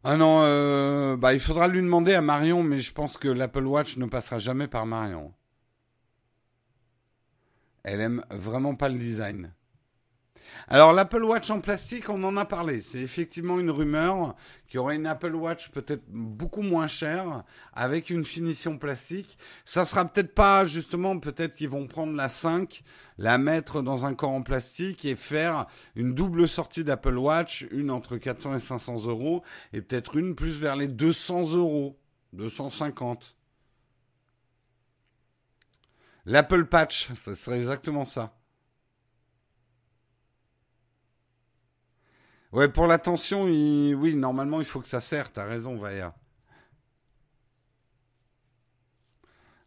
Ah 0.03 0.15
non, 0.15 0.41
euh, 0.43 1.17
bah 1.17 1.33
il 1.33 1.39
faudra 1.39 1.67
lui 1.67 1.81
demander 1.81 2.13
à 2.13 2.21
Marion, 2.21 2.63
mais 2.63 2.79
je 2.79 2.93
pense 2.93 3.17
que 3.17 3.27
l'Apple 3.27 3.65
Watch 3.65 3.97
ne 3.97 4.05
passera 4.05 4.37
jamais 4.37 4.67
par 4.67 4.85
Marion. 4.85 5.33
Elle 7.83 7.99
aime 7.99 8.23
vraiment 8.29 8.75
pas 8.75 8.89
le 8.89 8.97
design. 8.97 9.53
Alors 10.67 10.93
l'Apple 10.93 11.23
Watch 11.23 11.49
en 11.49 11.61
plastique, 11.61 12.09
on 12.09 12.23
en 12.23 12.37
a 12.37 12.45
parlé. 12.45 12.81
C'est 12.81 12.99
effectivement 12.99 13.59
une 13.59 13.71
rumeur 13.71 14.35
qu'il 14.67 14.75
y 14.75 14.77
aurait 14.79 14.95
une 14.95 15.07
Apple 15.07 15.33
Watch 15.33 15.69
peut-être 15.69 16.03
beaucoup 16.09 16.61
moins 16.61 16.87
chère 16.87 17.43
avec 17.73 18.09
une 18.09 18.25
finition 18.25 18.77
plastique. 18.77 19.37
Ça 19.65 19.85
sera 19.85 20.05
peut-être 20.05 20.33
pas 20.33 20.65
justement, 20.65 21.19
peut-être 21.19 21.55
qu'ils 21.55 21.69
vont 21.69 21.87
prendre 21.87 22.15
la 22.15 22.29
5, 22.29 22.83
la 23.17 23.37
mettre 23.37 23.81
dans 23.81 24.05
un 24.05 24.13
corps 24.13 24.31
en 24.31 24.41
plastique 24.41 25.05
et 25.05 25.15
faire 25.15 25.67
une 25.95 26.13
double 26.13 26.47
sortie 26.47 26.83
d'Apple 26.83 27.17
Watch, 27.17 27.65
une 27.71 27.91
entre 27.91 28.17
400 28.17 28.55
et 28.55 28.59
500 28.59 29.05
euros 29.05 29.43
et 29.73 29.81
peut-être 29.81 30.17
une 30.17 30.35
plus 30.35 30.59
vers 30.59 30.75
les 30.75 30.87
200 30.87 31.53
euros, 31.53 31.99
250. 32.33 33.37
L'Apple 36.25 36.65
Patch, 36.65 37.09
ça 37.15 37.35
serait 37.35 37.59
exactement 37.59 38.03
ça. 38.03 38.36
Ouais, 42.53 42.69
pour 42.69 42.87
l'attention, 42.87 43.43
oui, 43.43 44.15
normalement, 44.15 44.59
il 44.59 44.65
faut 44.65 44.79
que 44.79 44.87
ça 44.87 45.01
sert. 45.01 45.31
T'as 45.31 45.45
raison, 45.45 45.77
Vaya. 45.77 46.15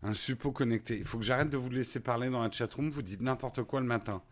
Un 0.02 0.14
suppo 0.14 0.50
connecté. 0.50 0.96
Il 0.96 1.04
faut 1.04 1.18
que 1.18 1.24
j'arrête 1.24 1.50
de 1.50 1.58
vous 1.58 1.68
laisser 1.68 2.00
parler 2.00 2.30
dans 2.30 2.42
la 2.42 2.50
chatroom. 2.50 2.90
Vous 2.90 3.02
dites 3.02 3.20
n'importe 3.20 3.62
quoi 3.64 3.80
le 3.80 3.86
matin. 3.86 4.22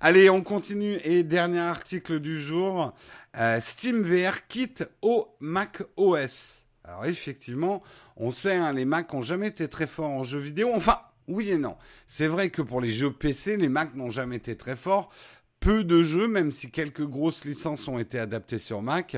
Allez, 0.00 0.28
on 0.28 0.42
continue. 0.42 0.98
Et 1.04 1.22
dernier 1.22 1.60
article 1.60 2.18
du 2.18 2.40
jour. 2.40 2.92
Euh, 3.36 3.60
Steam 3.60 4.02
VR 4.02 4.48
quitte 4.48 4.84
au 5.00 5.28
Mac 5.38 5.84
OS. 5.96 6.64
Alors 6.82 7.06
effectivement, 7.06 7.82
on 8.16 8.32
sait, 8.32 8.56
hein, 8.56 8.72
les 8.72 8.84
Macs 8.84 9.12
n'ont 9.12 9.22
jamais 9.22 9.48
été 9.48 9.68
très 9.68 9.86
forts 9.86 10.10
en 10.10 10.24
jeux 10.24 10.40
vidéo. 10.40 10.70
Enfin, 10.74 10.98
oui 11.28 11.50
et 11.50 11.58
non. 11.58 11.76
C'est 12.08 12.26
vrai 12.26 12.50
que 12.50 12.60
pour 12.60 12.80
les 12.80 12.90
jeux 12.90 13.12
PC, 13.12 13.56
les 13.56 13.68
Macs 13.68 13.94
n'ont 13.94 14.10
jamais 14.10 14.36
été 14.36 14.56
très 14.56 14.76
forts 14.76 15.10
peu 15.64 15.82
de 15.82 16.02
jeux, 16.02 16.28
même 16.28 16.52
si 16.52 16.70
quelques 16.70 17.06
grosses 17.06 17.46
licences 17.46 17.88
ont 17.88 17.98
été 17.98 18.18
adaptées 18.18 18.58
sur 18.58 18.82
Mac, 18.82 19.16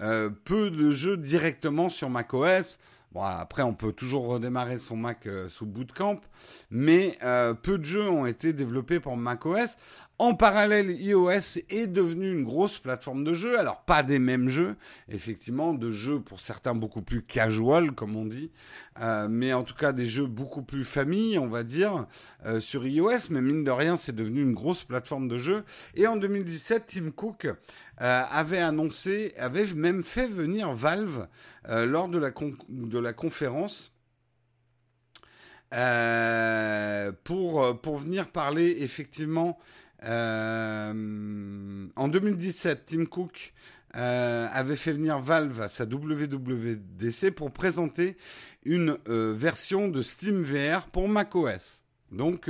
euh, 0.00 0.30
peu 0.44 0.70
de 0.70 0.90
jeux 0.90 1.18
directement 1.18 1.90
sur 1.90 2.08
Mac 2.08 2.32
OS. 2.32 2.78
Bon, 3.12 3.20
après, 3.20 3.62
on 3.62 3.74
peut 3.74 3.92
toujours 3.92 4.26
redémarrer 4.26 4.78
son 4.78 4.96
Mac 4.96 5.26
euh, 5.26 5.50
sous 5.50 5.66
Bootcamp, 5.66 6.18
mais 6.70 7.18
euh, 7.22 7.52
peu 7.52 7.76
de 7.76 7.84
jeux 7.84 8.08
ont 8.08 8.24
été 8.24 8.54
développés 8.54 9.00
pour 9.00 9.18
macOS. 9.18 9.76
En 10.22 10.34
parallèle, 10.34 10.88
iOS 10.88 11.58
est 11.68 11.88
devenu 11.88 12.30
une 12.30 12.44
grosse 12.44 12.78
plateforme 12.78 13.24
de 13.24 13.34
jeux. 13.34 13.58
Alors, 13.58 13.80
pas 13.80 14.04
des 14.04 14.20
mêmes 14.20 14.48
jeux, 14.48 14.76
effectivement, 15.08 15.74
de 15.74 15.90
jeux 15.90 16.20
pour 16.20 16.38
certains 16.38 16.76
beaucoup 16.76 17.02
plus 17.02 17.22
casual, 17.22 17.90
comme 17.90 18.14
on 18.14 18.24
dit, 18.24 18.52
euh, 19.00 19.26
mais 19.28 19.52
en 19.52 19.64
tout 19.64 19.74
cas 19.74 19.90
des 19.90 20.06
jeux 20.06 20.26
beaucoup 20.26 20.62
plus 20.62 20.84
famille, 20.84 21.40
on 21.40 21.48
va 21.48 21.64
dire, 21.64 22.06
sur 22.60 22.86
iOS. 22.86 23.30
Mais 23.30 23.40
mine 23.40 23.64
de 23.64 23.72
rien, 23.72 23.96
c'est 23.96 24.14
devenu 24.14 24.42
une 24.42 24.54
grosse 24.54 24.84
plateforme 24.84 25.26
de 25.26 25.38
jeux. 25.38 25.64
Et 25.96 26.06
en 26.06 26.14
2017, 26.14 26.84
Tim 26.86 27.10
Cook 27.10 27.48
avait 27.96 28.60
annoncé, 28.60 29.34
avait 29.36 29.66
même 29.74 30.04
fait 30.04 30.28
venir 30.28 30.72
Valve 30.72 31.26
euh, 31.68 31.84
lors 31.84 32.06
de 32.06 32.18
la, 32.18 33.12
conférence 33.12 33.90
euh, 35.74 37.10
pour 37.24 37.98
venir 37.98 38.28
parler 38.28 38.82
effectivement 38.82 39.58
euh, 40.04 41.86
en 41.96 42.08
2017, 42.08 42.82
Tim 42.86 43.04
Cook 43.06 43.52
avait 43.94 44.76
fait 44.76 44.92
venir 44.92 45.18
Valve 45.20 45.60
à 45.60 45.68
sa 45.68 45.84
WWDC 45.84 47.30
pour 47.30 47.50
présenter 47.50 48.16
une 48.64 48.96
version 49.06 49.88
de 49.88 50.00
Steam 50.00 50.40
VR 50.40 50.86
pour 50.86 51.08
macOS. 51.08 51.82
Donc, 52.10 52.48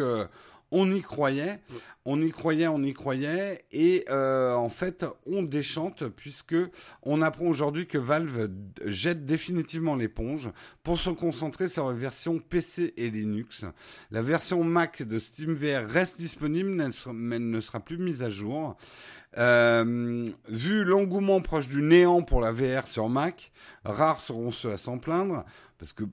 on 0.73 0.91
y 0.91 1.03
croyait, 1.03 1.61
on 2.05 2.21
y 2.21 2.31
croyait, 2.33 2.67
on 2.67 2.83
y 2.83 2.95
croyait, 2.95 3.65
et 3.71 4.05
euh, 4.11 4.55
en 4.55 4.71
fait, 4.71 5.05
on 5.27 5.43
déchante 5.43 6.09
puisque 6.09 6.57
on 7.03 7.23
apprend 7.23 7.47
aujourd'hui 7.47 7.87
que 7.87 7.99
Valve 7.99 8.49
jette 8.87 9.25
définitivement 9.25 9.95
l'éponge 9.95 10.51
pour 10.83 10.99
se 10.99 11.11
concentrer 11.11 11.69
sur 11.69 11.89
la 11.89 11.95
version 11.95 12.39
PC 12.41 12.95
et 12.97 13.11
Linux. 13.11 13.65
La 14.11 14.23
version 14.23 14.65
Mac 14.65 15.03
de 15.03 15.19
SteamVR 15.19 15.89
reste 15.89 16.19
disponible, 16.19 16.71
mais 17.13 17.39
ne 17.39 17.61
sera 17.61 17.79
plus 17.79 17.99
mise 17.99 18.23
à 18.23 18.31
jour. 18.31 18.77
Euh, 19.39 20.27
vu 20.49 20.85
l'engouement 20.85 21.41
proche 21.41 21.69
du 21.69 21.83
néant 21.83 22.23
pour 22.23 22.41
la 22.41 22.51
VR 22.51 22.87
sur 22.87 23.09
Mac, 23.09 23.53
rares 23.85 24.21
seront 24.21 24.51
ceux 24.51 24.73
à 24.73 24.79
s'en 24.79 24.99
plaindre, 24.99 25.45
parce 25.79 25.93
que 25.93 26.05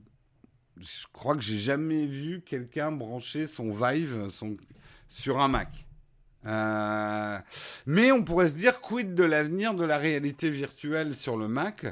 je 0.80 1.06
crois 1.12 1.36
que 1.36 1.42
j'ai 1.42 1.58
jamais 1.58 2.06
vu 2.06 2.40
quelqu'un 2.40 2.90
brancher 2.90 3.46
son 3.46 3.70
Vive 3.70 4.28
sur 5.08 5.40
un 5.40 5.48
Mac. 5.48 5.86
Euh, 6.46 7.38
mais 7.86 8.12
on 8.12 8.22
pourrait 8.22 8.48
se 8.48 8.56
dire 8.56 8.80
quid 8.80 9.14
de 9.14 9.24
l'avenir 9.24 9.74
de 9.74 9.84
la 9.84 9.98
réalité 9.98 10.48
virtuelle 10.48 11.14
sur 11.14 11.36
le 11.36 11.48
Mac, 11.48 11.84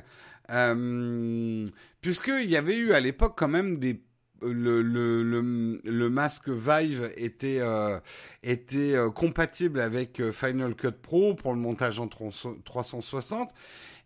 euh, 0.51 1.67
puisqu'il 2.01 2.49
y 2.49 2.57
avait 2.57 2.77
eu 2.77 2.93
à 2.93 3.01
l'époque 3.01 3.35
quand 3.37 3.49
même 3.49 3.79
des 3.79 4.03
le, 4.41 4.83
le, 4.83 5.81
le, 5.83 6.11
masque 6.11 6.49
Vive 6.49 7.13
était, 7.17 7.59
euh, 7.59 7.99
était 8.45 8.95
compatible 9.13 9.81
avec 9.81 10.23
Final 10.31 10.77
Cut 10.77 10.93
Pro 10.93 11.35
pour 11.35 11.53
le 11.53 11.59
montage 11.59 11.99
en 11.99 12.07
360 12.07 13.51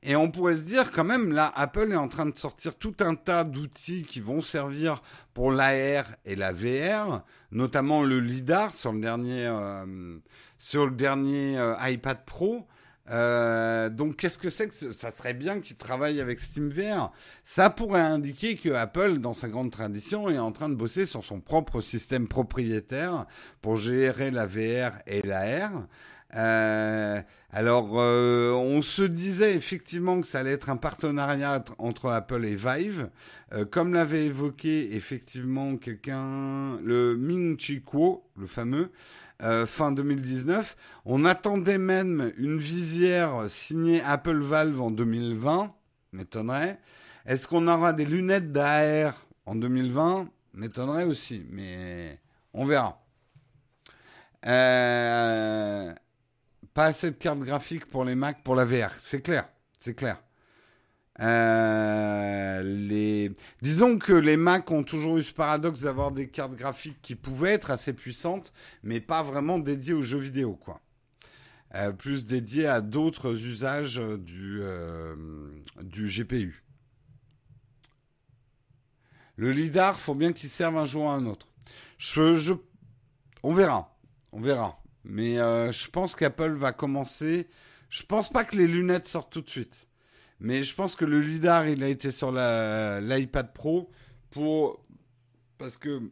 et 0.02 0.16
on 0.16 0.30
pourrait 0.30 0.56
se 0.56 0.62
dire 0.62 0.90
quand 0.90 1.04
même, 1.04 1.32
là, 1.32 1.52
Apple 1.54 1.92
est 1.92 1.96
en 1.96 2.08
train 2.08 2.26
de 2.26 2.36
sortir 2.36 2.76
tout 2.76 2.94
un 3.00 3.14
tas 3.14 3.44
d'outils 3.44 4.02
qui 4.02 4.18
vont 4.18 4.40
servir 4.40 5.00
pour 5.32 5.52
l'AR 5.52 6.04
et 6.24 6.34
la 6.34 6.52
VR, 6.52 7.22
notamment 7.52 8.02
le 8.02 8.18
LIDAR 8.18 8.74
sur 8.74 8.92
le 8.92 9.00
dernier, 9.00 9.46
euh, 9.46 10.18
sur 10.58 10.86
le 10.86 10.92
dernier 10.92 11.56
euh, 11.56 11.74
iPad 11.82 12.24
Pro. 12.24 12.66
Euh, 13.10 13.90
donc, 13.90 14.16
qu'est-ce 14.16 14.38
que 14.38 14.50
c'est 14.50 14.68
que 14.68 14.92
ça 14.92 15.10
serait 15.12 15.34
bien 15.34 15.60
qu'ils 15.60 15.76
travaillent 15.76 16.20
avec 16.20 16.40
SteamVR 16.40 17.12
Ça 17.44 17.70
pourrait 17.70 18.00
indiquer 18.00 18.56
que 18.56 18.70
Apple, 18.70 19.18
dans 19.18 19.32
sa 19.32 19.48
grande 19.48 19.70
tradition, 19.70 20.28
est 20.28 20.38
en 20.38 20.50
train 20.50 20.68
de 20.68 20.74
bosser 20.74 21.06
sur 21.06 21.24
son 21.24 21.40
propre 21.40 21.80
système 21.80 22.26
propriétaire 22.26 23.26
pour 23.60 23.76
gérer 23.76 24.32
la 24.32 24.46
VR 24.46 24.98
et 25.06 25.22
l'AR. 25.22 25.86
Euh, 26.34 27.20
alors, 27.50 28.00
euh, 28.00 28.52
on 28.52 28.80
se 28.80 29.02
disait 29.02 29.54
effectivement 29.54 30.20
que 30.20 30.26
ça 30.26 30.40
allait 30.40 30.52
être 30.52 30.70
un 30.70 30.76
partenariat 30.76 31.62
entre 31.78 32.10
Apple 32.10 32.44
et 32.44 32.56
Vive, 32.56 33.10
euh, 33.52 33.64
comme 33.66 33.92
l'avait 33.92 34.26
évoqué 34.26 34.94
effectivement 34.96 35.76
quelqu'un, 35.76 36.78
le 36.82 37.16
Ming 37.16 37.58
Chi 37.58 37.82
le 38.36 38.46
fameux, 38.46 38.90
fin 39.66 39.92
2019. 39.92 40.76
On 41.04 41.24
attendait 41.24 41.78
même 41.78 42.32
une 42.38 42.58
visière 42.58 43.48
signée 43.48 44.00
Apple 44.02 44.38
Valve 44.38 44.80
en 44.80 44.90
2020, 44.90 45.74
m'étonnerait. 46.12 46.78
Est-ce 47.26 47.48
qu'on 47.48 47.68
aura 47.68 47.92
des 47.92 48.04
lunettes 48.04 48.52
d'AR 48.52 49.26
en 49.46 49.54
2020 49.56 50.28
M'étonnerait 50.54 51.04
aussi, 51.04 51.44
mais 51.50 52.20
on 52.54 52.64
verra. 52.64 53.02
Pas 56.74 56.86
assez 56.86 57.10
de 57.10 57.16
cartes 57.16 57.40
graphiques 57.40 57.86
pour 57.86 58.04
les 58.04 58.14
Mac 58.14 58.42
pour 58.42 58.54
la 58.54 58.64
VR, 58.64 58.90
c'est 59.00 59.22
clair, 59.22 59.48
c'est 59.78 59.94
clair. 59.94 60.22
Euh. 61.20 63.28
Disons 63.60 63.98
que 63.98 64.12
les 64.12 64.36
Mac 64.36 64.70
ont 64.70 64.82
toujours 64.82 65.18
eu 65.18 65.22
ce 65.22 65.34
paradoxe 65.34 65.82
d'avoir 65.82 66.10
des 66.10 66.28
cartes 66.28 66.54
graphiques 66.54 67.00
qui 67.02 67.14
pouvaient 67.14 67.52
être 67.52 67.70
assez 67.70 67.92
puissantes, 67.92 68.52
mais 68.82 69.00
pas 69.00 69.22
vraiment 69.22 69.58
dédiées 69.58 69.94
aux 69.94 70.02
jeux 70.02 70.18
vidéo, 70.18 70.54
quoi. 70.54 70.80
Euh, 71.74 71.92
plus 71.92 72.26
dédiées 72.26 72.66
à 72.66 72.80
d'autres 72.80 73.46
usages 73.46 74.00
du, 74.18 74.60
euh, 74.62 75.14
du 75.82 76.06
GPU. 76.06 76.64
Le 79.36 79.52
lidar, 79.52 79.98
faut 79.98 80.14
bien 80.14 80.32
qu'il 80.32 80.50
serve 80.50 80.76
un 80.76 80.84
jour 80.84 81.10
à 81.10 81.14
un 81.14 81.24
autre. 81.24 81.48
On 83.42 83.52
verra, 83.52 83.96
on 84.32 84.40
verra. 84.40 84.81
Mais 85.04 85.36
je 85.36 85.90
pense 85.90 86.14
qu'Apple 86.16 86.52
va 86.52 86.72
commencer. 86.72 87.48
Je 87.88 88.02
pense 88.04 88.30
pas 88.30 88.44
que 88.44 88.56
les 88.56 88.66
lunettes 88.66 89.06
sortent 89.06 89.32
tout 89.32 89.42
de 89.42 89.50
suite. 89.50 89.86
Mais 90.40 90.62
je 90.62 90.74
pense 90.74 90.96
que 90.96 91.04
le 91.04 91.20
lidar, 91.20 91.68
il 91.68 91.82
a 91.82 91.88
été 91.88 92.10
sur 92.10 92.32
l'iPad 92.32 93.52
Pro 93.52 93.90
pour 94.30 94.84
parce 95.58 95.76
que 95.76 96.02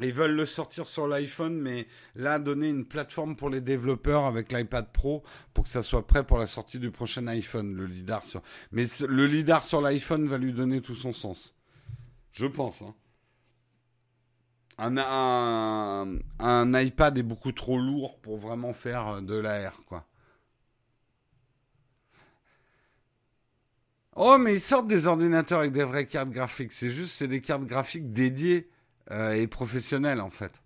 ils 0.00 0.12
veulent 0.12 0.36
le 0.36 0.46
sortir 0.46 0.86
sur 0.86 1.08
l'iPhone, 1.08 1.60
mais 1.60 1.88
là 2.14 2.38
donner 2.38 2.68
une 2.68 2.84
plateforme 2.84 3.34
pour 3.34 3.50
les 3.50 3.60
développeurs 3.60 4.26
avec 4.26 4.52
l'iPad 4.52 4.92
Pro 4.92 5.24
pour 5.54 5.64
que 5.64 5.70
ça 5.70 5.82
soit 5.82 6.06
prêt 6.06 6.24
pour 6.24 6.38
la 6.38 6.46
sortie 6.46 6.78
du 6.78 6.90
prochain 6.90 7.26
iPhone. 7.26 7.74
Le 7.74 7.86
lidar 7.86 8.22
sur, 8.22 8.42
mais 8.70 8.84
le 9.06 9.26
lidar 9.26 9.64
sur 9.64 9.80
l'iPhone 9.80 10.28
va 10.28 10.38
lui 10.38 10.52
donner 10.52 10.80
tout 10.80 10.94
son 10.94 11.12
sens. 11.12 11.56
Je 12.30 12.46
pense. 12.46 12.82
Hein. 12.82 12.94
Un, 14.78 16.20
iPad 16.74 17.18
est 17.18 17.22
beaucoup 17.22 17.52
trop 17.52 17.78
lourd 17.78 18.20
pour 18.20 18.36
vraiment 18.38 18.72
faire 18.72 19.20
de 19.22 19.34
l'AR, 19.34 19.84
quoi. 19.84 20.06
Oh, 24.14 24.36
mais 24.38 24.54
ils 24.54 24.60
sortent 24.60 24.88
des 24.88 25.06
ordinateurs 25.06 25.60
avec 25.60 25.72
des 25.72 25.84
vraies 25.84 26.06
cartes 26.06 26.30
graphiques. 26.30 26.72
C'est 26.72 26.90
juste, 26.90 27.14
c'est 27.16 27.28
des 27.28 27.40
cartes 27.40 27.64
graphiques 27.64 28.12
dédiées 28.12 28.68
euh, 29.12 29.32
et 29.32 29.46
professionnelles, 29.46 30.20
en 30.20 30.30
fait. 30.30 30.60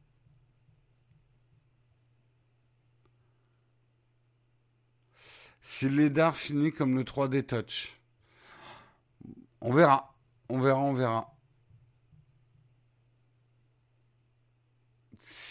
Si 5.60 5.88
l'EDAR 5.88 6.36
finit 6.36 6.72
comme 6.72 6.96
le 6.96 7.04
3D 7.04 7.44
Touch. 7.44 7.98
On 9.60 9.72
verra. 9.72 10.14
On 10.48 10.58
verra, 10.58 10.80
on 10.80 10.92
verra. 10.92 11.31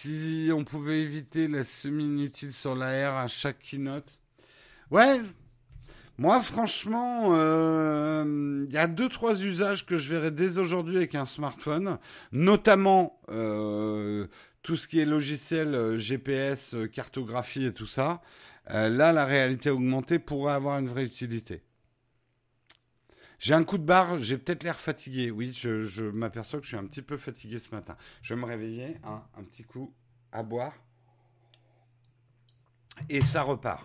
Si 0.04 0.50
on 0.52 0.64
pouvait 0.64 1.02
éviter 1.02 1.48
la 1.48 1.64
semi-inutile 1.64 2.54
sur 2.54 2.74
l'AR 2.74 3.18
à 3.18 3.28
chaque 3.28 3.60
keynote. 3.60 4.20
Ouais, 4.90 5.22
moi, 6.18 6.42
franchement, 6.42 7.36
il 7.36 7.40
euh, 7.40 8.66
y 8.72 8.78
a 8.78 8.88
deux, 8.88 9.10
trois 9.10 9.40
usages 9.44 9.86
que 9.86 10.00
je 10.00 10.10
verrai 10.10 10.32
dès 10.32 10.58
aujourd'hui 10.58 10.98
avec 10.98 11.14
un 11.14 11.28
smartphone, 11.28 12.00
notamment 12.32 13.22
euh, 13.30 14.26
tout 14.64 14.76
ce 14.76 14.88
qui 14.88 15.00
est 15.00 15.06
logiciel 15.06 15.76
euh, 15.76 15.98
GPS, 16.00 16.76
cartographie 16.92 17.68
et 17.68 17.74
tout 17.74 17.86
ça. 17.86 18.22
là, 18.68 19.14
la 19.14 19.26
réalité 19.26 19.70
augmentée 19.70 20.18
pourrait 20.18 20.54
avoir 20.54 20.80
une 20.80 20.88
vraie 20.88 21.06
utilité. 21.06 21.62
J'ai 23.42 23.56
un 23.56 23.64
coup 23.64 23.80
de 23.80 23.84
barre, 23.84 24.20
j'ai 24.20 24.38
peut-être 24.38 24.62
l'air 24.62 24.80
fatigué. 24.80 25.32
Oui, 25.32 25.52
je, 25.52 26.04
m'aperçois 26.12 26.60
que 26.60 26.66
je 26.66 26.70
suis 26.70 26.78
un 26.78 26.86
petit 26.86 27.02
peu 27.02 27.18
fatigué 27.18 27.58
ce 27.58 27.74
matin. 27.74 27.98
Je 28.22 28.36
vais 28.36 28.40
me 28.40 28.46
réveiller, 28.46 28.98
hein, 29.04 29.24
un 29.36 29.44
petit 29.44 29.64
coup 29.64 29.96
à 30.32 30.44
boire. 30.44 30.74
Et 33.10 33.24
ça 33.24 33.42
repart. 33.42 33.84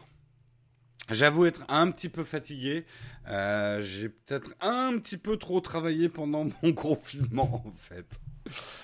J'avoue 1.08 1.46
être 1.46 1.64
un 1.68 1.90
petit 1.90 2.10
peu 2.10 2.22
fatigué. 2.22 2.84
Euh, 3.28 3.80
j'ai 3.80 4.10
peut-être 4.10 4.54
un 4.60 4.98
petit 4.98 5.16
peu 5.16 5.38
trop 5.38 5.62
travaillé 5.62 6.10
pendant 6.10 6.46
mon 6.62 6.74
confinement, 6.74 7.62
en 7.66 7.70
fait. 7.70 8.20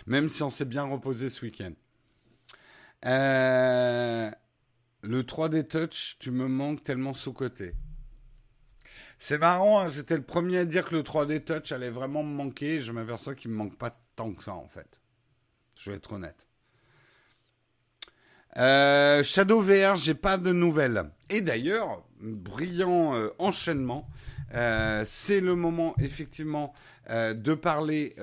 Même 0.07 0.31
si 0.31 0.43
on 0.43 0.49
s'est 0.49 0.65
bien 0.65 0.85
reposé 0.85 1.29
ce 1.29 1.45
week-end. 1.45 1.73
Euh, 3.05 4.31
le 5.03 5.23
3D 5.23 5.69
Touch, 5.69 6.17
tu 6.19 6.31
me 6.31 6.49
manques 6.49 6.83
tellement 6.83 7.13
sous-côté. 7.13 7.75
C'est 9.25 9.39
marrant, 9.39 9.79
hein, 9.79 9.89
c'était 9.89 10.17
le 10.17 10.25
premier 10.25 10.59
à 10.59 10.65
dire 10.65 10.85
que 10.85 10.97
le 10.97 11.05
3D 11.05 11.45
Touch 11.45 11.71
allait 11.71 11.91
vraiment 11.91 12.25
me 12.25 12.35
manquer. 12.35 12.81
Je 12.81 12.91
m'aperçois 12.91 13.37
qu'il 13.37 13.53
me 13.53 13.57
manque 13.57 13.79
pas 13.79 13.97
tant 14.17 14.33
que 14.33 14.43
ça, 14.43 14.53
en 14.53 14.67
fait. 14.67 15.01
Je 15.77 15.91
vais 15.91 15.97
être 15.97 16.15
honnête. 16.15 16.49
Euh, 18.57 19.23
Shadow 19.23 19.61
VR, 19.61 19.95
j'ai 19.95 20.15
pas 20.15 20.39
de 20.39 20.51
nouvelles. 20.51 21.05
Et 21.31 21.41
d'ailleurs, 21.41 22.05
brillant 22.19 23.15
euh, 23.15 23.29
enchaînement. 23.39 24.09
Euh, 24.55 25.05
c'est 25.07 25.41
le 25.41 25.55
moment 25.55 25.95
effectivement 26.01 26.75
euh, 27.11 27.35
de 27.35 27.55
parler 27.55 28.15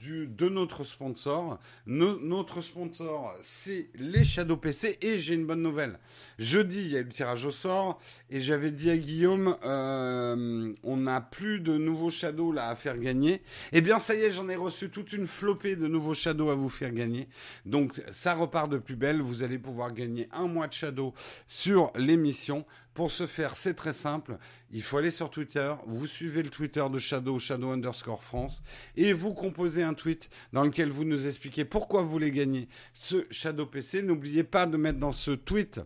du, 0.00 0.26
de 0.26 0.48
notre 0.48 0.84
sponsor. 0.84 1.58
notre 1.86 2.60
sponsor, 2.60 3.34
c'est 3.42 3.88
les 3.94 4.24
Shadow 4.24 4.56
PC 4.56 4.98
et 5.00 5.18
j'ai 5.18 5.34
une 5.34 5.46
bonne 5.46 5.62
nouvelle. 5.62 5.98
Jeudi, 6.38 6.80
il 6.80 6.88
y 6.88 6.96
a 6.96 7.00
eu 7.00 7.04
le 7.04 7.08
tirage 7.08 7.46
au 7.46 7.50
sort 7.50 8.00
et 8.30 8.40
j'avais 8.40 8.70
dit 8.70 8.90
à 8.90 8.96
Guillaume, 8.96 9.56
on 9.62 10.96
n'a 10.96 11.20
plus 11.20 11.60
de 11.60 11.76
nouveaux 11.76 12.10
Shadows 12.10 12.52
là 12.52 12.68
à 12.68 12.76
faire 12.76 12.98
gagner. 12.98 13.42
Eh 13.72 13.80
bien, 13.80 13.98
ça 13.98 14.14
y 14.14 14.22
est, 14.22 14.30
j'en 14.30 14.48
ai 14.48 14.56
reçu 14.56 14.90
toute 14.90 15.12
une 15.12 15.26
flopée 15.26 15.76
de 15.76 15.86
nouveaux 15.86 16.14
Shadows 16.14 16.50
à 16.50 16.54
vous 16.54 16.68
faire 16.68 16.92
gagner. 16.92 17.28
Donc, 17.64 18.02
ça 18.10 18.34
repart 18.34 18.70
de 18.70 18.78
plus 18.78 18.96
belle. 18.96 19.20
Vous 19.20 19.42
allez 19.42 19.58
pouvoir 19.58 19.92
gagner 19.92 20.28
un 20.32 20.46
mois 20.46 20.68
de 20.68 20.72
Shadow 20.72 21.14
sur 21.46 21.92
l'émission. 21.96 22.64
Pour 22.96 23.12
ce 23.12 23.26
faire, 23.26 23.56
c'est 23.56 23.74
très 23.74 23.92
simple. 23.92 24.38
Il 24.70 24.82
faut 24.82 24.96
aller 24.96 25.10
sur 25.10 25.28
Twitter, 25.28 25.74
vous 25.86 26.06
suivez 26.06 26.42
le 26.42 26.48
Twitter 26.48 26.82
de 26.90 26.98
Shadow, 26.98 27.38
Shadow 27.38 27.70
underscore 27.70 28.24
France, 28.24 28.62
et 28.96 29.12
vous 29.12 29.34
composez 29.34 29.82
un 29.82 29.92
tweet 29.92 30.30
dans 30.54 30.64
lequel 30.64 30.88
vous 30.88 31.04
nous 31.04 31.26
expliquez 31.26 31.66
pourquoi 31.66 32.00
vous 32.00 32.08
voulez 32.08 32.30
gagner 32.30 32.70
ce 32.94 33.26
Shadow 33.30 33.66
PC. 33.66 34.00
N'oubliez 34.00 34.44
pas 34.44 34.64
de 34.64 34.78
mettre 34.78 34.98
dans 34.98 35.12
ce 35.12 35.32
tweet 35.32 35.82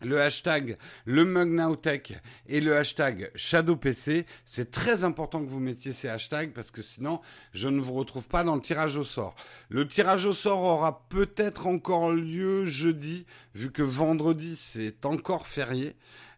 le 0.00 0.20
hashtag 0.20 0.76
le 1.04 1.24
MugNowTech 1.24 2.14
et 2.48 2.60
le 2.60 2.76
hashtag 2.76 3.30
ShadowPC. 3.34 4.26
C'est 4.44 4.70
très 4.70 5.04
important 5.04 5.44
que 5.44 5.48
vous 5.48 5.60
mettiez 5.60 5.92
ces 5.92 6.08
hashtags 6.08 6.52
parce 6.52 6.70
que 6.70 6.82
sinon, 6.82 7.20
je 7.52 7.68
ne 7.68 7.80
vous 7.80 7.94
retrouve 7.94 8.28
pas 8.28 8.44
dans 8.44 8.54
le 8.54 8.60
tirage 8.60 8.96
au 8.96 9.04
sort. 9.04 9.34
Le 9.68 9.86
tirage 9.86 10.26
au 10.26 10.32
sort 10.32 10.62
aura 10.62 11.06
peut-être 11.08 11.66
encore 11.66 12.12
lieu 12.12 12.64
jeudi, 12.64 13.26
vu 13.54 13.70
que 13.70 13.82
vendredi, 13.82 14.56
c'est 14.56 15.04
encore 15.06 15.46
férié. 15.46 15.96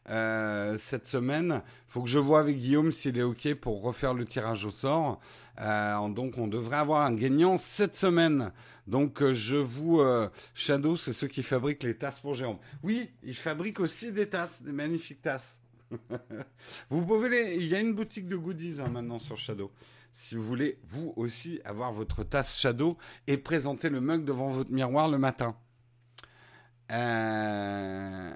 Euh, 0.09 0.77
cette 0.79 1.07
semaine. 1.07 1.63
Faut 1.87 2.03
que 2.03 2.09
je 2.09 2.19
vois 2.19 2.41
avec 2.41 2.59
Guillaume 2.59 2.91
s'il 2.91 3.17
est 3.19 3.23
OK 3.23 3.55
pour 3.55 3.83
refaire 3.83 4.15
le 4.15 4.25
tirage 4.25 4.65
au 4.65 4.73
sort. 4.73 5.21
Euh, 5.61 6.09
donc 6.09 6.39
on 6.39 6.49
devrait 6.49 6.79
avoir 6.79 7.03
un 7.03 7.15
gagnant 7.15 7.57
cette 7.57 7.95
semaine. 7.95 8.51
Donc 8.89 9.23
euh, 9.23 9.33
je 9.33 9.57
vous... 9.57 10.03
Shadow, 10.55 10.97
c'est 10.97 11.13
ceux 11.13 11.29
qui 11.29 11.45
fabriquent 11.45 11.85
les 11.85 11.97
tasses 11.97 12.19
pour 12.19 12.35
Jérôme. 12.35 12.59
Oui, 12.83 13.11
ils 13.23 13.37
fabriquent 13.37 13.81
aussi 13.81 14.11
des 14.11 14.29
tasses, 14.29 14.63
des 14.63 14.73
magnifiques 14.73 15.23
tasses. 15.23 15.61
vous 16.91 17.07
pouvez 17.07 17.29
les... 17.29 17.55
Il 17.57 17.69
y 17.69 17.77
a 17.77 17.81
une 17.81 17.95
boutique 17.95 18.27
de 18.27 18.37
goodies 18.37 18.81
hein, 18.81 18.89
maintenant 18.89 19.21
sur 19.21 19.37
Shadow. 19.37 19.71
Si 20.13 20.35
vous 20.35 20.43
voulez, 20.43 20.79
vous 20.89 21.13
aussi, 21.17 21.61
avoir 21.65 21.93
votre 21.93 22.25
tasse 22.25 22.59
Shadow 22.59 22.99
et 23.29 23.39
présenter 23.39 23.89
le 23.89 24.01
mug 24.01 24.25
devant 24.25 24.49
votre 24.49 24.73
miroir 24.73 25.09
le 25.09 25.19
matin. 25.19 25.57
Euh... 26.91 28.35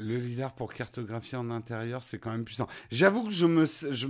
Le 0.00 0.16
lidar 0.16 0.54
pour 0.54 0.72
cartographier 0.72 1.36
en 1.36 1.50
intérieur, 1.50 2.04
c'est 2.04 2.20
quand 2.20 2.30
même 2.30 2.44
puissant. 2.44 2.68
J'avoue 2.92 3.24
que 3.24 3.30
je 3.32 3.46
me, 3.46 3.66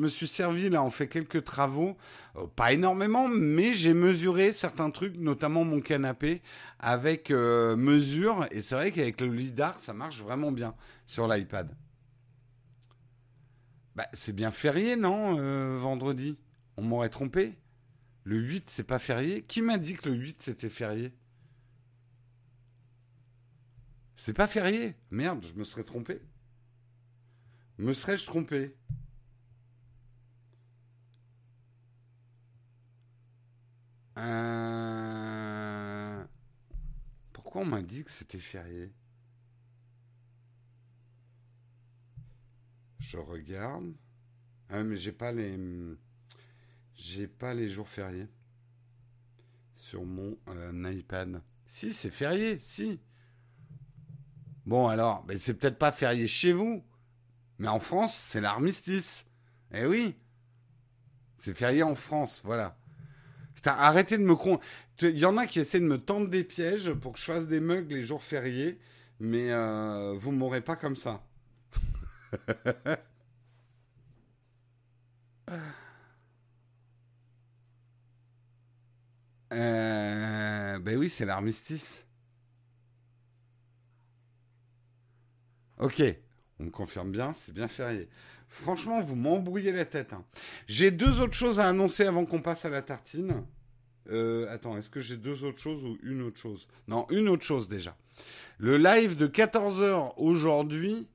suis 0.08 0.28
servi, 0.28 0.68
là, 0.68 0.82
on 0.82 0.90
fait 0.90 1.08
quelques 1.08 1.44
travaux, 1.44 1.96
euh, 2.36 2.46
pas 2.46 2.74
énormément, 2.74 3.26
mais 3.26 3.72
j'ai 3.72 3.94
mesuré 3.94 4.52
certains 4.52 4.90
trucs, 4.90 5.16
notamment 5.16 5.64
mon 5.64 5.80
canapé, 5.80 6.42
avec 6.78 7.30
euh, 7.30 7.74
mesure, 7.74 8.46
et 8.50 8.60
c'est 8.60 8.74
vrai 8.74 8.92
qu'avec 8.92 9.18
le 9.22 9.28
lidar, 9.28 9.80
ça 9.80 9.94
marche 9.94 10.20
vraiment 10.20 10.52
bien 10.52 10.74
sur 11.06 11.26
l'iPad. 11.26 11.74
Bah, 13.96 14.08
c'est 14.12 14.34
bien 14.34 14.50
férié, 14.50 14.94
non, 14.94 15.38
euh, 15.38 15.74
vendredi? 15.78 16.36
On 16.76 16.82
m'aurait 16.82 17.08
trompé. 17.08 17.58
Le 18.24 18.36
8, 18.36 18.68
c'est 18.68 18.84
pas 18.84 18.98
férié 18.98 19.42
Qui 19.42 19.62
m'a 19.62 19.78
dit 19.78 19.94
que 19.94 20.10
le 20.10 20.16
8, 20.16 20.42
c'était 20.42 20.68
férié? 20.68 21.14
C'est 24.18 24.34
pas 24.34 24.48
férié. 24.48 24.96
Merde, 25.10 25.44
je 25.44 25.54
me 25.54 25.62
serais 25.64 25.84
trompé. 25.84 26.20
Me 27.78 27.94
serais-je 27.94 28.26
trompé? 28.26 28.76
Euh... 34.18 35.38
Pourquoi 37.32 37.62
on 37.62 37.66
m'a 37.66 37.80
dit 37.80 38.02
que 38.02 38.10
c'était 38.10 38.40
férié? 38.40 38.92
Je 42.98 43.18
regarde. 43.18 43.94
Ah 44.68 44.82
mais 44.82 44.96
j'ai 44.96 45.12
pas 45.12 45.30
les 45.30 45.56
j'ai 46.94 47.28
pas 47.28 47.54
les 47.54 47.70
jours 47.70 47.88
fériés 47.88 48.26
sur 49.76 50.04
mon 50.04 50.36
euh, 50.48 50.92
iPad. 50.92 51.40
Si, 51.68 51.92
c'est 51.92 52.10
férié, 52.10 52.58
si. 52.58 53.00
Bon, 54.68 54.86
alors, 54.88 55.24
mais 55.26 55.38
c'est 55.38 55.54
peut-être 55.54 55.78
pas 55.78 55.92
férié 55.92 56.28
chez 56.28 56.52
vous, 56.52 56.84
Mais 57.58 57.68
en 57.68 57.78
France, 57.80 58.14
c'est 58.14 58.42
l'armistice. 58.42 59.24
Eh 59.72 59.86
oui. 59.86 60.14
C'est 61.38 61.54
férié 61.54 61.82
en 61.82 61.94
France, 61.94 62.42
voilà. 62.44 62.76
Putain, 63.54 63.72
arrêtez 63.72 64.18
de 64.18 64.24
me 64.24 64.36
con. 64.36 64.60
Il 65.02 65.18
y 65.18 65.24
en 65.24 65.38
a 65.38 65.46
qui 65.46 65.60
essaient 65.60 65.80
de 65.80 65.86
me 65.86 65.98
tendre 65.98 66.28
des 66.28 66.44
pièges 66.44 66.92
pour 66.92 67.12
que 67.14 67.18
je 67.18 67.24
fasse 67.24 67.48
des 67.48 67.60
mugs 67.60 67.90
les 67.90 68.02
jours 68.02 68.22
fériés, 68.22 68.78
mais 69.20 69.52
euh, 69.52 70.14
vous 70.18 70.32
m'aurez 70.32 70.60
pas 70.60 70.76
comme 70.76 70.96
ça. 70.96 71.22
euh, 79.52 80.78
ben 80.80 80.98
oui, 80.98 81.08
c'est 81.08 81.24
l'armistice. 81.24 82.07
Ok, 85.80 86.02
on 86.58 86.64
me 86.64 86.70
confirme 86.70 87.12
bien, 87.12 87.32
c'est 87.32 87.52
bien 87.52 87.68
férié. 87.68 88.08
Franchement, 88.48 89.00
vous 89.00 89.14
m'embrouillez 89.14 89.72
la 89.72 89.84
tête. 89.84 90.12
Hein. 90.12 90.24
J'ai 90.66 90.90
deux 90.90 91.20
autres 91.20 91.34
choses 91.34 91.60
à 91.60 91.68
annoncer 91.68 92.04
avant 92.04 92.24
qu'on 92.24 92.42
passe 92.42 92.64
à 92.64 92.70
la 92.70 92.82
tartine. 92.82 93.44
Euh, 94.10 94.48
attends, 94.50 94.76
est-ce 94.76 94.90
que 94.90 95.00
j'ai 95.00 95.16
deux 95.16 95.44
autres 95.44 95.60
choses 95.60 95.84
ou 95.84 95.98
une 96.02 96.22
autre 96.22 96.38
chose? 96.38 96.66
Non, 96.88 97.06
une 97.10 97.28
autre 97.28 97.44
chose 97.44 97.68
déjà. 97.68 97.96
Le 98.58 98.76
live 98.78 99.16
de 99.16 99.26
14h 99.26 100.14
aujourd'hui 100.16 101.06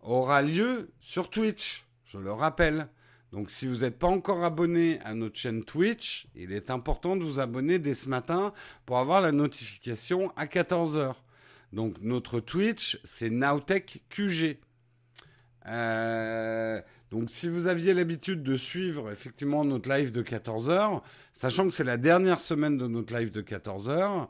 aura 0.00 0.42
lieu 0.42 0.90
sur 1.00 1.30
Twitch, 1.30 1.86
je 2.04 2.18
le 2.18 2.32
rappelle. 2.32 2.88
Donc 3.32 3.50
si 3.50 3.66
vous 3.66 3.78
n'êtes 3.78 3.98
pas 3.98 4.08
encore 4.08 4.44
abonné 4.44 4.98
à 5.04 5.14
notre 5.14 5.38
chaîne 5.38 5.62
Twitch, 5.62 6.26
il 6.34 6.52
est 6.52 6.70
important 6.70 7.16
de 7.16 7.24
vous 7.24 7.40
abonner 7.40 7.78
dès 7.78 7.94
ce 7.94 8.08
matin 8.08 8.52
pour 8.84 8.98
avoir 8.98 9.20
la 9.20 9.32
notification 9.32 10.32
à 10.36 10.46
14h. 10.46 11.14
Donc 11.72 12.00
notre 12.00 12.40
Twitch, 12.40 12.98
c'est 13.04 13.30
Nowtech 13.30 14.02
QG. 14.08 14.58
Euh, 15.66 16.80
donc 17.10 17.30
si 17.30 17.48
vous 17.48 17.66
aviez 17.66 17.92
l'habitude 17.92 18.42
de 18.42 18.56
suivre 18.56 19.10
effectivement 19.10 19.64
notre 19.64 19.90
live 19.90 20.12
de 20.12 20.22
14h, 20.22 21.02
sachant 21.34 21.64
que 21.64 21.70
c'est 21.70 21.84
la 21.84 21.98
dernière 21.98 22.40
semaine 22.40 22.78
de 22.78 22.86
notre 22.86 23.14
live 23.16 23.30
de 23.30 23.42
14h, 23.42 24.28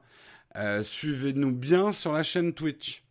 euh, 0.56 0.82
suivez-nous 0.82 1.52
bien 1.52 1.92
sur 1.92 2.12
la 2.12 2.22
chaîne 2.22 2.54
Twitch. 2.54 3.04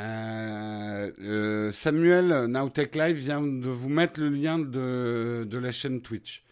Euh, 0.00 1.70
Samuel 1.70 2.46
Nowtech 2.46 2.94
Live 2.96 3.16
vient 3.16 3.40
de 3.40 3.68
vous 3.68 3.88
mettre 3.88 4.20
le 4.20 4.30
lien 4.30 4.58
de, 4.58 5.46
de 5.48 5.58
la 5.58 5.70
chaîne 5.70 6.02
Twitch. 6.02 6.44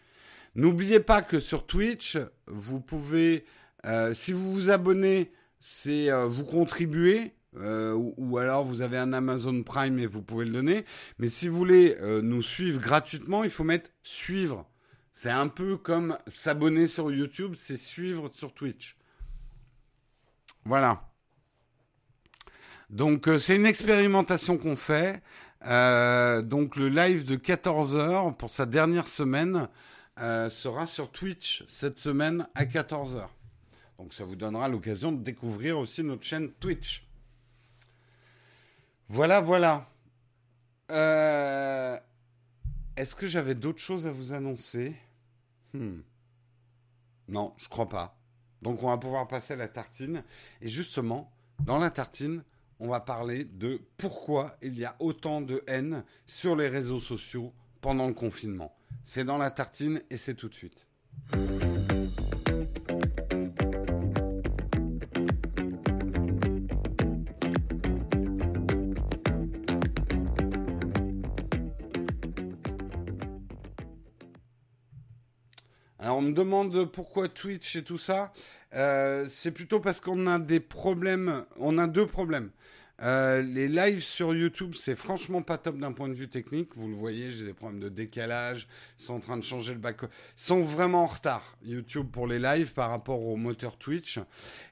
N'oubliez 0.55 1.01
pas 1.01 1.22
que 1.22 1.41
sur 1.41 1.66
Twitch, 1.66 2.18
vous 2.47 2.81
pouvez 2.81 3.45
euh, 3.87 4.12
si 4.12 4.33
vous 4.33 4.53
vous 4.53 4.70
abonnez, 4.70 5.33
c'est 5.59 6.11
euh, 6.11 6.26
vous 6.26 6.45
contribuez. 6.45 7.35
Euh, 7.57 7.95
ou, 7.95 8.39
alors 8.39 8.64
vous 8.64 8.81
avez 8.81 8.97
un 8.97 9.12
Amazon 9.12 9.64
Prime 9.64 9.99
et 9.99 10.07
vous 10.07 10.22
pouvez 10.22 10.45
le 10.45 10.53
donner. 10.53 10.85
Mais 11.18 11.26
si 11.26 11.49
vous 11.49 11.57
voulez 11.57 11.97
nous 12.22 12.43
suivre 12.43 12.81
gratuitement, 12.81 13.43
il 13.43 13.51
faut 13.51 13.64
mettre 13.64 13.91
suivre. 14.05 14.68
C'est 15.12 15.31
un 15.31 15.49
peu 15.49 15.76
comme 15.76 16.16
s'abonner 16.28 16.87
sur 16.87 17.11
YouTube, 17.11 17.55
c'est 17.57 17.76
suivre 17.76 18.31
sur 18.33 18.55
Twitch. 18.55 18.97
Voilà. 20.64 21.11
Donc 22.89 23.28
c'est 23.41 23.57
une 23.57 23.66
expérimentation 23.66 24.57
qu'on 24.57 24.76
fait. 24.76 25.20
donc 25.64 26.76
le 26.76 26.89
live 26.89 27.24
de 27.24 27.35
14h 27.35 28.37
pour 28.37 28.51
sa 28.51 28.64
dernière 28.64 29.09
semaine 29.09 29.68
sera 30.16 30.87
sur 30.87 31.11
Twitch 31.11 31.64
cette 31.68 31.99
semaine 31.99 32.47
à 32.55 32.64
14h. 32.64 33.28
Donc 34.01 34.14
ça 34.14 34.24
vous 34.24 34.34
donnera 34.34 34.66
l'occasion 34.66 35.12
de 35.12 35.22
découvrir 35.22 35.78
aussi 35.78 36.03
notre 36.03 36.22
chaîne 36.22 36.51
Twitch. 36.53 37.07
Voilà, 39.09 39.42
voilà. 39.42 39.90
Euh, 40.90 41.98
est-ce 42.96 43.14
que 43.14 43.26
j'avais 43.26 43.55
d'autres 43.55 43.78
choses 43.78 44.07
à 44.07 44.11
vous 44.11 44.32
annoncer? 44.32 44.96
Hmm. 45.74 46.01
Non, 47.28 47.53
je 47.59 47.68
crois 47.68 47.90
pas. 47.90 48.16
Donc 48.62 48.82
on 48.82 48.88
va 48.88 48.96
pouvoir 48.96 49.28
passer 49.28 49.53
à 49.53 49.57
la 49.57 49.68
tartine. 49.68 50.24
Et 50.62 50.70
justement, 50.70 51.30
dans 51.66 51.78
la 51.78 51.90
tartine, 51.90 52.42
on 52.78 52.88
va 52.88 53.01
parler 53.01 53.44
de 53.44 53.82
pourquoi 53.98 54.57
il 54.62 54.78
y 54.78 54.86
a 54.86 54.96
autant 54.98 55.42
de 55.42 55.62
haine 55.66 56.05
sur 56.26 56.57
les 56.57 56.68
réseaux 56.68 57.01
sociaux 57.01 57.53
pendant 57.82 58.09
le 58.09 58.14
confinement. 58.14 58.74
C'est 59.05 59.24
dans 59.24 59.36
la 59.36 59.51
tartine 59.51 60.01
et 60.09 60.16
c'est 60.16 60.34
tout 60.34 60.48
de 60.48 60.55
suite. 60.55 60.86
Me 76.31 76.35
demande 76.35 76.85
pourquoi 76.91 77.28
Twitch 77.28 77.76
et 77.76 77.83
tout 77.83 77.99
ça. 77.99 78.33
Euh, 78.74 79.26
c'est 79.28 79.51
plutôt 79.51 79.81
parce 79.81 80.01
qu'on 80.01 80.26
a 80.26 80.39
des 80.39 80.61
problèmes. 80.61 81.45
On 81.59 81.76
a 81.78 81.87
deux 81.87 82.07
problèmes. 82.07 82.51
Euh, 83.03 83.43
les 83.43 83.66
lives 83.66 84.03
sur 84.03 84.35
YouTube, 84.35 84.74
c'est 84.76 84.95
franchement 84.95 85.43
pas 85.43 85.57
top 85.57 85.78
d'un 85.78 85.93
point 85.93 86.09
de 86.09 86.14
vue 86.14 86.28
technique. 86.28 86.70
Vous 86.76 86.87
le 86.87 86.95
voyez, 86.95 87.31
j'ai 87.31 87.47
des 87.47 87.55
problèmes 87.55 87.81
de 87.81 87.89
décalage. 87.89 88.68
Ils 88.99 89.05
sont 89.05 89.14
en 89.14 89.20
train 89.20 89.37
de 89.37 89.43
changer 89.43 89.72
le 89.72 89.81
back. 89.81 89.97
Ils 90.03 90.09
sont 90.37 90.61
vraiment 90.61 91.05
en 91.05 91.07
retard, 91.07 91.57
YouTube, 91.64 92.09
pour 92.12 92.26
les 92.26 92.39
lives 92.39 92.74
par 92.74 92.91
rapport 92.91 93.22
au 93.22 93.37
moteur 93.37 93.76
Twitch. 93.76 94.20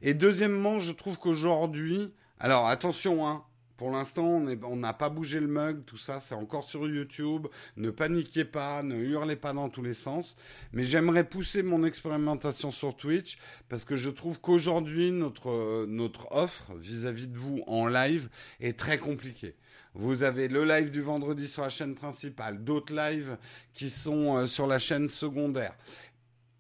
Et 0.03 0.15
deuxièmement, 0.15 0.79
je 0.79 0.93
trouve 0.93 1.19
qu'aujourd'hui, 1.19 2.13
alors 2.39 2.69
attention, 2.69 3.27
hein, 3.27 3.43
pour 3.79 3.93
l'instant, 3.93 4.43
on 4.65 4.77
n'a 4.77 4.93
pas 4.93 5.09
bougé 5.09 5.39
le 5.39 5.47
mug, 5.47 5.85
tout 5.87 5.97
ça, 5.97 6.19
c'est 6.19 6.35
encore 6.35 6.65
sur 6.65 6.89
YouTube. 6.89 7.47
Ne 7.77 7.91
paniquez 7.91 8.45
pas, 8.45 8.83
ne 8.83 8.97
hurlez 8.97 9.37
pas 9.37 9.53
dans 9.53 9.69
tous 9.69 9.85
les 9.85 9.95
sens. 9.95 10.35
Mais 10.73 10.83
j'aimerais 10.83 11.23
pousser 11.23 11.63
mon 11.63 11.85
expérimentation 11.85 12.73
sur 12.73 12.97
Twitch 12.97 13.39
parce 13.69 13.85
que 13.85 13.95
je 13.95 14.11
trouve 14.11 14.41
qu'aujourd'hui, 14.41 15.13
notre, 15.13 16.27
offre 16.33 16.75
vis-à-vis 16.75 17.29
de 17.29 17.39
vous 17.39 17.63
en 17.69 17.87
live 17.87 18.29
est 18.59 18.77
très 18.77 18.99
compliquée. 18.99 19.55
Vous 19.95 20.25
avez 20.25 20.49
le 20.49 20.65
live 20.65 20.91
du 20.91 21.01
vendredi 21.01 21.47
sur 21.47 21.63
la 21.63 21.69
chaîne 21.69 21.95
principale, 21.95 22.65
d'autres 22.65 22.93
lives 22.93 23.39
qui 23.73 23.91
sont 23.91 24.39
euh, 24.39 24.47
sur 24.47 24.67
la 24.67 24.81
chaîne 24.81 25.07
secondaire. 25.07 25.77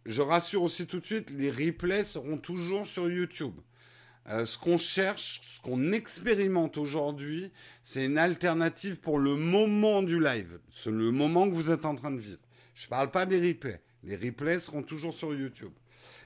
Je 0.06 0.22
rassure 0.22 0.62
aussi 0.62 0.86
tout 0.86 1.00
de 1.00 1.04
suite, 1.04 1.30
les 1.30 1.50
replays 1.50 2.04
seront 2.04 2.38
toujours 2.38 2.86
sur 2.86 3.10
YouTube. 3.10 3.54
Euh, 4.28 4.44
ce 4.44 4.58
qu'on 4.58 4.76
cherche, 4.76 5.40
ce 5.42 5.60
qu'on 5.60 5.92
expérimente 5.92 6.76
aujourd'hui, 6.76 7.50
c'est 7.82 8.04
une 8.04 8.18
alternative 8.18 9.00
pour 9.00 9.18
le 9.18 9.36
moment 9.36 10.02
du 10.02 10.20
live. 10.20 10.58
C'est 10.70 10.90
le 10.90 11.10
moment 11.10 11.48
que 11.48 11.54
vous 11.54 11.70
êtes 11.70 11.86
en 11.86 11.94
train 11.94 12.10
de 12.10 12.20
vivre. 12.20 12.40
Je 12.74 12.86
ne 12.86 12.90
parle 12.90 13.10
pas 13.10 13.24
des 13.24 13.40
replays. 13.40 13.80
Les 14.04 14.16
replays 14.16 14.58
seront 14.58 14.82
toujours 14.82 15.14
sur 15.14 15.34
YouTube. 15.34 15.72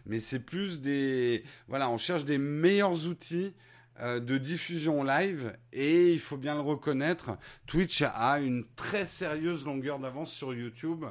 Mais 0.04 0.18
c'est 0.18 0.40
plus 0.40 0.80
des... 0.80 1.44
Voilà, 1.68 1.88
on 1.90 1.96
cherche 1.96 2.24
des 2.24 2.38
meilleurs 2.38 3.06
outils 3.06 3.54
euh, 4.00 4.20
de 4.20 4.38
diffusion 4.38 5.04
live 5.04 5.54
et 5.70 6.12
il 6.12 6.18
faut 6.18 6.38
bien 6.38 6.54
le 6.54 6.60
reconnaître, 6.60 7.36
Twitch 7.66 8.02
a 8.02 8.40
une 8.40 8.64
très 8.74 9.04
sérieuse 9.04 9.66
longueur 9.66 9.98
d'avance 9.98 10.32
sur 10.32 10.54
YouTube 10.54 11.04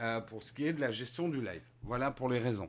euh, 0.00 0.20
pour 0.20 0.42
ce 0.42 0.52
qui 0.52 0.66
est 0.66 0.72
de 0.72 0.80
la 0.80 0.90
gestion 0.90 1.28
du 1.28 1.40
live. 1.40 1.62
Voilà 1.84 2.10
pour 2.10 2.28
les 2.28 2.40
raisons. 2.40 2.68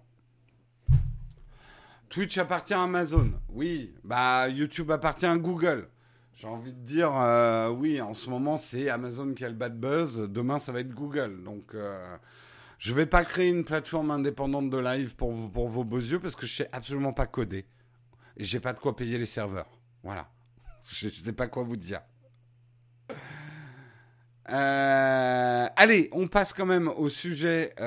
Twitch 2.10 2.38
appartient 2.38 2.74
à 2.74 2.84
Amazon. 2.84 3.32
Oui, 3.50 3.94
bah 4.04 4.48
YouTube 4.50 4.92
appartient 4.92 5.26
à 5.26 5.38
Google. 5.38 5.90
J'ai 6.36 6.48
envie 6.48 6.74
de 6.74 6.80
dire, 6.80 7.16
euh, 7.16 7.70
oui, 7.70 8.02
en 8.02 8.14
ce 8.14 8.30
moment, 8.30 8.58
c'est 8.58 8.90
Amazon 8.90 9.34
qui 9.34 9.46
a 9.46 9.50
le 9.50 9.56
bad 9.56 9.80
buzz. 9.80 10.18
Demain, 10.30 10.60
ça 10.60 10.74
va 10.74 10.82
être 10.82 10.94
Google. 10.94 11.42
Donc, 11.44 11.74
euh, 11.74 12.18
je 12.78 12.92
ne 12.92 12.98
vais 12.98 13.06
pas 13.06 13.24
créer 13.24 13.50
une 13.50 13.64
plateforme 13.64 14.12
indépendante 14.12 14.70
de 14.70 14.78
live 14.78 15.16
pour, 15.16 15.32
vos 15.32 15.84
beaux 15.86 15.98
yeux 15.98 16.20
parce 16.20 16.36
que 16.36 16.46
je 16.46 16.52
ne 16.52 16.66
sais 16.66 16.70
absolument 16.74 17.14
pas 17.14 17.26
coder. 17.26 17.66
Et 18.36 18.44
j'ai 18.44 18.60
pas 18.60 18.74
de 18.74 18.80
quoi 18.80 18.98
payer 18.98 19.18
les 19.18 19.26
serveurs. 19.26 19.70
Voilà. 20.04 20.30
Je 20.84 21.08
ne 21.08 21.12
sais 21.12 21.34
pas 21.34 21.48
quoi 21.48 21.64
vous 21.64 21.78
dire. 21.78 22.02
Euh, 24.52 25.68
allez, 25.76 26.10
on 26.12 26.28
passe 26.28 26.54
quand 26.54 26.66
même 26.66 26.90
au 26.90 27.08
sujet. 27.10 27.74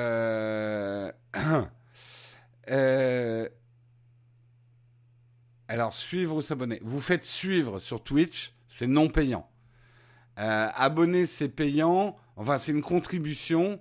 Alors, 5.68 5.92
suivre 5.92 6.36
ou 6.36 6.42
s'abonner. 6.42 6.80
Vous 6.82 7.00
faites 7.00 7.24
suivre 7.24 7.78
sur 7.78 8.02
Twitch, 8.02 8.54
c'est 8.68 8.86
non 8.86 9.08
payant. 9.08 9.48
Euh, 10.38 10.68
abonner, 10.74 11.26
c'est 11.26 11.50
payant. 11.50 12.16
Enfin, 12.36 12.58
c'est 12.58 12.72
une 12.72 12.82
contribution. 12.82 13.78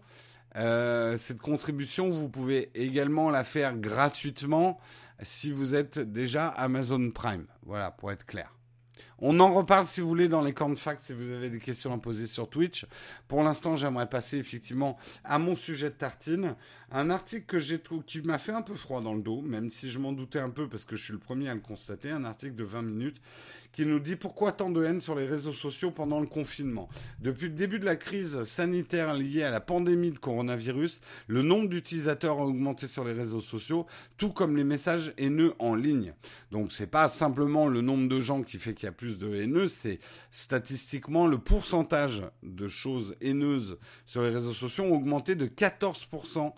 Euh, 0.57 1.15
cette 1.17 1.39
contribution, 1.39 2.09
vous 2.09 2.27
pouvez 2.27 2.71
également 2.73 3.29
la 3.29 3.43
faire 3.43 3.77
gratuitement 3.77 4.79
si 5.21 5.51
vous 5.51 5.75
êtes 5.75 5.99
déjà 5.99 6.47
Amazon 6.47 7.11
Prime. 7.11 7.47
Voilà, 7.63 7.91
pour 7.91 8.11
être 8.11 8.25
clair. 8.25 8.53
On 9.19 9.39
en 9.39 9.51
reparle 9.51 9.87
si 9.87 9.99
vous 9.99 10.07
voulez 10.07 10.27
dans 10.27 10.41
les 10.41 10.53
camps 10.53 10.69
de 10.69 10.75
fact 10.75 11.01
si 11.01 11.11
vous 11.11 11.31
avez 11.31 11.49
des 11.49 11.59
questions 11.59 11.91
à 11.91 11.97
poser 11.97 12.27
sur 12.27 12.47
Twitch. 12.47 12.85
Pour 13.27 13.41
l'instant, 13.41 13.75
j'aimerais 13.75 14.07
passer 14.07 14.37
effectivement 14.37 14.95
à 15.23 15.39
mon 15.39 15.55
sujet 15.55 15.89
de 15.89 15.95
tartine. 15.95 16.55
Un 16.91 17.09
article 17.09 17.45
que 17.45 17.59
j'ai 17.59 17.81
qui 18.05 18.21
m'a 18.21 18.37
fait 18.37 18.51
un 18.51 18.61
peu 18.61 18.75
froid 18.75 19.01
dans 19.01 19.15
le 19.15 19.21
dos, 19.21 19.41
même 19.41 19.71
si 19.71 19.89
je 19.89 19.97
m'en 19.97 20.13
doutais 20.13 20.39
un 20.39 20.51
peu 20.51 20.69
parce 20.69 20.85
que 20.85 20.95
je 20.95 21.03
suis 21.03 21.13
le 21.13 21.19
premier 21.19 21.49
à 21.49 21.55
le 21.55 21.59
constater. 21.59 22.11
Un 22.11 22.25
article 22.25 22.55
de 22.55 22.63
20 22.63 22.83
minutes 22.83 23.21
qui 23.77 23.85
nous 23.85 23.99
dit 23.99 24.15
pourquoi 24.15 24.51
tant 24.51 24.71
de 24.71 24.83
haine 24.83 25.01
sur 25.01 25.13
les 25.13 25.25
réseaux 25.25 25.53
sociaux 25.53 25.91
pendant 25.91 26.19
le 26.19 26.25
confinement. 26.25 26.89
Depuis 27.19 27.47
le 27.47 27.53
début 27.53 27.77
de 27.77 27.85
la 27.85 27.95
crise 27.95 28.43
sanitaire 28.43 29.13
liée 29.13 29.43
à 29.43 29.51
la 29.51 29.59
pandémie 29.59 30.09
de 30.09 30.17
coronavirus, 30.17 30.99
le 31.27 31.43
nombre 31.43 31.69
d'utilisateurs 31.69 32.39
a 32.39 32.45
augmenté 32.45 32.87
sur 32.87 33.03
les 33.03 33.13
réseaux 33.13 33.39
sociaux, 33.39 33.85
tout 34.17 34.31
comme 34.31 34.57
les 34.57 34.63
messages 34.63 35.13
haineux 35.17 35.53
en 35.59 35.75
ligne. 35.75 36.13
Donc 36.51 36.71
c'est 36.71 36.87
pas 36.87 37.07
simplement 37.07 37.67
le 37.67 37.81
nombre 37.81 38.09
de 38.09 38.19
gens 38.19 38.41
qui 38.41 38.57
fait 38.57 38.73
qu'il 38.73 38.85
y 38.87 38.89
a 38.89 38.93
plus 38.93 39.06
de 39.15 39.33
haineux, 39.33 39.67
c'est 39.67 39.99
statistiquement 40.31 41.27
le 41.27 41.37
pourcentage 41.37 42.23
de 42.43 42.67
choses 42.67 43.15
haineuses 43.21 43.77
sur 44.05 44.23
les 44.23 44.29
réseaux 44.29 44.53
sociaux 44.53 44.85
ont 44.85 44.95
augmenté 44.95 45.35
de 45.35 45.45
14%. 45.45 46.53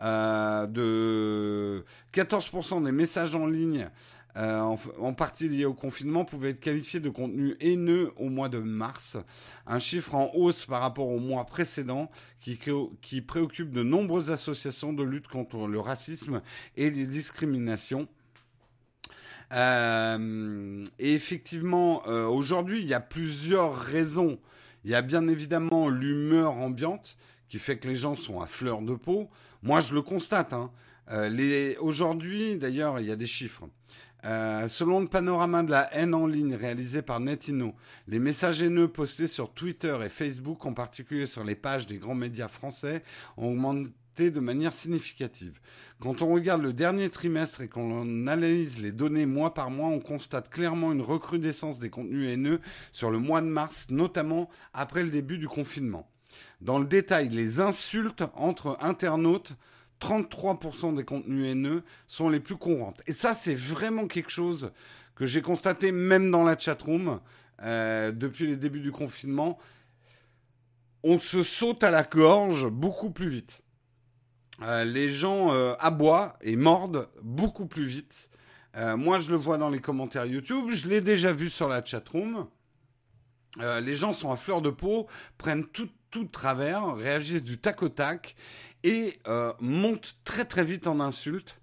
Euh, 0.00 0.66
de 0.66 1.84
14% 2.12 2.82
des 2.82 2.90
messages 2.90 3.36
en 3.36 3.46
ligne 3.46 3.88
euh, 4.36 4.76
en, 4.98 5.12
partie 5.12 5.48
lié 5.48 5.66
au 5.66 5.74
confinement, 5.74 6.24
pouvaient 6.24 6.50
être 6.50 6.60
qualifiés 6.60 7.00
de 7.00 7.10
contenu 7.10 7.54
haineux 7.60 8.12
au 8.16 8.30
mois 8.30 8.48
de 8.48 8.58
mars, 8.58 9.18
un 9.66 9.78
chiffre 9.78 10.14
en 10.14 10.30
hausse 10.34 10.64
par 10.64 10.80
rapport 10.80 11.08
au 11.08 11.18
mois 11.18 11.44
précédent 11.44 12.10
qui 12.40 13.20
préoccupe 13.20 13.72
de 13.72 13.82
nombreuses 13.82 14.30
associations 14.30 14.94
de 14.94 15.02
lutte 15.02 15.28
contre 15.28 15.66
le 15.66 15.78
racisme 15.80 16.40
et 16.76 16.90
les 16.90 17.06
discriminations. 17.06 18.08
Euh, 19.52 20.84
et 20.98 21.12
effectivement, 21.14 22.02
euh, 22.06 22.26
aujourd'hui, 22.26 22.80
il 22.80 22.86
y 22.86 22.94
a 22.94 23.00
plusieurs 23.00 23.76
raisons. 23.76 24.38
Il 24.84 24.90
y 24.90 24.94
a 24.94 25.02
bien 25.02 25.28
évidemment 25.28 25.88
l'humeur 25.88 26.52
ambiante 26.52 27.16
qui 27.48 27.58
fait 27.58 27.78
que 27.78 27.88
les 27.88 27.96
gens 27.96 28.16
sont 28.16 28.40
à 28.40 28.46
fleur 28.46 28.82
de 28.82 28.94
peau. 28.94 29.28
Moi, 29.62 29.80
je 29.80 29.94
le 29.94 30.02
constate. 30.02 30.54
Hein. 30.54 30.70
Aujourd'hui, 31.80 32.56
d'ailleurs, 32.56 32.98
il 32.98 33.06
y 33.06 33.12
a 33.12 33.16
des 33.16 33.26
chiffres. 33.26 33.68
Euh, 34.24 34.68
selon 34.68 35.00
le 35.00 35.08
panorama 35.08 35.64
de 35.64 35.70
la 35.72 35.92
haine 35.94 36.14
en 36.14 36.26
ligne 36.28 36.54
réalisé 36.54 37.02
par 37.02 37.18
Netino, 37.18 37.74
les 38.06 38.20
messages 38.20 38.62
haineux 38.62 38.86
postés 38.86 39.26
sur 39.26 39.52
Twitter 39.52 39.98
et 40.04 40.08
Facebook, 40.08 40.64
en 40.64 40.74
particulier 40.74 41.26
sur 41.26 41.42
les 41.42 41.56
pages 41.56 41.88
des 41.88 41.98
grands 41.98 42.14
médias 42.14 42.46
français, 42.46 43.02
ont 43.36 43.48
augmenté 43.48 43.90
de 44.16 44.40
manière 44.40 44.72
significative. 44.72 45.58
Quand 46.00 46.22
on 46.22 46.32
regarde 46.32 46.62
le 46.62 46.72
dernier 46.72 47.08
trimestre 47.08 47.62
et 47.62 47.68
qu'on 47.68 48.02
analyse 48.02 48.80
les 48.80 48.92
données 48.92 49.26
mois 49.26 49.54
par 49.54 49.70
mois, 49.70 49.88
on 49.88 50.00
constate 50.00 50.50
clairement 50.50 50.92
une 50.92 51.00
recrudescence 51.00 51.78
des 51.78 51.90
contenus 51.90 52.28
haineux 52.28 52.60
sur 52.92 53.10
le 53.10 53.18
mois 53.18 53.40
de 53.40 53.46
mars, 53.46 53.86
notamment 53.90 54.48
après 54.74 55.02
le 55.02 55.10
début 55.10 55.38
du 55.38 55.48
confinement. 55.48 56.08
Dans 56.60 56.78
le 56.78 56.86
détail, 56.86 57.28
les 57.28 57.60
insultes 57.60 58.24
entre 58.34 58.76
internautes 58.80 59.54
33% 60.00 60.96
des 60.96 61.04
contenus 61.04 61.46
haineux 61.46 61.82
sont 62.08 62.28
les 62.28 62.40
plus 62.40 62.56
courantes. 62.56 63.00
Et 63.06 63.12
ça, 63.12 63.34
c'est 63.34 63.54
vraiment 63.54 64.06
quelque 64.08 64.30
chose 64.30 64.72
que 65.14 65.26
j'ai 65.26 65.42
constaté 65.42 65.92
même 65.92 66.30
dans 66.30 66.42
la 66.42 66.58
chatroom 66.58 67.20
euh, 67.62 68.10
depuis 68.10 68.46
les 68.46 68.56
débuts 68.56 68.80
du 68.80 68.90
confinement. 68.90 69.58
On 71.04 71.18
se 71.18 71.42
saute 71.42 71.84
à 71.84 71.90
la 71.90 72.02
gorge 72.02 72.68
beaucoup 72.68 73.10
plus 73.10 73.28
vite. 73.28 73.61
Euh, 74.62 74.84
les 74.84 75.10
gens 75.10 75.52
euh, 75.52 75.74
aboient 75.78 76.36
et 76.40 76.56
mordent 76.56 77.08
beaucoup 77.22 77.66
plus 77.66 77.84
vite. 77.84 78.30
moi, 78.96 79.18
je 79.18 79.30
le 79.30 79.36
vois 79.36 79.58
dans 79.58 79.70
les 79.70 79.80
commentaires 79.80 80.26
YouTube. 80.26 80.70
Je 80.70 80.88
l'ai 80.88 81.00
déjà 81.00 81.32
vu 81.32 81.50
sur 81.50 81.68
la 81.68 81.84
chatroom. 81.84 82.46
les 83.58 83.96
gens 83.96 84.12
sont 84.12 84.30
à 84.30 84.36
fleur 84.36 84.62
de 84.62 84.70
peau, 84.70 85.06
prennent 85.36 85.66
tout, 85.66 85.90
tout 86.10 86.24
travers, 86.24 86.94
réagissent 86.94 87.44
du 87.44 87.58
tac 87.58 87.82
au 87.82 87.88
tac 87.88 88.36
et 88.84 89.18
euh, 89.28 89.52
monte 89.60 90.16
très 90.24 90.44
très 90.44 90.64
vite 90.64 90.86
en 90.86 91.00
insultes. 91.00 91.58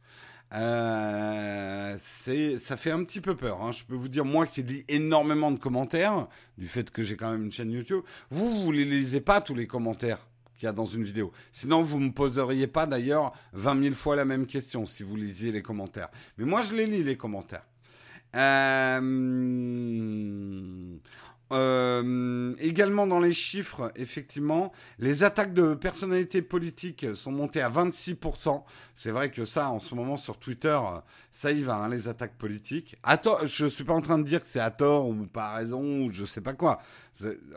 Euh, 0.51 1.95
ça 1.97 2.77
fait 2.77 2.91
un 2.91 3.03
petit 3.03 3.21
peu 3.21 3.35
peur. 3.35 3.61
Hein. 3.61 3.71
Je 3.71 3.83
peux 3.83 3.95
vous 3.95 4.07
dire, 4.07 4.25
moi 4.25 4.47
qui 4.47 4.63
lis 4.63 4.83
énormément 4.87 5.51
de 5.51 5.59
commentaires, 5.59 6.27
du 6.57 6.67
fait 6.67 6.89
que 6.89 7.03
j'ai 7.03 7.15
quand 7.15 7.31
même 7.31 7.45
une 7.45 7.51
chaîne 7.51 7.71
YouTube, 7.71 8.01
vous, 8.31 8.49
vous 8.63 8.71
les 8.71 8.85
lisez 8.85 9.21
pas 9.21 9.41
tous 9.41 9.53
les 9.53 9.67
commentaires 9.67 10.27
qu'il 10.59 10.67
y 10.67 10.69
a 10.69 10.73
dans 10.73 10.85
une 10.85 11.03
vidéo. 11.03 11.31
Sinon, 11.51 11.81
vous 11.81 11.99
me 11.99 12.11
poseriez 12.11 12.67
pas 12.67 12.85
d'ailleurs 12.85 13.31
20 13.53 13.81
000 13.83 13.95
fois 13.95 14.15
la 14.15 14.25
même 14.25 14.45
question 14.45 14.85
si 14.85 15.03
vous 15.03 15.15
lisiez 15.15 15.51
les 15.51 15.61
commentaires. 15.61 16.09
Mais 16.37 16.45
moi, 16.45 16.61
je 16.61 16.73
les 16.73 16.85
lis 16.85 17.01
les 17.03 17.15
commentaires. 17.17 17.65
Euh, 18.35 18.99
euh, 21.51 22.53
également 22.59 23.07
dans 23.07 23.19
les 23.19 23.33
chiffres, 23.33 23.91
effectivement, 23.95 24.71
les 24.99 25.23
attaques 25.23 25.53
de 25.53 25.73
personnalités 25.73 26.43
politiques 26.43 27.07
sont 27.15 27.31
montées 27.31 27.61
à 27.61 27.69
26%. 27.69 28.63
C'est 28.93 29.11
vrai 29.11 29.31
que 29.31 29.45
ça, 29.45 29.71
en 29.71 29.79
ce 29.79 29.95
moment, 29.95 30.17
sur 30.17 30.37
Twitter, 30.37 30.79
ça 31.31 31.51
y 31.51 31.63
va, 31.63 31.77
hein, 31.77 31.89
les 31.89 32.07
attaques 32.07 32.37
politiques. 32.37 32.97
À 33.01 33.17
tort, 33.17 33.47
je 33.47 33.65
suis 33.65 33.83
pas 33.83 33.93
en 33.93 34.01
train 34.01 34.19
de 34.19 34.23
dire 34.23 34.41
que 34.41 34.47
c'est 34.47 34.59
à 34.59 34.69
tort 34.69 35.07
ou 35.07 35.25
pas 35.25 35.53
raison 35.53 36.01
ou 36.01 36.11
je 36.11 36.25
sais 36.25 36.41
pas 36.41 36.53
quoi. 36.53 36.81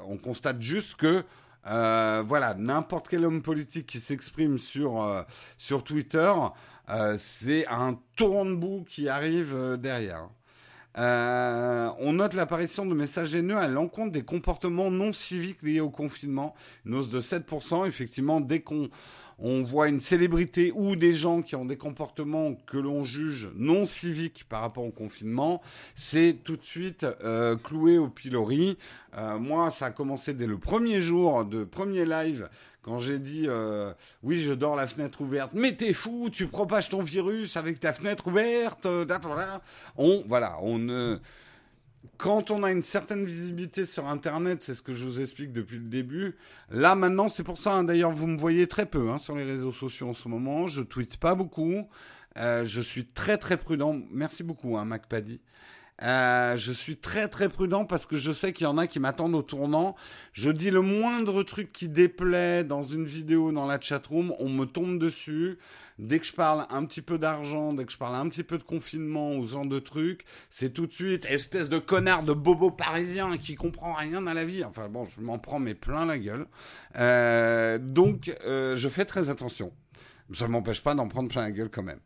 On 0.07 0.17
constate 0.17 0.63
juste 0.63 0.95
que 0.95 1.25
euh, 1.67 2.23
voilà, 2.27 2.55
n'importe 2.55 3.09
quel 3.09 3.25
homme 3.25 3.43
politique 3.43 3.87
qui 3.87 4.01
s'exprime 4.01 4.59
sur, 4.59 5.03
euh, 5.03 5.23
sur 5.57 5.85
Twitter, 5.85 6.33
euh, 6.91 7.15
c'est 7.19 7.67
un 7.69 7.99
tourne 8.17 8.51
de 8.51 8.57
boue 8.57 8.85
qui 8.89 9.09
arrive 9.09 9.79
derrière. 9.79 10.29
On 10.97 12.13
note 12.13 12.35
l'apparition 12.35 12.85
de 12.85 12.95
messages 12.95 13.35
haineux 13.35 13.57
à 13.57 13.69
l'encontre 13.69 14.13
des 14.13 14.25
comportements 14.25 14.91
non 14.91 15.13
civiques 15.13 15.63
liés 15.63 15.81
au 15.81 15.91
confinement, 15.91 16.55
une 16.85 16.95
hausse 16.95 17.11
de 17.11 17.21
7%. 17.21 17.87
Effectivement, 17.87 18.41
dès 18.41 18.61
qu'on 18.61 18.91
on 19.39 19.62
voit 19.62 19.89
une 19.89 20.01
célébrité 20.01 20.72
ou 20.74 20.97
des 20.97 21.14
gens 21.14 21.43
qui 21.43 21.57
ont 21.57 21.64
des 21.64 21.76
comportements 21.76 22.55
que 22.66 22.76
l'on 22.76 23.05
juge 23.05 23.51
non 23.57 23.87
civiques 23.87 24.45
par 24.49 24.61
rapport 24.61 24.85
au 24.85 24.91
confinement, 24.91 25.62
c'est 25.95 26.39
tout 26.45 26.57
de 26.57 26.64
suite 26.64 27.07
euh, 27.24 27.57
cloué 27.57 27.99
au 27.99 28.09
pilori. 28.09 28.78
Euh, 29.16 29.39
moi, 29.39 29.70
ça 29.70 29.87
a 29.87 29.91
commencé 29.91 30.35
dès 30.35 30.47
le 30.47 30.59
premier 30.59 31.01
jour 31.01 31.45
de 31.45 31.64
premier 31.64 32.05
live 32.05 32.49
quand 32.83 32.99
j'ai 32.99 33.18
dit 33.18 33.45
euh, 33.47 33.93
oui, 34.22 34.41
je 34.41 34.53
dors 34.53 34.74
la 34.74 34.87
fenêtre 34.87 35.20
ouverte, 35.20 35.53
mais 35.55 35.76
t'es 35.76 35.93
fou, 35.93 36.30
tu 36.30 36.47
propages 36.47 36.89
ton 36.89 37.03
virus 37.03 37.57
avec 37.57 37.78
ta 37.78 37.93
fenêtre 37.93 38.26
ouverte. 38.26 38.87
On 39.97 40.24
voilà, 40.26 40.59
on 40.62 41.18
quand 42.19 42.51
on 42.51 42.63
a 42.63 42.71
une 42.71 42.83
certaine 42.83 43.25
visibilité 43.25 43.85
sur 43.85 44.07
Internet, 44.07 44.63
c'est 44.63 44.75
ce 44.75 44.83
que 44.83 44.93
je 44.93 45.05
vous 45.05 45.21
explique 45.21 45.53
depuis 45.53 45.79
le 45.79 45.89
début. 45.89 46.37
Là, 46.71 46.95
maintenant, 46.95 47.29
c'est 47.29 47.43
pour 47.43 47.59
ça, 47.59 47.75
hein, 47.75 47.85
d'ailleurs, 47.85 48.13
vous 48.13 48.27
me 48.27 48.39
voyez 48.39 48.67
très 48.67 48.87
peu 48.87 49.11
hein, 49.11 49.19
sur 49.19 49.37
les 49.37 49.45
réseaux 49.45 49.73
sociaux 49.73 50.09
en 50.09 50.15
ce 50.15 50.29
moment. 50.29 50.67
Je 50.67 50.83
tweete 50.83 51.17
pas 51.17 51.35
beaucoup. 51.35 51.89
Euh, 52.39 52.65
je 52.65 52.81
suis 52.81 53.07
très, 53.07 53.39
très 53.39 53.57
prudent. 53.57 53.97
Merci 54.11 54.43
beaucoup, 54.43 54.77
hein, 54.77 54.85
MacPaddy. 54.85 55.41
Euh, 56.03 56.57
je 56.57 56.73
suis 56.73 56.97
très 56.97 57.29
très 57.29 57.49
prudent 57.49 57.85
parce 57.85 58.07
que 58.07 58.17
je 58.17 58.33
sais 58.33 58.53
qu'il 58.53 58.65
y 58.65 58.69
en 58.69 58.79
a 58.79 58.87
qui 58.87 58.99
m'attendent 58.99 59.35
au 59.35 59.43
tournant. 59.43 59.95
Je 60.33 60.51
dis 60.51 60.71
le 60.71 60.83
moindre 60.83 61.43
truc 61.43 61.73
qui 61.73 61.89
déplaît 61.89 62.65
dans 62.65 62.83
une 62.83 63.05
vidéo 63.05 63.53
dans 63.53 63.67
la 63.67 63.81
chatroom, 63.81 64.35
on 64.39 64.49
me 64.49 64.65
tombe 64.65 64.99
dessus. 64.99 65.59
Dès 65.99 66.19
que 66.19 66.27
je 66.27 66.33
parle 66.33 66.65
un 66.71 66.85
petit 66.85 67.03
peu 67.03 67.19
d'argent, 67.19 67.73
dès 67.73 67.85
que 67.85 67.93
je 67.93 67.99
parle 67.99 68.17
un 68.17 68.29
petit 68.29 68.43
peu 68.43 68.59
de 68.59 68.65
confinement 68.65 69.37
ou 69.37 69.47
ce 69.47 69.53
genre 69.53 69.67
de 69.67 69.79
trucs, 69.79 70.25
c'est 70.51 70.73
tout 70.73 70.87
de 70.87 70.93
suite 70.93 71.25
espèce 71.27 71.69
de 71.69 71.79
connard 71.79 72.25
de 72.25 72.33
bobo 72.33 72.71
parisien 72.71 73.37
qui 73.37 73.55
comprend 73.55 73.93
rien 73.93 74.27
à 74.27 74.35
la 74.35 74.45
vie. 74.45 74.65
Enfin 74.65 74.89
bon, 74.89 75.05
je 75.05 75.21
m'en 75.21 75.39
prends 75.39 75.61
mais 75.61 75.75
plein 75.75 76.05
la 76.05 76.19
gueule. 76.19 76.47
Euh, 76.97 77.79
donc 77.79 78.35
euh, 78.45 78.77
je 78.77 78.89
fais 78.89 79.05
très 79.05 79.31
attention. 79.31 79.73
Ça 80.35 80.47
ne 80.47 80.53
m'empêche 80.53 80.83
pas 80.83 80.95
d'en 80.95 81.09
prendre 81.09 81.29
plein 81.29 81.43
la 81.43 81.53
gueule 81.53 81.71
quand 81.71 81.83
même. 81.83 82.01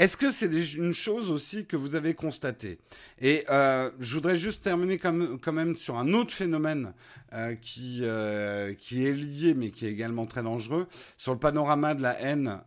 Est-ce 0.00 0.16
que 0.16 0.32
c'est 0.32 0.50
une 0.74 0.92
chose 0.92 1.30
aussi 1.30 1.66
que 1.66 1.76
vous 1.76 1.94
avez 1.94 2.14
constatée? 2.14 2.80
Et 3.20 3.44
euh, 3.48 3.92
je 4.00 4.14
voudrais 4.14 4.36
juste 4.36 4.64
terminer 4.64 4.98
quand 4.98 5.52
même 5.52 5.76
sur 5.76 5.96
un 5.96 6.12
autre 6.14 6.32
phénomène 6.32 6.94
euh, 7.32 7.54
qui, 7.54 8.00
euh, 8.02 8.74
qui 8.74 9.06
est 9.06 9.12
lié, 9.12 9.54
mais 9.54 9.70
qui 9.70 9.86
est 9.86 9.92
également 9.92 10.26
très 10.26 10.42
dangereux. 10.42 10.88
Sur 11.16 11.32
le 11.32 11.38
panorama 11.38 11.94
de 11.94 12.02
la 12.02 12.20
haine, 12.20 12.60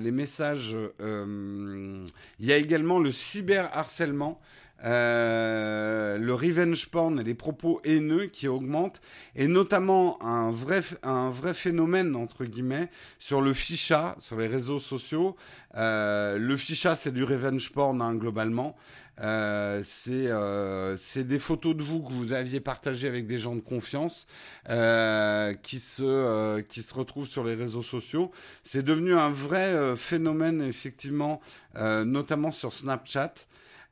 les 0.00 0.10
messages, 0.10 0.76
il 0.98 2.06
y 2.40 2.52
a 2.52 2.56
également 2.56 2.98
le 2.98 3.12
cyberharcèlement. 3.12 4.40
Euh, 4.84 6.18
le 6.18 6.34
revenge 6.34 6.88
porn 6.88 7.20
et 7.20 7.24
les 7.24 7.34
propos 7.34 7.80
haineux 7.84 8.26
qui 8.26 8.48
augmentent, 8.48 9.00
et 9.36 9.46
notamment 9.46 10.22
un 10.22 10.50
vrai, 10.50 10.82
un 11.02 11.30
vrai 11.30 11.54
phénomène, 11.54 12.16
entre 12.16 12.44
guillemets, 12.44 12.88
sur 13.18 13.40
le 13.40 13.52
ficha, 13.52 14.16
sur 14.18 14.36
les 14.36 14.48
réseaux 14.48 14.80
sociaux. 14.80 15.36
Euh, 15.76 16.38
le 16.38 16.56
ficha, 16.56 16.94
c'est 16.94 17.12
du 17.12 17.24
revenge 17.24 17.72
porn, 17.72 18.02
hein, 18.02 18.14
globalement. 18.14 18.76
Euh, 19.20 19.82
euh, 20.08 20.96
c'est 20.98 21.24
des 21.24 21.38
photos 21.38 21.76
de 21.76 21.82
vous 21.82 22.02
que 22.02 22.12
vous 22.12 22.32
aviez 22.32 22.60
partagées 22.60 23.08
avec 23.08 23.26
des 23.26 23.38
gens 23.38 23.54
de 23.54 23.60
confiance 23.60 24.26
euh, 24.70 25.52
qui, 25.54 25.78
se, 25.78 26.60
qui 26.62 26.82
se 26.82 26.94
retrouvent 26.94 27.28
sur 27.28 27.44
les 27.44 27.54
réseaux 27.54 27.82
sociaux. 27.82 28.30
C'est 28.64 28.82
devenu 28.82 29.14
un 29.14 29.30
vrai 29.30 29.96
phénomène, 29.96 30.62
effectivement, 30.62 31.40
notamment 31.76 32.50
sur 32.50 32.72
Snapchat. 32.72 33.34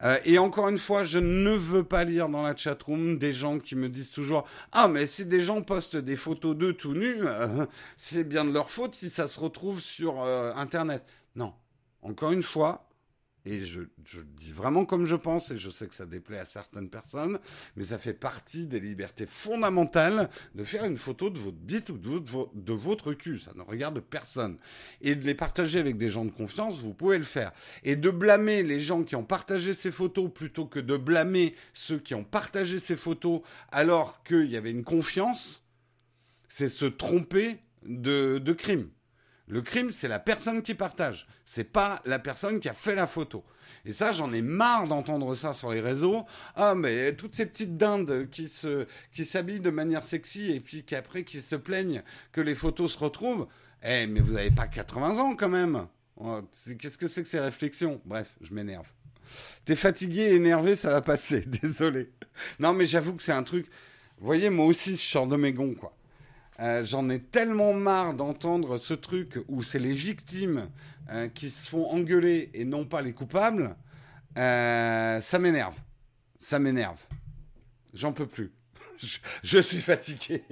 Euh, 0.02 0.18
et 0.24 0.38
encore 0.38 0.68
une 0.68 0.78
fois, 0.78 1.04
je 1.04 1.18
ne 1.18 1.50
veux 1.50 1.84
pas 1.84 2.04
lire 2.04 2.28
dans 2.28 2.42
la 2.42 2.56
chatroom 2.56 3.18
des 3.18 3.32
gens 3.32 3.58
qui 3.58 3.76
me 3.76 3.88
disent 3.88 4.12
toujours 4.12 4.46
Ah, 4.72 4.88
mais 4.88 5.06
si 5.06 5.26
des 5.26 5.40
gens 5.40 5.62
postent 5.62 5.96
des 5.96 6.16
photos 6.16 6.56
d'eux 6.56 6.72
tout 6.72 6.94
nus, 6.94 7.26
euh, 7.26 7.66
c'est 7.96 8.24
bien 8.24 8.44
de 8.44 8.52
leur 8.52 8.70
faute 8.70 8.94
si 8.94 9.10
ça 9.10 9.26
se 9.26 9.38
retrouve 9.38 9.80
sur 9.80 10.22
euh, 10.22 10.52
Internet. 10.56 11.04
Non. 11.36 11.52
Encore 12.02 12.32
une 12.32 12.42
fois, 12.42 12.89
et 13.46 13.64
je, 13.64 13.80
je, 14.04 14.20
dis 14.20 14.52
vraiment 14.52 14.84
comme 14.84 15.06
je 15.06 15.16
pense, 15.16 15.50
et 15.50 15.58
je 15.58 15.70
sais 15.70 15.86
que 15.86 15.94
ça 15.94 16.06
déplaît 16.06 16.38
à 16.38 16.44
certaines 16.44 16.90
personnes, 16.90 17.38
mais 17.76 17.84
ça 17.84 17.98
fait 17.98 18.12
partie 18.12 18.66
des 18.66 18.80
libertés 18.80 19.26
fondamentales 19.26 20.28
de 20.54 20.64
faire 20.64 20.84
une 20.84 20.96
photo 20.96 21.30
de 21.30 21.38
votre 21.38 21.56
bite 21.56 21.90
ou 21.90 21.98
de, 21.98 22.72
votre 22.72 23.14
cul. 23.14 23.38
Ça 23.38 23.52
ne 23.54 23.62
regarde 23.62 24.00
personne. 24.00 24.58
Et 25.00 25.14
de 25.14 25.24
les 25.24 25.34
partager 25.34 25.78
avec 25.78 25.96
des 25.96 26.10
gens 26.10 26.24
de 26.24 26.30
confiance, 26.30 26.80
vous 26.80 26.94
pouvez 26.94 27.18
le 27.18 27.24
faire. 27.24 27.52
Et 27.82 27.96
de 27.96 28.10
blâmer 28.10 28.62
les 28.62 28.80
gens 28.80 29.02
qui 29.02 29.16
ont 29.16 29.24
partagé 29.24 29.74
ces 29.74 29.92
photos 29.92 30.30
plutôt 30.32 30.66
que 30.66 30.80
de 30.80 30.96
blâmer 30.96 31.54
ceux 31.72 31.98
qui 31.98 32.14
ont 32.14 32.24
partagé 32.24 32.78
ces 32.78 32.96
photos 32.96 33.40
alors 33.72 34.22
qu'il 34.22 34.50
y 34.50 34.56
avait 34.56 34.70
une 34.70 34.84
confiance, 34.84 35.64
c'est 36.48 36.68
se 36.68 36.86
tromper 36.86 37.58
de 37.82 38.52
crime. 38.52 38.90
Le 39.50 39.62
crime, 39.62 39.90
c'est 39.90 40.06
la 40.06 40.20
personne 40.20 40.62
qui 40.62 40.74
partage. 40.74 41.26
C'est 41.44 41.64
pas 41.64 42.00
la 42.04 42.20
personne 42.20 42.60
qui 42.60 42.68
a 42.68 42.72
fait 42.72 42.94
la 42.94 43.08
photo. 43.08 43.44
Et 43.84 43.90
ça, 43.90 44.12
j'en 44.12 44.32
ai 44.32 44.42
marre 44.42 44.86
d'entendre 44.86 45.34
ça 45.34 45.52
sur 45.52 45.72
les 45.72 45.80
réseaux. 45.80 46.24
Ah, 46.54 46.76
mais 46.76 47.14
toutes 47.16 47.34
ces 47.34 47.46
petites 47.46 47.76
dindes 47.76 48.28
qui 48.30 48.48
s'habillent 49.24 49.60
de 49.60 49.70
manière 49.70 50.04
sexy 50.04 50.52
et 50.52 50.60
puis 50.60 50.84
qu'après 50.84 51.24
qui 51.24 51.40
se 51.40 51.56
plaignent 51.56 52.02
que 52.30 52.40
les 52.40 52.54
photos 52.54 52.92
se 52.92 52.98
retrouvent. 52.98 53.48
Eh, 53.82 54.06
mais 54.06 54.20
vous 54.20 54.34
n'avez 54.34 54.52
pas 54.52 54.68
80 54.68 55.18
ans 55.18 55.34
quand 55.34 55.48
même. 55.48 55.86
Oh, 56.16 56.42
qu'est-ce 56.78 56.98
que 56.98 57.08
c'est 57.08 57.24
que 57.24 57.28
ces 57.28 57.40
réflexions? 57.40 58.00
Bref, 58.04 58.36
je 58.40 58.54
m'énerve. 58.54 58.86
T'es 59.64 59.76
fatigué, 59.76 60.34
énervé, 60.34 60.76
ça 60.76 60.90
va 60.90 61.00
passer. 61.00 61.40
Désolé. 61.46 62.12
Non, 62.60 62.72
mais 62.72 62.86
j'avoue 62.86 63.14
que 63.14 63.22
c'est 63.22 63.32
un 63.32 63.42
truc. 63.42 63.66
Vous 64.18 64.26
voyez, 64.26 64.48
moi 64.48 64.66
aussi, 64.66 64.92
je 64.92 65.02
sors 65.02 65.26
de 65.26 65.36
mes 65.36 65.52
gonds, 65.52 65.74
quoi. 65.74 65.96
Euh, 66.60 66.84
j'en 66.84 67.08
ai 67.08 67.20
tellement 67.20 67.72
marre 67.72 68.12
d'entendre 68.12 68.76
ce 68.76 68.92
truc 68.92 69.38
où 69.48 69.62
c'est 69.62 69.78
les 69.78 69.94
victimes 69.94 70.68
euh, 71.10 71.28
qui 71.28 71.48
se 71.48 71.68
font 71.68 71.88
engueuler 71.90 72.50
et 72.52 72.64
non 72.64 72.84
pas 72.84 73.00
les 73.00 73.14
coupables. 73.14 73.76
Euh, 74.36 75.20
ça 75.20 75.38
m'énerve. 75.38 75.78
Ça 76.38 76.58
m'énerve. 76.58 77.00
J'en 77.94 78.12
peux 78.12 78.26
plus. 78.26 78.52
Je, 79.42 79.58
suis 79.58 79.80
fatigué. 79.80 80.44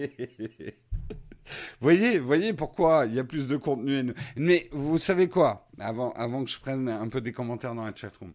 voyez, 1.81 2.19
voyez 2.19 2.55
pourquoi 2.55 3.05
il 3.05 3.15
y 3.15 3.19
a 3.19 3.25
plus 3.25 3.47
de 3.47 3.59
contenu. 3.59 4.15
Mais 4.37 4.69
vous 4.73 4.99
savez 4.99 5.29
quoi? 5.29 5.69
Avant, 5.79 6.13
avant 6.13 6.43
que 6.43 6.51
je 6.51 6.59
prenne 6.59 6.89
un 6.89 7.09
peu 7.09 7.21
des 7.21 7.33
commentaires 7.33 7.75
dans 7.75 7.85
la 7.85 7.95
chatroom. 7.95 8.33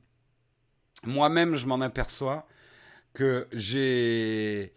Moi-même, 1.06 1.56
je 1.56 1.66
m'en 1.66 1.82
aperçois 1.82 2.48
que 3.14 3.48
j'ai 3.52 4.74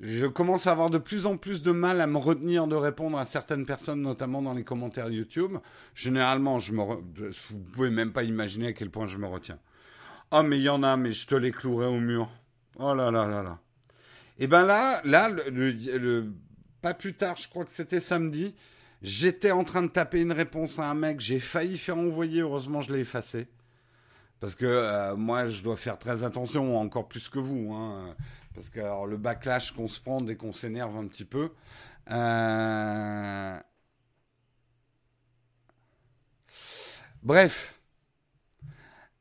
je 0.00 0.26
commence 0.26 0.66
à 0.66 0.72
avoir 0.72 0.90
de 0.90 0.98
plus 0.98 1.24
en 1.26 1.36
plus 1.36 1.62
de 1.62 1.72
mal 1.72 2.00
à 2.00 2.06
me 2.06 2.18
retenir 2.18 2.66
de 2.66 2.76
répondre 2.76 3.18
à 3.18 3.24
certaines 3.24 3.64
personnes, 3.64 4.02
notamment 4.02 4.42
dans 4.42 4.52
les 4.52 4.64
commentaires 4.64 5.08
YouTube. 5.08 5.56
Généralement, 5.94 6.58
je 6.58 6.72
me 6.72 6.82
vous 6.82 7.58
pouvez 7.72 7.90
même 7.90 8.12
pas 8.12 8.22
imaginer 8.22 8.68
à 8.68 8.72
quel 8.72 8.90
point 8.90 9.06
je 9.06 9.16
me 9.16 9.26
retiens. 9.26 9.58
Oh, 10.32 10.42
mais 10.42 10.58
il 10.58 10.64
y 10.64 10.68
en 10.68 10.82
a, 10.82 10.96
mais 10.96 11.12
je 11.12 11.26
te 11.26 11.34
les 11.34 11.52
clouerai 11.52 11.86
au 11.86 12.00
mur. 12.00 12.28
Oh 12.78 12.94
là 12.94 13.10
là 13.10 13.26
là 13.26 13.42
là. 13.42 13.58
Et 14.38 14.44
eh 14.44 14.46
ben 14.48 14.66
là, 14.66 15.00
là, 15.04 15.30
le, 15.30 16.30
pas 16.82 16.92
plus 16.92 17.14
tard, 17.14 17.36
je 17.36 17.48
crois 17.48 17.64
que 17.64 17.70
c'était 17.70 18.00
samedi, 18.00 18.54
j'étais 19.00 19.50
en 19.50 19.64
train 19.64 19.82
de 19.82 19.88
taper 19.88 20.20
une 20.20 20.32
réponse 20.32 20.78
à 20.78 20.90
un 20.90 20.94
mec, 20.94 21.20
j'ai 21.20 21.40
failli 21.40 21.78
faire 21.78 21.96
envoyer, 21.96 22.42
heureusement 22.42 22.82
je 22.82 22.92
l'ai 22.92 23.00
effacé. 23.00 23.48
Parce 24.40 24.54
que 24.54 24.66
euh, 24.66 25.16
moi, 25.16 25.48
je 25.48 25.62
dois 25.62 25.76
faire 25.76 25.98
très 25.98 26.22
attention, 26.22 26.78
encore 26.78 27.08
plus 27.08 27.28
que 27.28 27.38
vous. 27.38 27.72
Hein. 27.72 28.14
Parce 28.54 28.70
que 28.70 28.80
alors, 28.80 29.06
le 29.06 29.16
backlash 29.16 29.72
qu'on 29.72 29.88
se 29.88 30.00
prend 30.00 30.20
dès 30.20 30.36
qu'on 30.36 30.52
s'énerve 30.52 30.96
un 30.96 31.06
petit 31.06 31.24
peu. 31.24 31.52
Euh, 32.10 33.58
bref. 37.22 37.80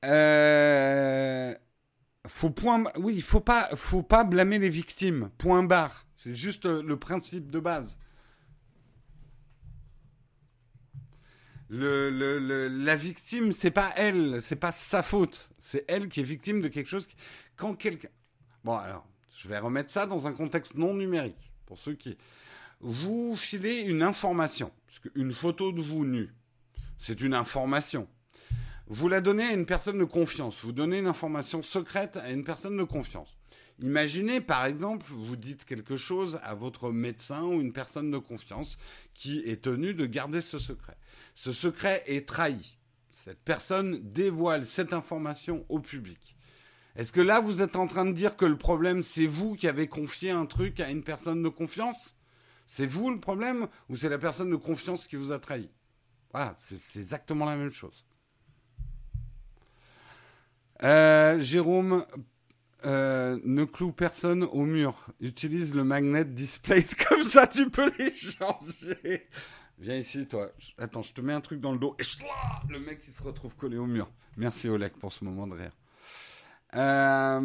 Euh... 0.03 1.55
Faut 2.27 2.49
point, 2.49 2.83
oui, 2.97 3.13
il 3.15 3.21
faut 3.21 3.39
pas, 3.39 3.69
faut 3.75 4.01
pas 4.01 4.23
blâmer 4.23 4.57
les 4.59 4.69
victimes. 4.69 5.29
Point 5.37 5.63
barre. 5.63 6.05
C'est 6.15 6.35
juste 6.35 6.65
le 6.65 6.97
principe 6.97 7.51
de 7.51 7.59
base. 7.59 7.99
La 11.69 12.95
victime, 12.95 13.51
c'est 13.51 13.71
pas 13.71 13.91
elle, 13.95 14.41
c'est 14.41 14.55
pas 14.55 14.71
sa 14.71 15.01
faute. 15.01 15.49
C'est 15.59 15.85
elle 15.87 16.09
qui 16.09 16.19
est 16.19 16.23
victime 16.23 16.61
de 16.61 16.67
quelque 16.67 16.87
chose. 16.87 17.07
Quand 17.55 17.73
quelqu'un. 17.73 18.09
Bon, 18.63 18.77
alors, 18.77 19.07
je 19.37 19.47
vais 19.47 19.57
remettre 19.57 19.89
ça 19.89 20.05
dans 20.05 20.27
un 20.27 20.33
contexte 20.33 20.75
non 20.75 20.93
numérique. 20.93 21.51
Pour 21.65 21.79
ceux 21.79 21.93
qui. 21.93 22.17
Vous 22.81 23.35
filez 23.35 23.81
une 23.81 24.03
information. 24.03 24.71
Parce 24.85 24.99
qu'une 24.99 25.33
photo 25.33 25.71
de 25.71 25.81
vous 25.81 26.05
nu, 26.05 26.33
c'est 26.99 27.21
une 27.21 27.33
information. 27.33 28.07
Vous 28.87 29.09
la 29.09 29.21
donnez 29.21 29.43
à 29.43 29.53
une 29.53 29.65
personne 29.65 29.97
de 29.97 30.05
confiance. 30.05 30.63
Vous 30.63 30.71
donnez 30.71 30.99
une 30.99 31.07
information 31.07 31.63
secrète 31.63 32.17
à 32.17 32.31
une 32.31 32.43
personne 32.43 32.77
de 32.77 32.83
confiance. 32.83 33.35
Imaginez, 33.81 34.39
par 34.39 34.65
exemple, 34.65 35.05
vous 35.09 35.35
dites 35.35 35.65
quelque 35.65 35.97
chose 35.97 36.39
à 36.43 36.55
votre 36.55 36.91
médecin 36.91 37.43
ou 37.43 37.59
une 37.59 37.73
personne 37.73 38.09
de 38.09 38.17
confiance 38.17 38.77
qui 39.13 39.39
est 39.39 39.63
tenue 39.63 39.93
de 39.93 40.05
garder 40.05 40.39
ce 40.39 40.59
secret. 40.59 40.97
Ce 41.35 41.51
secret 41.51 42.03
est 42.07 42.27
trahi. 42.27 42.77
Cette 43.09 43.41
personne 43.41 43.99
dévoile 44.13 44.65
cette 44.65 44.93
information 44.93 45.65
au 45.67 45.79
public. 45.79 46.37
Est-ce 46.95 47.11
que 47.11 47.19
là, 47.19 47.41
vous 47.41 47.61
êtes 47.61 47.75
en 47.75 47.87
train 47.87 48.05
de 48.05 48.13
dire 48.13 48.37
que 48.37 48.45
le 48.45 48.57
problème, 48.57 49.03
c'est 49.03 49.25
vous 49.25 49.55
qui 49.55 49.67
avez 49.67 49.87
confié 49.87 50.31
un 50.31 50.45
truc 50.45 50.79
à 50.79 50.89
une 50.89 51.03
personne 51.03 51.43
de 51.43 51.49
confiance? 51.49 52.15
C'est 52.67 52.85
vous 52.85 53.09
le 53.09 53.19
problème 53.19 53.67
ou 53.89 53.97
c'est 53.97 54.09
la 54.09 54.17
personne 54.17 54.49
de 54.49 54.55
confiance 54.55 55.05
qui 55.05 55.17
vous 55.17 55.33
a 55.33 55.39
trahi? 55.39 55.69
Voilà, 56.31 56.53
c'est 56.55 56.99
exactement 56.99 57.45
la 57.45 57.57
même 57.57 57.71
chose. 57.71 58.05
Euh, 60.83 61.39
Jérôme, 61.41 62.05
euh, 62.85 63.39
ne 63.43 63.63
cloue 63.63 63.91
personne 63.91 64.43
au 64.43 64.63
mur. 64.63 65.07
Utilise 65.19 65.73
le 65.75 65.83
magnet 65.83 66.25
display 66.25 66.83
comme 67.09 67.23
ça, 67.23 67.47
tu 67.47 67.69
peux 67.69 67.91
les 67.97 68.15
changer. 68.15 69.27
Viens 69.79 69.95
ici, 69.97 70.27
toi. 70.27 70.51
Attends, 70.77 71.01
je 71.01 71.13
te 71.13 71.21
mets 71.21 71.33
un 71.33 71.41
truc 71.41 71.59
dans 71.59 71.71
le 71.71 71.79
dos. 71.79 71.95
Et 71.99 72.03
le 72.71 72.79
mec, 72.79 72.99
il 73.07 73.11
se 73.13 73.23
retrouve 73.23 73.55
collé 73.55 73.77
au 73.77 73.87
mur. 73.87 74.09
Merci, 74.37 74.69
Oleg, 74.69 74.91
pour 74.93 75.11
ce 75.11 75.23
moment 75.23 75.47
de 75.47 75.55
rire. 75.55 75.71
Euh, 76.75 77.39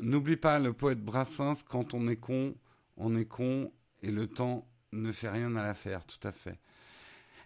n'oublie 0.00 0.36
pas 0.36 0.58
le 0.58 0.72
poète 0.72 1.00
Brassens, 1.00 1.62
quand 1.68 1.94
on 1.94 2.08
est 2.08 2.16
con, 2.16 2.54
on 2.96 3.16
est 3.16 3.26
con 3.26 3.72
et 4.02 4.10
le 4.10 4.26
temps 4.26 4.66
ne 4.92 5.12
fait 5.12 5.28
rien 5.28 5.54
à 5.56 5.62
l'affaire, 5.62 6.04
tout 6.04 6.26
à 6.26 6.32
fait. 6.32 6.58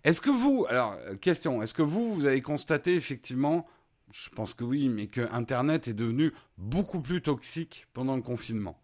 Est-ce 0.03 0.21
que 0.21 0.31
vous, 0.31 0.67
alors 0.69 0.97
question, 1.21 1.63
est-ce 1.63 1.75
que 1.75 1.83
vous, 1.83 2.15
vous 2.15 2.27
avez 2.27 2.43
constaté 2.43 2.95
effectivement, 2.95 3.67
je 4.13 4.29
pense 4.31 4.55
que 4.55 4.65
oui, 4.65 4.89
mais 4.89 5.09
que 5.09 5.21
Internet 5.33 5.89
est 5.89 5.95
devenu 5.95 6.33
beaucoup 6.59 7.01
plus 7.01 7.21
toxique 7.23 7.87
pendant 7.93 8.17
le 8.17 8.23
confinement 8.23 8.81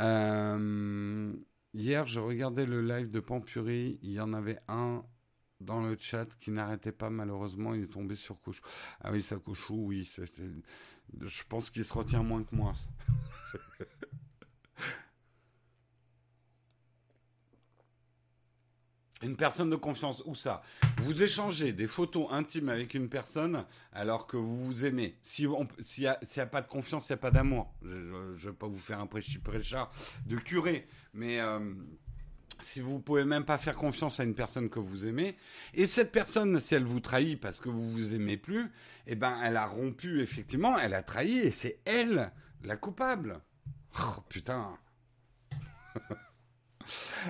Euh, 0.00 1.32
hier, 1.74 2.06
je 2.06 2.20
regardais 2.20 2.66
le 2.66 2.82
live 2.82 3.10
de 3.10 3.20
Pampuri. 3.20 3.98
Il 4.02 4.10
y 4.12 4.20
en 4.20 4.32
avait 4.32 4.58
un 4.68 5.04
dans 5.60 5.80
le 5.82 5.96
chat 5.98 6.26
qui 6.38 6.50
n'arrêtait 6.50 6.92
pas, 6.92 7.10
malheureusement. 7.10 7.74
Il 7.74 7.82
est 7.84 7.92
tombé 7.92 8.14
sur 8.14 8.40
Couchou. 8.40 8.62
Ah 9.00 9.12
oui, 9.12 9.22
ça, 9.22 9.36
Couchou, 9.36 9.74
oui. 9.86 10.10
Je 11.20 11.42
pense 11.48 11.70
qu'il 11.70 11.84
se 11.84 11.92
retient 11.92 12.22
moins 12.22 12.42
que 12.44 12.54
moi. 12.54 12.72
Une 19.22 19.36
personne 19.36 19.68
de 19.68 19.76
confiance, 19.76 20.22
où 20.24 20.34
ça? 20.34 20.62
Vous 20.98 21.22
échangez 21.22 21.72
des 21.72 21.86
photos 21.86 22.26
intimes 22.30 22.70
avec 22.70 22.94
une 22.94 23.08
personne 23.08 23.66
alors 23.92 24.26
que 24.26 24.38
vous 24.38 24.64
vous 24.64 24.84
aimez. 24.86 25.18
S'il 25.20 25.50
n'y 25.50 26.06
a, 26.06 26.46
pas 26.46 26.62
de 26.62 26.68
confiance, 26.68 27.08
il 27.08 27.12
n'y 27.12 27.14
a 27.14 27.18
pas 27.18 27.30
d'amour. 27.30 27.74
Je 27.82 27.88
ne 27.88 28.36
vais 28.36 28.52
pas 28.52 28.66
vous 28.66 28.78
faire 28.78 28.98
un 28.98 29.06
prêchard 29.06 29.92
de 30.24 30.36
curé, 30.36 30.86
mais 31.12 31.38
euh, 31.40 31.74
si 32.62 32.80
vous 32.80 32.98
pouvez 32.98 33.24
même 33.24 33.44
pas 33.44 33.58
faire 33.58 33.74
confiance 33.74 34.20
à 34.20 34.24
une 34.24 34.34
personne 34.34 34.70
que 34.70 34.78
vous 34.78 35.06
aimez, 35.06 35.36
et 35.74 35.86
cette 35.86 36.12
personne, 36.12 36.58
si 36.58 36.74
elle 36.74 36.84
vous 36.84 37.00
trahit 37.00 37.38
parce 37.38 37.60
que 37.60 37.68
vous 37.68 37.90
vous 37.90 38.14
aimez 38.14 38.36
plus, 38.36 38.70
eh 39.06 39.16
ben, 39.16 39.36
elle 39.44 39.56
a 39.56 39.66
rompu, 39.66 40.22
effectivement, 40.22 40.78
elle 40.78 40.94
a 40.94 41.02
trahi, 41.02 41.38
et 41.38 41.50
c'est 41.50 41.80
elle 41.84 42.32
la 42.62 42.76
coupable. 42.76 43.40
Oh, 43.98 44.20
putain 44.28 44.78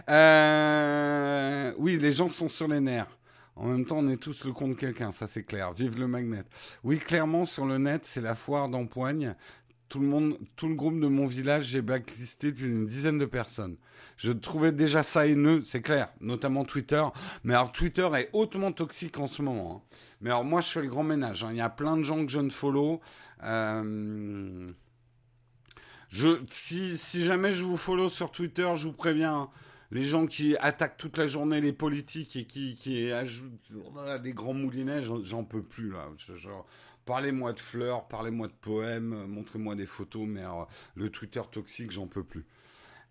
Euh, 0.08 1.72
oui, 1.78 1.98
les 1.98 2.12
gens 2.12 2.28
sont 2.28 2.48
sur 2.48 2.68
les 2.68 2.80
nerfs. 2.80 3.18
En 3.56 3.66
même 3.66 3.84
temps, 3.84 3.98
on 3.98 4.08
est 4.08 4.16
tous 4.16 4.44
le 4.44 4.52
compte 4.52 4.76
quelqu'un, 4.76 5.12
ça 5.12 5.26
c'est 5.26 5.42
clair. 5.42 5.72
Vive 5.72 5.98
le 5.98 6.06
magnet. 6.06 6.44
Oui, 6.82 6.98
clairement, 6.98 7.44
sur 7.44 7.66
le 7.66 7.78
net, 7.78 8.04
c'est 8.04 8.22
la 8.22 8.34
foire 8.34 8.68
d'empoigne. 8.68 9.34
tout 9.90 9.98
le 9.98 10.06
monde, 10.06 10.38
tout 10.56 10.68
le 10.68 10.74
groupe 10.74 11.00
de 11.00 11.08
mon 11.08 11.26
village, 11.26 11.64
j'ai 11.64 11.82
blacklisté 11.82 12.52
plus 12.52 12.68
d'une 12.68 12.86
dizaine 12.86 13.18
de 13.18 13.26
personnes. 13.26 13.76
Je 14.16 14.32
trouvais 14.32 14.72
déjà 14.72 15.02
ça 15.02 15.26
haineux, 15.26 15.62
c'est 15.64 15.82
clair, 15.82 16.10
notamment 16.20 16.64
Twitter. 16.64 17.02
Mais 17.44 17.54
alors 17.54 17.72
Twitter 17.72 18.08
est 18.16 18.30
hautement 18.32 18.72
toxique 18.72 19.18
en 19.18 19.26
ce 19.26 19.42
moment. 19.42 19.82
Hein. 19.84 19.96
Mais 20.20 20.30
alors 20.30 20.44
moi, 20.44 20.60
je 20.60 20.68
fais 20.68 20.82
le 20.82 20.88
grand 20.88 21.02
ménage. 21.02 21.44
Hein. 21.44 21.48
Il 21.50 21.56
y 21.56 21.60
a 21.60 21.68
plein 21.68 21.96
de 21.96 22.02
gens 22.02 22.24
que 22.24 22.30
je 22.30 22.38
ne 22.38 22.50
follow. 22.50 23.00
Euh, 23.42 24.72
je, 26.10 26.28
si, 26.48 26.98
si 26.98 27.24
jamais 27.24 27.52
je 27.52 27.62
vous 27.62 27.76
follow 27.76 28.10
sur 28.10 28.30
Twitter, 28.30 28.70
je 28.76 28.86
vous 28.86 28.92
préviens. 28.92 29.34
Hein, 29.34 29.50
les 29.92 30.04
gens 30.04 30.26
qui 30.26 30.56
attaquent 30.58 30.96
toute 30.96 31.18
la 31.18 31.26
journée 31.26 31.60
les 31.60 31.72
politiques 31.72 32.36
et 32.36 32.44
qui, 32.44 32.76
qui 32.76 33.10
ajoutent 33.10 33.72
des 34.22 34.32
grands 34.32 34.54
moulinets, 34.54 35.02
j'en 35.02 35.44
peux 35.44 35.62
plus 35.62 35.90
là. 35.90 36.08
Parlez-moi 37.06 37.52
de 37.52 37.60
fleurs, 37.60 38.06
parlez-moi 38.06 38.46
de 38.46 38.52
poèmes, 38.52 39.26
montrez-moi 39.26 39.74
des 39.74 39.86
photos, 39.86 40.28
mais 40.28 40.42
le 40.94 41.10
Twitter 41.10 41.42
toxique, 41.50 41.90
j'en 41.90 42.06
peux 42.06 42.22
plus. 42.22 42.44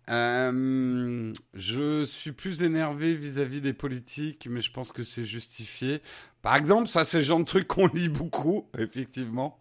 Euh, 0.08 1.32
je 1.54 2.04
suis 2.04 2.32
plus 2.32 2.62
énervé 2.62 3.14
vis-à-vis 3.14 3.60
des 3.60 3.74
politiques, 3.74 4.48
mais 4.50 4.60
je 4.62 4.72
pense 4.72 4.90
que 4.90 5.02
c'est 5.02 5.24
justifié. 5.24 6.00
Par 6.42 6.56
exemple, 6.56 6.88
ça, 6.88 7.04
c'est 7.04 7.18
le 7.18 7.24
genre 7.24 7.40
de 7.40 7.44
truc 7.44 7.68
qu'on 7.68 7.86
lit 7.88 8.08
beaucoup, 8.08 8.68
effectivement. 8.78 9.58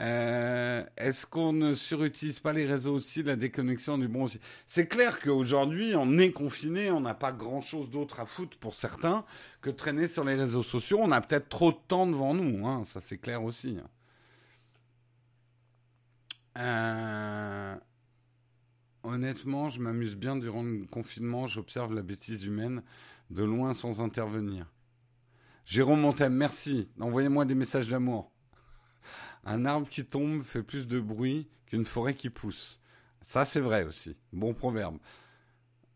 Euh, 0.00 0.84
est-ce 0.96 1.26
qu'on 1.26 1.52
ne 1.52 1.74
surutilise 1.74 2.40
pas 2.40 2.52
les 2.52 2.64
réseaux 2.64 2.94
aussi, 2.94 3.22
la 3.22 3.36
déconnexion 3.36 3.98
du 3.98 4.08
bon 4.08 4.24
C'est 4.66 4.86
clair 4.88 5.20
qu'aujourd'hui, 5.20 5.94
on 5.96 6.18
est 6.18 6.32
confiné, 6.32 6.90
on 6.90 7.00
n'a 7.00 7.14
pas 7.14 7.32
grand-chose 7.32 7.90
d'autre 7.90 8.20
à 8.20 8.26
foutre 8.26 8.56
pour 8.58 8.74
certains 8.74 9.24
que 9.60 9.68
traîner 9.68 10.06
sur 10.06 10.24
les 10.24 10.34
réseaux 10.34 10.62
sociaux. 10.62 10.98
On 11.02 11.12
a 11.12 11.20
peut-être 11.20 11.48
trop 11.50 11.72
de 11.72 11.78
temps 11.88 12.06
devant 12.06 12.32
nous, 12.32 12.66
hein, 12.66 12.84
ça 12.86 13.00
c'est 13.00 13.18
clair 13.18 13.44
aussi. 13.44 13.76
Euh, 16.58 17.76
honnêtement, 19.02 19.68
je 19.68 19.80
m'amuse 19.80 20.16
bien 20.16 20.36
durant 20.36 20.62
le 20.62 20.86
confinement, 20.86 21.46
j'observe 21.46 21.92
la 21.92 22.02
bêtise 22.02 22.44
humaine 22.44 22.82
de 23.30 23.44
loin 23.44 23.74
sans 23.74 24.00
intervenir. 24.00 24.72
Jérôme 25.66 26.00
Montem, 26.00 26.32
merci. 26.32 26.90
Envoyez-moi 26.98 27.44
des 27.44 27.54
messages 27.54 27.88
d'amour. 27.88 28.31
Un 29.44 29.64
arbre 29.64 29.88
qui 29.88 30.04
tombe 30.04 30.42
fait 30.42 30.62
plus 30.62 30.86
de 30.86 31.00
bruit 31.00 31.48
qu'une 31.66 31.84
forêt 31.84 32.14
qui 32.14 32.30
pousse. 32.30 32.80
Ça, 33.22 33.44
c'est 33.44 33.60
vrai 33.60 33.84
aussi. 33.84 34.16
Bon 34.32 34.54
proverbe. 34.54 34.98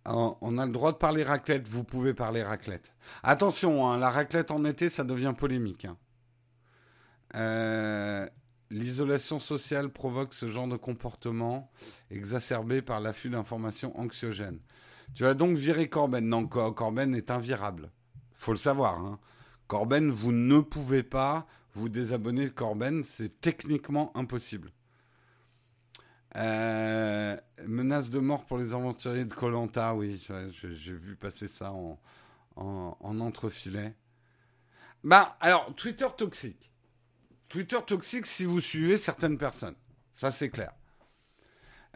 On 0.09 0.59
a 0.59 0.67
le 0.67 0.73
droit 0.73 0.93
de 0.93 0.99
parler 0.99 1.25
raclette, 1.25 1.67
vous 1.67 1.83
pouvez 1.83 2.15
parler 2.15 2.43
raclette. 2.43 2.95
Attention, 3.25 3.89
hein, 3.89 3.99
la 3.99 4.09
raclette 4.09 4.53
en 4.53 4.65
été, 4.65 4.89
ça 4.89 5.03
devient 5.03 5.35
polémique. 5.37 5.85
Hein. 5.85 5.97
Euh, 7.35 8.29
l'isolation 8.71 9.41
sociale 9.41 9.91
provoque 9.91 10.33
ce 10.33 10.49
genre 10.49 10.69
de 10.69 10.77
comportement 10.77 11.73
exacerbé 12.11 12.83
par 12.83 13.01
l'afflux 13.01 13.31
d'informations 13.31 13.99
anxiogènes. 13.99 14.61
Tu 15.15 15.25
vas 15.25 15.35
donc 15.35 15.57
virer 15.57 15.89
Corben. 15.89 16.25
Non, 16.25 16.47
Corben 16.47 17.15
est 17.15 17.31
invirable. 17.31 17.91
Faut 18.35 18.53
le 18.53 18.59
savoir. 18.59 18.99
Hein. 19.01 19.19
Corben, 19.67 20.11
vous 20.11 20.33
ne 20.33 20.61
pouvez 20.61 21.03
pas 21.03 21.47
vous 21.77 21.89
désabonner 21.89 22.45
de 22.45 22.51
Corben, 22.51 23.03
c'est 23.03 23.41
techniquement 23.41 24.11
impossible. 24.17 24.71
Euh, 26.37 27.37
menace 27.67 28.11
de 28.11 28.19
mort 28.19 28.45
pour 28.45 28.59
les 28.59 28.75
aventuriers 28.75 29.25
de 29.25 29.35
Colanta, 29.35 29.95
oui, 29.95 30.23
j'ai 30.53 30.93
vu 30.93 31.17
passer 31.17 31.49
ça 31.49 31.73
en, 31.73 31.99
en, 32.57 33.21
entrefilet. 33.21 33.95
Bah, 35.05 35.37
alors, 35.41 35.75
Twitter 35.75 36.07
toxique. 36.17 36.71
Twitter 37.49 37.79
toxique 37.87 38.27
si 38.27 38.45
vous 38.45 38.61
suivez 38.61 38.97
certaines 38.97 39.39
personnes. 39.39 39.77
Ça, 40.13 40.31
c'est 40.31 40.51
clair. 40.51 40.73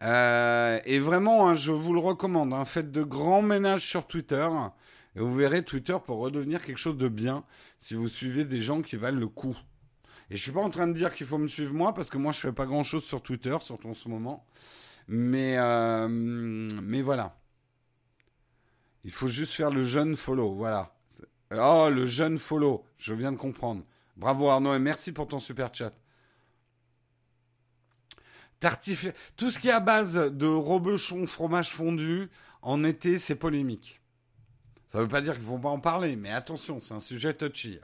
Euh, 0.03 0.79
et 0.85 0.99
vraiment, 0.99 1.49
hein, 1.49 1.55
je 1.55 1.73
vous 1.73 1.93
le 1.93 2.01
recommande. 2.01 2.53
Hein, 2.53 2.65
faites 2.65 2.93
de 2.93 3.03
grands 3.03 3.43
ménages 3.43 3.87
sur 3.87 4.07
Twitter. 4.07 4.49
Et 5.17 5.21
vous 5.21 5.35
verrez 5.35 5.65
Twitter 5.65 5.97
pour 6.05 6.19
redevenir 6.19 6.63
quelque 6.63 6.79
chose 6.79 6.97
de 6.97 7.09
bien 7.09 7.45
si 7.79 7.95
vous 7.95 8.09
suivez 8.09 8.45
des 8.45 8.61
gens 8.61 8.81
qui 8.81 8.97
valent 8.97 9.19
le 9.19 9.27
coup. 9.27 9.57
Et 10.31 10.37
je 10.37 10.43
suis 10.43 10.53
pas 10.53 10.63
en 10.63 10.71
train 10.71 10.87
de 10.87 10.93
dire 10.93 11.13
qu'il 11.13 11.27
faut 11.27 11.39
me 11.39 11.49
suivre 11.49 11.75
moi 11.75 11.93
parce 11.93 12.09
que 12.09 12.17
moi 12.17 12.31
je 12.33 12.39
fais 12.39 12.53
pas 12.53 12.67
grand 12.67 12.85
chose 12.85 13.05
sur 13.05 13.21
Twitter, 13.21 13.57
surtout 13.61 13.89
en 13.89 13.95
ce 13.95 14.09
moment. 14.09 14.47
Mais, 15.09 15.59
euh, 15.59 16.09
mais 16.09 17.03
voilà. 17.03 17.37
Il 19.03 19.11
faut 19.11 19.29
juste 19.29 19.55
faire 19.55 19.71
le 19.71 19.85
jeune 19.85 20.17
follow, 20.17 20.55
voilà. 20.55 20.95
Oh, 21.53 21.89
le 21.91 22.07
jeune 22.07 22.39
follow, 22.39 22.85
je 22.97 23.13
viens 23.13 23.33
de 23.33 23.37
comprendre. 23.37 23.83
Bravo 24.17 24.49
Arnaud 24.49 24.75
et 24.75 24.79
merci 24.79 25.11
pour 25.11 25.27
ton 25.27 25.41
super 25.41 25.75
chat. 25.75 25.93
Tartiflé. 28.61 29.13
Tout 29.37 29.51
ce 29.51 29.59
qui 29.59 29.69
est 29.69 29.73
à 29.73 29.81
base 29.81 30.15
de 30.15 30.47
reblochon, 30.47 31.27
fromage 31.27 31.73
fondu, 31.73 32.29
en 32.63 32.85
été, 32.85 33.19
c'est 33.19 33.35
polémique. 33.35 34.01
Ça 34.87 34.99
ne 34.99 35.05
veut 35.05 35.09
pas 35.09 35.23
dire 35.23 35.33
qu'il 35.35 35.43
ne 35.43 35.49
faut 35.49 35.59
pas 35.59 35.71
en 35.71 35.81
parler, 35.81 36.15
mais 36.15 36.31
attention, 36.31 36.81
c'est 36.83 36.95
un 36.95 37.01
sujet 37.01 37.33
touchy. 37.35 37.81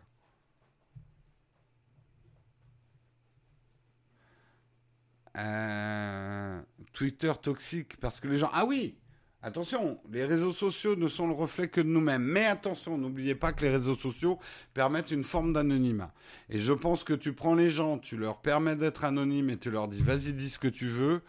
Euh, 5.37 6.61
Twitter 6.93 7.33
toxique 7.41 7.97
parce 8.01 8.21
que 8.21 8.29
les 8.29 8.37
gens. 8.37 8.51
Ah 8.53 8.65
oui 8.65 8.97
Attention, 9.43 10.01
les 10.11 10.25
réseaux 10.25 10.53
sociaux 10.53 10.97
ne 10.97 11.07
sont 11.07 11.29
le 11.29 11.33
reflet 11.33 11.69
que 11.69 11.81
de 11.81 11.87
nous-mêmes. 11.87 12.25
Mais 12.25 12.47
attention, 12.47 12.99
n'oubliez 12.99 13.37
pas 13.37 13.53
que 13.53 13.63
les 13.65 13.71
réseaux 13.71 13.95
sociaux 13.95 14.41
permettent 14.75 15.13
une 15.13 15.23
forme 15.23 15.53
d'anonymat. 15.53 16.13
Et 16.49 16.59
je 16.59 16.73
pense 16.73 17.05
que 17.05 17.13
tu 17.13 17.33
prends 17.33 17.55
les 17.55 17.71
gens, 17.71 17.99
tu 17.99 18.17
leur 18.17 18.41
permets 18.41 18.75
d'être 18.75 19.05
anonymes 19.05 19.51
et 19.51 19.57
tu 19.57 19.71
leur 19.71 19.87
dis 19.87 20.03
vas-y, 20.03 20.33
dis 20.33 20.51
ce 20.51 20.59
que 20.59 20.67
tu 20.67 20.89
veux. 20.89 21.23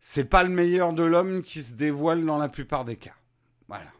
C'est 0.00 0.24
pas 0.24 0.42
le 0.42 0.48
meilleur 0.48 0.92
de 0.92 1.04
l'homme 1.04 1.42
qui 1.42 1.62
se 1.62 1.74
dévoile 1.74 2.24
dans 2.24 2.38
la 2.38 2.48
plupart 2.48 2.84
des 2.84 2.96
cas. 2.96 3.14
Voilà. 3.68 3.92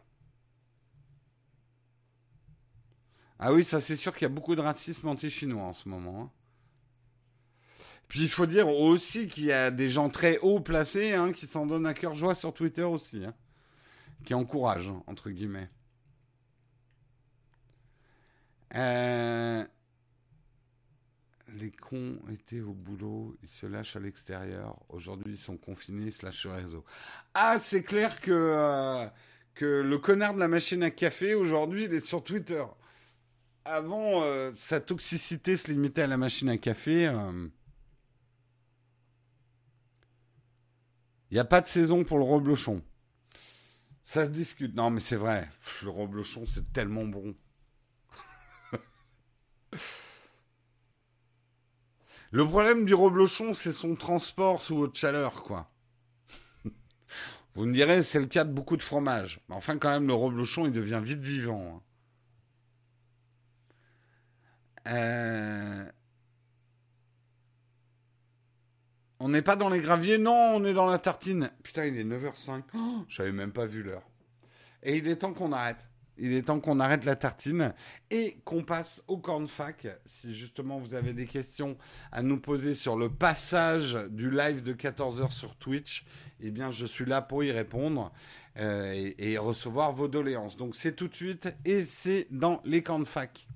Ah 3.39 3.53
oui, 3.53 3.63
ça 3.63 3.79
c'est 3.79 3.95
sûr 3.95 4.13
qu'il 4.13 4.23
y 4.23 4.25
a 4.25 4.33
beaucoup 4.33 4.55
de 4.55 4.61
racisme 4.61 5.07
anti-chinois 5.07 5.63
en 5.63 5.73
ce 5.73 5.87
moment. 5.87 6.23
Hein. 6.23 6.40
Puis 8.11 8.23
il 8.23 8.29
faut 8.29 8.45
dire 8.45 8.67
aussi 8.67 9.25
qu'il 9.27 9.45
y 9.45 9.53
a 9.53 9.71
des 9.71 9.89
gens 9.89 10.09
très 10.09 10.37
haut 10.39 10.59
placés 10.59 11.13
hein, 11.13 11.31
qui 11.31 11.45
s'en 11.45 11.65
donnent 11.65 11.87
à 11.87 11.93
cœur 11.93 12.13
joie 12.13 12.35
sur 12.35 12.53
Twitter 12.53 12.83
aussi, 12.83 13.23
hein, 13.23 13.33
qui 14.25 14.33
encouragent, 14.33 14.91
entre 15.07 15.29
guillemets. 15.29 15.69
Euh, 18.75 19.65
les 21.53 21.71
cons 21.71 22.19
étaient 22.33 22.59
au 22.59 22.73
boulot, 22.73 23.37
ils 23.43 23.47
se 23.47 23.65
lâchent 23.65 23.95
à 23.95 24.01
l'extérieur. 24.01 24.77
Aujourd'hui, 24.89 25.35
ils 25.35 25.39
sont 25.39 25.55
confinés, 25.55 26.07
ils 26.07 26.11
se 26.11 26.25
lâchent 26.25 26.41
sur 26.41 26.53
réseau. 26.53 26.83
Ah, 27.33 27.59
c'est 27.59 27.81
clair 27.81 28.19
que, 28.19 28.31
euh, 28.33 29.07
que 29.53 29.65
le 29.65 29.97
connard 29.99 30.33
de 30.33 30.39
la 30.39 30.49
machine 30.49 30.83
à 30.83 30.91
café, 30.91 31.33
aujourd'hui, 31.33 31.85
il 31.85 31.93
est 31.93 32.05
sur 32.05 32.21
Twitter. 32.21 32.65
Avant, 33.63 34.21
euh, 34.21 34.51
sa 34.53 34.81
toxicité 34.81 35.55
se 35.55 35.71
limitait 35.71 36.01
à 36.01 36.07
la 36.07 36.17
machine 36.17 36.49
à 36.49 36.57
café. 36.57 37.09
Il 41.31 41.35
n'y 41.35 41.39
a 41.39 41.45
pas 41.45 41.61
de 41.61 41.65
saison 41.65 42.03
pour 42.03 42.17
le 42.17 42.25
reblochon. 42.25 42.83
Ça 44.03 44.25
se 44.25 44.31
discute. 44.31 44.75
Non, 44.75 44.89
mais 44.89 44.99
c'est 44.99 45.15
vrai. 45.15 45.47
Le 45.81 45.89
reblochon, 45.89 46.45
c'est 46.45 46.73
tellement 46.73 47.05
bon. 47.05 47.33
le 52.31 52.45
problème 52.45 52.83
du 52.83 52.93
reblochon, 52.93 53.53
c'est 53.53 53.71
son 53.71 53.95
transport 53.95 54.61
sous 54.61 54.75
haute 54.75 54.97
chaleur, 54.97 55.43
quoi. 55.43 55.71
Vous 57.53 57.65
me 57.65 57.73
direz, 57.73 58.01
c'est 58.01 58.19
le 58.19 58.25
cas 58.25 58.43
de 58.43 58.51
beaucoup 58.51 58.75
de 58.75 58.81
fromages. 58.81 59.39
Mais 59.47 59.55
enfin, 59.55 59.77
quand 59.77 59.89
même, 59.89 60.07
le 60.07 60.13
reblochon, 60.13 60.65
il 60.65 60.73
devient 60.73 61.01
vite 61.01 61.19
vivant. 61.21 61.81
Hein. 64.85 64.91
Euh... 64.93 65.89
On 69.23 69.29
n'est 69.29 69.43
pas 69.43 69.55
dans 69.55 69.69
les 69.69 69.81
graviers, 69.81 70.17
non, 70.17 70.53
on 70.55 70.65
est 70.65 70.73
dans 70.73 70.87
la 70.87 70.97
tartine. 70.97 71.51
Putain, 71.61 71.85
il 71.85 71.95
est 71.95 72.03
9h05. 72.03 72.63
Oh, 72.73 73.05
J'avais 73.07 73.31
même 73.31 73.51
pas 73.51 73.67
vu 73.67 73.83
l'heure. 73.83 74.01
Et 74.81 74.97
il 74.97 75.07
est 75.07 75.17
temps 75.17 75.33
qu'on 75.33 75.51
arrête. 75.51 75.85
Il 76.17 76.33
est 76.33 76.41
temps 76.41 76.59
qu'on 76.59 76.79
arrête 76.79 77.05
la 77.05 77.15
tartine 77.15 77.73
et 78.09 78.37
qu'on 78.45 78.63
passe 78.63 79.03
au 79.07 79.19
cornfac. 79.19 79.87
Si 80.05 80.33
justement 80.33 80.79
vous 80.79 80.95
avez 80.95 81.13
des 81.13 81.27
questions 81.27 81.77
à 82.11 82.23
nous 82.23 82.39
poser 82.39 82.73
sur 82.73 82.95
le 82.95 83.09
passage 83.09 83.95
du 84.09 84.31
live 84.31 84.63
de 84.63 84.73
14h 84.73 85.31
sur 85.31 85.55
Twitch, 85.55 86.03
eh 86.39 86.49
bien 86.49 86.71
je 86.71 86.87
suis 86.87 87.05
là 87.05 87.21
pour 87.21 87.43
y 87.43 87.51
répondre 87.51 88.11
euh, 88.57 89.11
et, 89.19 89.37
recevoir 89.37 89.93
vos 89.93 90.07
doléances. 90.07 90.57
Donc 90.57 90.75
c'est 90.75 90.95
tout 90.95 91.07
de 91.07 91.15
suite 91.15 91.53
et 91.63 91.81
c'est 91.81 92.25
dans 92.31 92.59
les 92.65 92.81
cornfac. 92.81 93.47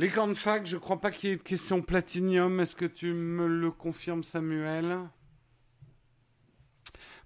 Les 0.00 0.08
camps 0.08 0.28
de 0.28 0.32
fac, 0.32 0.64
je 0.64 0.78
crois 0.78 0.98
pas 0.98 1.10
qu'il 1.10 1.28
y 1.28 1.32
ait 1.34 1.36
de 1.36 1.42
question 1.42 1.82
platinium. 1.82 2.58
Est-ce 2.58 2.74
que 2.74 2.86
tu 2.86 3.12
me 3.12 3.46
le 3.46 3.70
confirmes, 3.70 4.24
Samuel? 4.24 4.96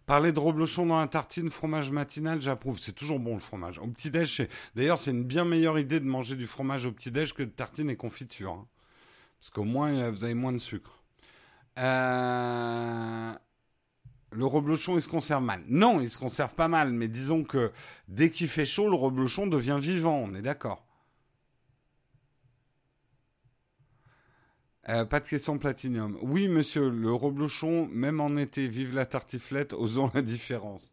Parler 0.06 0.32
de 0.32 0.40
reblochon 0.40 0.86
dans 0.86 0.98
la 0.98 1.06
tartine, 1.06 1.50
fromage 1.50 1.92
matinal, 1.92 2.40
j'approuve. 2.40 2.80
C'est 2.80 2.90
toujours 2.90 3.20
bon 3.20 3.34
le 3.34 3.40
fromage. 3.40 3.78
Au 3.78 3.86
petit-déj, 3.86 4.48
d'ailleurs, 4.74 4.98
c'est 4.98 5.12
une 5.12 5.22
bien 5.22 5.44
meilleure 5.44 5.78
idée 5.78 6.00
de 6.00 6.04
manger 6.04 6.34
du 6.34 6.48
fromage 6.48 6.84
au 6.84 6.90
petit-déj 6.90 7.32
que 7.34 7.44
de 7.44 7.48
tartine 7.48 7.90
et 7.90 7.96
confiture. 7.96 8.50
Hein. 8.50 8.66
Parce 9.38 9.50
qu'au 9.50 9.62
moins, 9.62 10.10
vous 10.10 10.24
avez 10.24 10.34
moins 10.34 10.52
de 10.52 10.58
sucre. 10.58 11.00
Euh, 11.78 13.32
le 14.32 14.46
reblochon, 14.46 14.96
il 14.96 15.02
se 15.02 15.08
conserve 15.08 15.44
mal. 15.44 15.62
Non, 15.68 16.00
il 16.00 16.10
se 16.10 16.18
conserve 16.18 16.54
pas 16.54 16.66
mal, 16.66 16.90
mais 16.90 17.06
disons 17.06 17.44
que 17.44 17.70
dès 18.08 18.30
qu'il 18.30 18.48
fait 18.48 18.66
chaud, 18.66 18.88
le 18.88 18.96
reblochon 18.96 19.46
devient 19.46 19.78
vivant, 19.80 20.16
on 20.16 20.34
est 20.34 20.42
d'accord. 20.42 20.83
Euh, 24.88 25.04
pas 25.04 25.20
de 25.20 25.26
question 25.26 25.58
platinium. 25.58 26.18
Oui, 26.20 26.48
monsieur, 26.48 26.90
le 26.90 27.12
reblochon, 27.12 27.88
même 27.90 28.20
en 28.20 28.36
été, 28.36 28.68
vive 28.68 28.94
la 28.94 29.06
tartiflette, 29.06 29.72
osons 29.72 30.10
la 30.14 30.22
différence. 30.22 30.92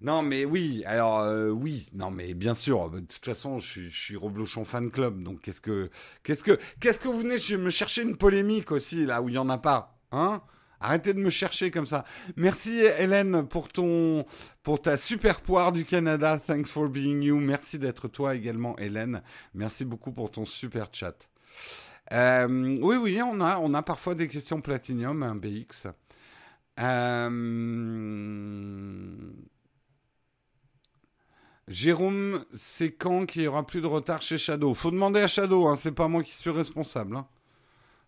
Non, 0.00 0.22
mais 0.22 0.44
oui, 0.44 0.82
alors 0.84 1.20
euh, 1.20 1.50
oui, 1.50 1.88
non, 1.94 2.10
mais 2.10 2.34
bien 2.34 2.54
sûr. 2.54 2.90
De 2.90 3.00
toute 3.00 3.24
façon, 3.24 3.58
je 3.58 3.88
suis, 3.88 4.16
reblochon 4.16 4.64
fan 4.64 4.90
club, 4.90 5.22
donc 5.22 5.40
qu'est-ce 5.40 5.60
que, 5.60 5.90
qu'est-ce 6.22 6.44
que, 6.44 6.58
qu'est-ce 6.80 7.00
que 7.00 7.08
vous 7.08 7.20
venez 7.20 7.36
me 7.56 7.70
chercher 7.70 8.02
une 8.02 8.16
polémique 8.16 8.70
aussi 8.72 9.06
là 9.06 9.22
où 9.22 9.28
il 9.28 9.34
y 9.34 9.38
en 9.38 9.48
a 9.48 9.58
pas, 9.58 9.98
hein? 10.12 10.42
Arrêtez 10.78 11.14
de 11.14 11.18
me 11.18 11.30
chercher 11.30 11.70
comme 11.70 11.86
ça. 11.86 12.04
Merci 12.36 12.80
Hélène 12.98 13.48
pour 13.48 13.68
ton 13.68 14.26
pour 14.62 14.82
ta 14.82 14.98
super 14.98 15.40
poire 15.40 15.72
du 15.72 15.86
Canada. 15.86 16.38
Thanks 16.38 16.68
for 16.68 16.90
being 16.90 17.22
you. 17.22 17.38
Merci 17.38 17.78
d'être 17.78 18.08
toi 18.08 18.34
également 18.34 18.78
Hélène. 18.78 19.22
Merci 19.54 19.86
beaucoup 19.86 20.12
pour 20.12 20.30
ton 20.30 20.44
super 20.44 20.88
chat. 20.92 21.16
Euh, 22.12 22.78
oui, 22.80 22.96
oui, 22.96 23.20
on 23.22 23.40
a, 23.40 23.82
parfois 23.82 24.14
des 24.14 24.28
questions 24.28 24.60
Platinium, 24.60 25.22
un 25.22 25.34
BX. 25.34 25.88
Euh, 26.78 27.30
Jérôme, 31.68 32.44
c'est 32.52 32.92
quand 32.92 33.26
qu'il 33.26 33.42
n'y 33.42 33.48
aura 33.48 33.66
plus 33.66 33.80
de 33.80 33.86
retard 33.86 34.22
chez 34.22 34.38
Shadow? 34.38 34.74
Faut 34.74 34.90
demander 34.90 35.20
à 35.20 35.26
Shadow, 35.26 35.66
hein, 35.66 35.74
c'est 35.76 35.92
pas 35.92 36.06
moi 36.06 36.22
qui 36.22 36.32
suis 36.32 36.50
responsable. 36.50 37.16
Hein. 37.16 37.26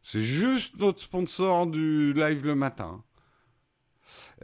C'est 0.02 0.22
juste 0.22 0.76
notre 0.78 1.00
sponsor 1.00 1.66
du 1.66 2.12
live 2.12 2.44
le 2.44 2.54
matin. 2.54 3.02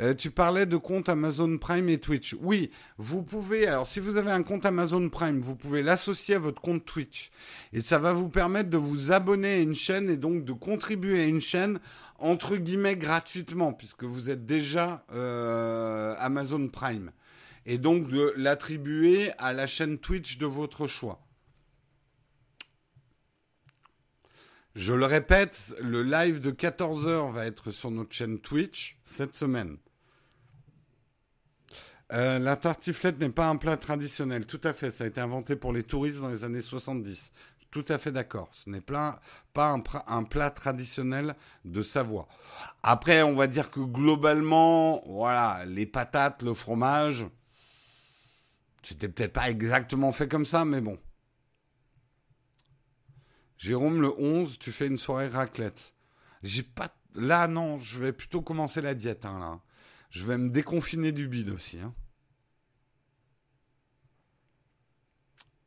Euh, 0.00 0.14
tu 0.14 0.30
parlais 0.30 0.66
de 0.66 0.76
compte 0.76 1.08
Amazon 1.08 1.58
Prime 1.58 1.88
et 1.88 1.98
Twitch. 1.98 2.36
Oui, 2.40 2.70
vous 2.98 3.22
pouvez, 3.22 3.66
alors 3.66 3.86
si 3.86 4.00
vous 4.00 4.16
avez 4.16 4.30
un 4.30 4.42
compte 4.42 4.66
Amazon 4.66 5.08
Prime, 5.08 5.40
vous 5.40 5.54
pouvez 5.54 5.82
l'associer 5.82 6.34
à 6.34 6.38
votre 6.38 6.60
compte 6.60 6.84
Twitch. 6.84 7.30
Et 7.72 7.80
ça 7.80 7.98
va 7.98 8.12
vous 8.12 8.28
permettre 8.28 8.70
de 8.70 8.76
vous 8.76 9.12
abonner 9.12 9.54
à 9.54 9.58
une 9.58 9.74
chaîne 9.74 10.10
et 10.10 10.16
donc 10.16 10.44
de 10.44 10.52
contribuer 10.52 11.20
à 11.20 11.24
une 11.24 11.40
chaîne, 11.40 11.78
entre 12.18 12.56
guillemets, 12.56 12.96
gratuitement, 12.96 13.72
puisque 13.72 14.04
vous 14.04 14.30
êtes 14.30 14.46
déjà 14.46 15.04
euh, 15.12 16.14
Amazon 16.18 16.68
Prime. 16.68 17.10
Et 17.66 17.78
donc 17.78 18.08
de 18.08 18.34
l'attribuer 18.36 19.30
à 19.38 19.52
la 19.52 19.66
chaîne 19.66 19.98
Twitch 19.98 20.38
de 20.38 20.46
votre 20.46 20.86
choix. 20.86 21.23
Je 24.74 24.92
le 24.92 25.06
répète, 25.06 25.74
le 25.80 26.02
live 26.02 26.40
de 26.40 26.50
14h 26.50 27.30
va 27.30 27.46
être 27.46 27.70
sur 27.70 27.92
notre 27.92 28.12
chaîne 28.12 28.40
Twitch 28.40 28.98
cette 29.04 29.34
semaine. 29.34 29.76
Euh, 32.12 32.40
la 32.40 32.56
tartiflette 32.56 33.20
n'est 33.20 33.30
pas 33.30 33.48
un 33.48 33.56
plat 33.56 33.76
traditionnel, 33.76 34.46
tout 34.46 34.60
à 34.64 34.72
fait. 34.72 34.90
Ça 34.90 35.04
a 35.04 35.06
été 35.06 35.20
inventé 35.20 35.54
pour 35.54 35.72
les 35.72 35.84
touristes 35.84 36.20
dans 36.20 36.28
les 36.28 36.44
années 36.44 36.60
70. 36.60 37.32
Tout 37.70 37.84
à 37.88 37.98
fait 37.98 38.12
d'accord. 38.12 38.48
Ce 38.52 38.68
n'est 38.68 38.80
pas, 38.80 39.20
un, 39.56 39.82
un, 40.06 40.22
plat 40.24 40.50
traditionnel 40.50 41.34
de 41.64 41.82
Savoie. 41.82 42.28
Après, 42.82 43.22
on 43.22 43.34
va 43.34 43.46
dire 43.46 43.70
que 43.70 43.80
globalement, 43.80 45.02
voilà, 45.06 45.64
les 45.66 45.86
patates, 45.86 46.42
le 46.42 46.54
fromage, 46.54 47.26
c'était 48.82 49.08
peut-être 49.08 49.32
pas 49.32 49.50
exactement 49.50 50.12
fait 50.12 50.28
comme 50.28 50.46
ça, 50.46 50.64
mais 50.64 50.80
bon. 50.80 50.98
Jérôme, 53.64 54.02
le 54.02 54.12
11, 54.20 54.58
tu 54.58 54.72
fais 54.72 54.88
une 54.88 54.98
soirée 54.98 55.26
raclette. 55.26 55.94
J'ai 56.42 56.62
pas. 56.62 56.94
Là, 57.14 57.48
non, 57.48 57.78
je 57.78 57.98
vais 57.98 58.12
plutôt 58.12 58.42
commencer 58.42 58.82
la 58.82 58.94
diète. 58.94 59.24
Hein, 59.24 59.38
là. 59.38 59.58
Je 60.10 60.26
vais 60.26 60.36
me 60.36 60.50
déconfiner 60.50 61.12
du 61.12 61.28
bide 61.28 61.48
aussi. 61.48 61.78
Hein. 61.78 61.94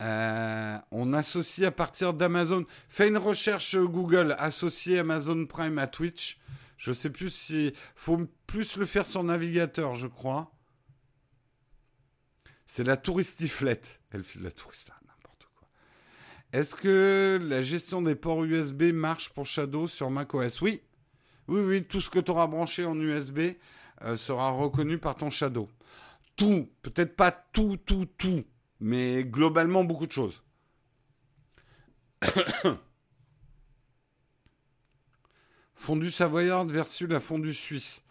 Euh, 0.03 0.77
on 0.91 1.11
associe 1.11 1.67
à 1.67 1.71
partir 1.71 2.13
d'Amazon. 2.13 2.67
Fais 2.87 3.07
une 3.07 3.17
recherche 3.17 3.75
Google, 3.75 4.35
associer 4.37 4.99
Amazon 4.99 5.47
Prime 5.47 5.79
à 5.79 5.87
Twitch. 5.87 6.39
Je 6.77 6.91
sais 6.91 7.09
plus 7.09 7.31
si. 7.31 7.73
Faut 7.95 8.27
plus 8.45 8.77
le 8.77 8.85
faire 8.85 9.07
sur 9.07 9.23
navigateur, 9.23 9.95
je 9.95 10.05
crois. 10.05 10.51
C'est 12.67 12.83
la 12.83 12.95
touristiflette. 12.95 14.01
Elle 14.11 14.21
fait 14.21 14.37
de 14.37 14.43
la 14.43 14.51
touriste. 14.51 14.91
Est-ce 16.53 16.75
que 16.75 17.39
la 17.41 17.61
gestion 17.61 18.01
des 18.01 18.15
ports 18.15 18.43
USB 18.43 18.93
marche 18.93 19.29
pour 19.29 19.45
Shadow 19.45 19.87
sur 19.87 20.09
macOS? 20.09 20.61
Oui. 20.61 20.81
Oui, 21.47 21.61
oui, 21.61 21.83
tout 21.83 22.01
ce 22.01 22.09
que 22.09 22.19
tu 22.19 22.31
auras 22.31 22.47
branché 22.47 22.85
en 22.85 22.99
USB 22.99 23.39
euh, 24.03 24.17
sera 24.17 24.49
reconnu 24.49 24.97
par 24.97 25.15
ton 25.15 25.29
Shadow. 25.29 25.69
Tout, 26.35 26.69
peut-être 26.81 27.15
pas 27.15 27.31
tout, 27.31 27.77
tout, 27.77 28.05
tout, 28.17 28.43
mais 28.79 29.23
globalement 29.23 29.83
beaucoup 29.83 30.07
de 30.07 30.11
choses. 30.11 30.43
fondue 35.75 36.11
savoyarde 36.11 36.71
versus 36.71 37.07
la 37.09 37.19
fondue 37.19 37.53
suisse. 37.53 38.03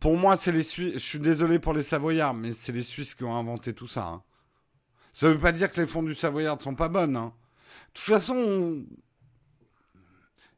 Pour 0.00 0.16
moi, 0.16 0.36
c'est 0.36 0.52
les 0.52 0.62
Suisses. 0.62 0.94
Je 0.94 0.98
suis 0.98 1.18
désolé 1.18 1.58
pour 1.58 1.72
les 1.72 1.82
Savoyards, 1.82 2.34
mais 2.34 2.52
c'est 2.52 2.72
les 2.72 2.82
Suisses 2.82 3.14
qui 3.14 3.24
ont 3.24 3.36
inventé 3.36 3.72
tout 3.72 3.88
ça. 3.88 4.06
Hein. 4.06 4.22
Ça 5.14 5.28
ne 5.28 5.32
veut 5.32 5.38
pas 5.38 5.52
dire 5.52 5.72
que 5.72 5.80
les 5.80 5.86
fondues 5.86 6.14
savoyardes 6.14 6.60
sont 6.60 6.74
pas 6.74 6.88
bonnes. 6.88 7.16
Hein. 7.16 7.32
De 7.94 8.00
toute 8.00 8.04
façon, 8.04 8.84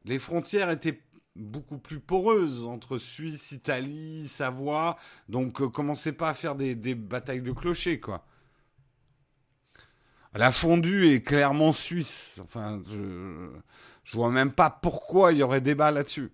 les 0.05 0.19
frontières 0.19 0.71
étaient 0.71 1.03
beaucoup 1.37 1.79
plus 1.79 2.01
poreuses 2.01 2.65
entre 2.65 2.99
Suisse, 2.99 3.53
Italie, 3.53 4.29
Savoie. 4.29 4.97
Donc, 5.29 5.61
euh, 5.61 5.69
commencez 5.69 6.13
pas 6.13 6.31
à 6.31 6.35
faire 6.35 6.55
des, 6.55 6.75
batailles 6.95 7.43
de 7.43 7.53
clochers, 7.53 8.01
quoi. 8.01 8.25
La 10.35 10.53
fondue 10.53 11.07
est 11.07 11.23
clairement 11.23 11.73
suisse. 11.73 12.39
Enfin, 12.43 12.83
je, 12.87 13.51
je 14.05 14.17
vois 14.17 14.31
même 14.31 14.53
pas 14.53 14.71
pourquoi 14.71 15.33
il 15.33 15.39
y 15.39 15.43
aurait 15.43 15.61
débat 15.61 15.91
là-dessus. 15.91 16.31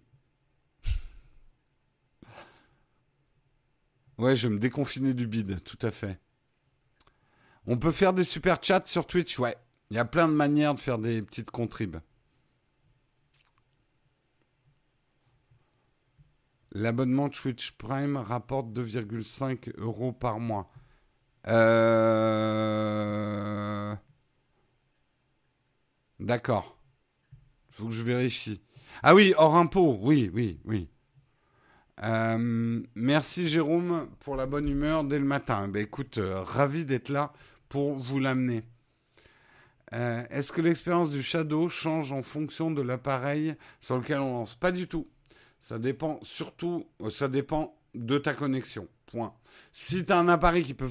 Ouais, 4.19 4.37
je 4.37 4.49
vais 4.49 4.55
me 4.55 4.61
déconfiner 4.61 5.15
du 5.15 5.27
bide, 5.27 5.63
tout 5.65 5.79
à 5.83 5.91
fait. 5.91 6.21
On 7.67 7.79
peut 7.79 7.93
faire 7.93 8.13
des 8.13 8.25
super 8.25 8.63
chats 8.63 8.83
sur 8.85 9.07
Twitch, 9.07 9.39
ouais. 9.39 9.57
Il 9.93 9.97
y 9.97 9.99
a 9.99 10.07
plein 10.07 10.27
de 10.27 10.33
manières 10.33 10.75
de 10.75 10.81
faire 10.81 10.97
des 10.99 11.21
petites 11.21 11.51
contribs. 11.51 11.99
L'abonnement 16.71 17.29
Twitch 17.29 17.73
Prime 17.73 18.17
rapporte 18.17 18.69
2,5 18.69 19.71
euros 19.77 20.13
par 20.13 20.41
mois. 20.41 20.71
Euh... 21.47 22.25
D'accord. 26.21 26.79
Il 27.69 27.75
faut 27.75 27.85
que 27.89 27.93
je 27.93 28.03
vérifie. 28.03 28.63
Ah 29.03 29.15
oui, 29.15 29.35
hors 29.37 29.57
impôt. 29.57 29.99
Oui, 30.01 30.31
oui, 30.33 30.59
oui. 30.65 30.89
Euh, 32.03 32.83
merci 32.95 33.47
Jérôme 33.47 34.09
pour 34.21 34.37
la 34.37 34.47
bonne 34.47 34.69
humeur 34.69 35.05
dès 35.05 35.19
le 35.19 35.27
matin. 35.27 35.69
Ben, 35.69 35.83
écoute, 35.83 36.17
euh, 36.17 36.41
ravi 36.43 36.87
d'être 36.87 37.11
là 37.11 37.35
pour 37.69 37.99
vous 37.99 38.21
l'amener. 38.21 38.65
Euh, 39.95 40.23
est-ce 40.31 40.53
que 40.53 40.61
l'expérience 40.61 41.11
du 41.11 41.23
Shadow 41.23 41.69
change 41.69 42.13
en 42.13 42.23
fonction 42.23 42.71
de 42.71 42.81
l'appareil 42.81 43.55
sur 43.81 43.99
lequel 43.99 44.21
on 44.21 44.33
lance? 44.33 44.55
Pas 44.55 44.73
du 44.73 44.89
tout. 44.89 45.09
Ça 45.61 45.79
dépend 45.79 46.19
surtout, 46.23 46.87
euh, 47.03 47.11
ça 47.11 47.29
dépend 47.29 47.77
de 47.95 48.19
ta 48.19 48.35
connexion. 48.35 48.89
Point. 49.07 49.35
Si 49.71 50.05
tu 50.05 50.13
un 50.13 50.29
appareil 50.29 50.65
qui 50.65 50.75
peut... 50.75 50.89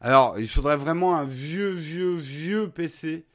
Alors, 0.00 0.38
il 0.38 0.48
faudrait 0.48 0.76
vraiment 0.76 1.16
un 1.16 1.24
vieux, 1.24 1.72
vieux, 1.72 2.14
vieux 2.14 2.68
PC 2.68 3.26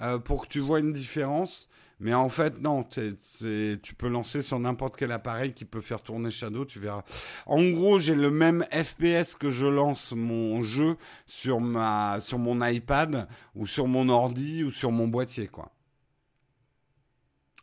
euh, 0.00 0.18
pour 0.18 0.42
que 0.42 0.48
tu 0.48 0.58
vois 0.58 0.80
une 0.80 0.92
différence. 0.92 1.68
Mais 2.02 2.14
en 2.14 2.28
fait, 2.28 2.60
non, 2.60 2.82
tu 2.82 3.94
peux 3.96 4.08
lancer 4.08 4.42
sur 4.42 4.58
n'importe 4.58 4.96
quel 4.96 5.12
appareil 5.12 5.52
qui 5.52 5.64
peut 5.64 5.80
faire 5.80 6.02
tourner 6.02 6.32
Shadow, 6.32 6.64
tu 6.64 6.80
verras. 6.80 7.04
En 7.46 7.62
gros, 7.70 8.00
j'ai 8.00 8.16
le 8.16 8.28
même 8.28 8.66
FPS 8.72 9.36
que 9.36 9.50
je 9.50 9.66
lance 9.66 10.10
mon 10.10 10.64
jeu 10.64 10.96
sur, 11.26 11.60
ma, 11.60 12.18
sur 12.18 12.40
mon 12.40 12.60
iPad 12.66 13.28
ou 13.54 13.68
sur 13.68 13.86
mon 13.86 14.08
ordi 14.08 14.64
ou 14.64 14.72
sur 14.72 14.90
mon 14.90 15.06
boîtier, 15.06 15.46
quoi. 15.46 15.70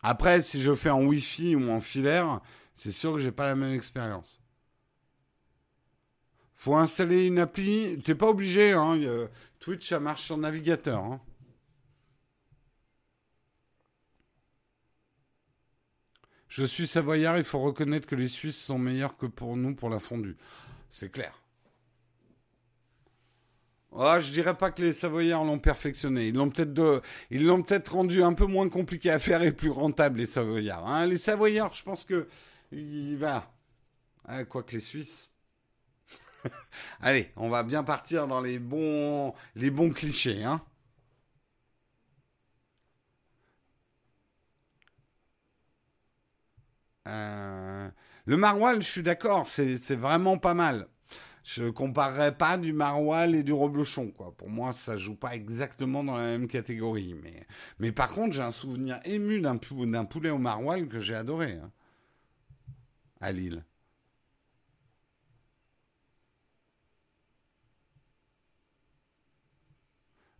Après, 0.03 0.41
si 0.41 0.61
je 0.61 0.74
fais 0.74 0.90
en 0.90 1.03
Wi-Fi 1.03 1.57
ou 1.57 1.70
en 1.70 1.82
filaire, 1.82 2.40
c'est 2.76 2.94
sûr 2.94 3.16
que 3.16 3.20
j'ai 3.20 3.34
pas 3.34 3.45
la 3.45 3.56
même 3.56 3.74
expérience. 3.74 4.41
Faut 6.56 6.78
installer 6.78 7.26
une 7.26 7.40
appli. 7.40 8.02
T'es 8.06 8.16
pas 8.16 8.30
obligé, 8.30 8.72
hein. 8.72 8.98
Twitch, 9.60 9.90
ça 9.90 9.99
marche 9.99 10.24
sur 10.24 10.38
navigateur. 10.38 11.03
Hein. 11.03 11.20
Je 16.49 16.63
suis 16.63 16.88
savoyard, 16.88 17.38
il 17.38 17.43
faut 17.43 17.59
reconnaître 17.59 18.07
que 18.07 18.15
les 18.15 18.27
Suisses 18.27 18.59
sont 18.59 18.80
meilleurs 18.80 19.15
que 19.17 19.27
pour 19.27 19.55
nous 19.55 19.76
pour 19.76 19.89
la 19.89 19.99
fondue. 19.99 20.35
C'est 20.91 21.11
clair. 21.11 21.39
Oh, 23.91 24.15
je 24.19 24.31
dirais 24.31 24.55
pas 24.55 24.69
que 24.71 24.84
les 24.84 24.93
Savoyards 24.93 25.43
l'ont 25.43 25.57
perfectionné. 25.59 26.27
Ils 26.27 26.35
l'ont 26.35 26.49
peut-être 26.49 27.01
ils 27.31 27.45
l'ont 27.45 27.63
peut-être 27.63 27.93
rendu 27.95 28.23
un 28.23 28.34
peu 28.34 28.45
moins 28.45 28.69
compliqué 28.69 29.09
à 29.09 29.19
faire 29.19 29.41
et 29.43 29.51
plus 29.51 29.69
rentable 29.69 30.19
les 30.19 30.26
Savoyards. 30.26 30.88
Hein. 30.88 31.07
les 31.07 31.17
Savoyards, 31.17 31.73
je 31.73 31.84
pense 31.84 32.03
que 32.03 32.27
il 32.71 33.15
va. 33.17 33.51
Ah, 34.26 34.45
quoi 34.45 34.63
que 34.63 34.73
les 34.73 34.80
Suisses. 34.80 35.31
Allez, 37.01 37.31
on 37.35 37.49
va 37.49 37.63
bien 37.63 37.84
partir 37.84 38.27
dans 38.27 38.41
les 38.41 38.59
bons, 38.59 39.34
les 39.55 39.71
bons 39.71 39.89
clichés, 39.89 40.43
hein. 40.43 40.61
Euh, 47.07 47.89
le 48.26 48.38
maroilles, 48.38 48.81
je 48.81 48.89
suis 48.89 49.03
d'accord, 49.03 49.47
c'est 49.47 49.95
vraiment 49.95 50.38
pas 50.38 50.53
mal. 50.53 50.88
Je 51.43 51.63
ne 51.65 51.69
comparerais 51.71 52.38
pas 52.38 52.57
du 52.57 52.73
maroilles 52.73 53.38
et 53.38 53.43
du 53.43 53.53
reblochon, 53.53 54.11
quoi. 54.11 54.34
Pour 54.38 54.49
moi, 54.49 54.73
ça 54.73 54.97
joue 54.97 55.15
pas 55.15 55.35
exactement 55.35 56.03
dans 56.03 56.17
la 56.17 56.26
même 56.26 56.47
catégorie. 56.47 57.15
Mais, 57.23 57.47
mais 57.80 57.91
par 57.91 58.11
contre, 58.11 58.34
j'ai 58.35 58.43
un 58.43 58.51
souvenir 58.51 58.99
ému 59.05 59.41
d'un 59.41 59.57
poulet 60.05 60.30
au 60.30 60.38
maroilles 60.38 60.88
que 60.89 60.99
j'ai 60.99 61.15
adoré. 61.15 61.53
Hein, 61.53 61.71
à 63.21 63.31
Lille. 63.31 63.63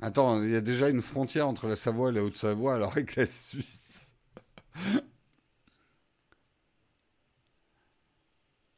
Attends, 0.02 0.44
il 0.44 0.49
y 0.52 0.56
a 0.57 0.61
déjà 0.61 0.90
une 0.90 1.02
frontière 1.02 1.48
entre 1.48 1.68
la 1.68 1.77
Savoie 1.77 2.10
et 2.10 2.14
la 2.14 2.22
Haute-Savoie, 2.23 2.76
alors 2.76 2.91
avec 2.91 3.15
la 3.15 3.26
Suisse. 3.26 4.11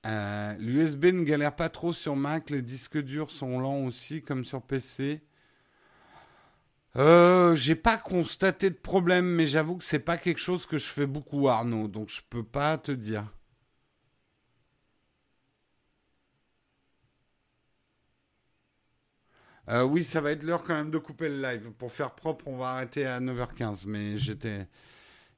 Euh, 0.05 0.55
L'USB 0.59 1.05
ne 1.05 1.23
galère 1.23 1.55
pas 1.55 1.69
trop 1.69 1.93
sur 1.93 2.15
Mac, 2.15 2.49
les 2.49 2.61
disques 2.61 2.97
durs 2.99 3.31
sont 3.31 3.59
lents 3.59 3.83
aussi, 3.85 4.21
comme 4.23 4.43
sur 4.45 4.61
PC. 4.61 5.21
Euh, 6.95 7.53
j'ai 7.55 7.75
pas 7.75 7.97
constaté 7.97 8.69
de 8.69 8.75
problème, 8.75 9.25
mais 9.25 9.45
j'avoue 9.45 9.75
que 9.77 9.83
c'est 9.83 9.99
pas 9.99 10.17
quelque 10.17 10.39
chose 10.39 10.65
que 10.65 10.77
je 10.77 10.87
fais 10.87 11.05
beaucoup, 11.05 11.47
Arnaud, 11.49 11.87
donc 11.89 12.09
je 12.09 12.21
peux 12.29 12.43
pas 12.43 12.77
te 12.77 12.91
dire. 12.93 13.25
Euh, 19.69 19.83
oui, 19.83 20.03
ça 20.03 20.21
va 20.21 20.31
être 20.31 20.43
l'heure 20.43 20.63
quand 20.63 20.73
même 20.73 20.91
de 20.91 20.97
couper 20.97 21.29
le 21.29 21.41
live. 21.41 21.71
Pour 21.71 21.91
faire 21.91 22.11
propre, 22.15 22.47
on 22.47 22.57
va 22.57 22.71
arrêter 22.73 23.05
à 23.05 23.19
9h15, 23.19 23.85
mais 23.87 24.17
j'étais. 24.17 24.67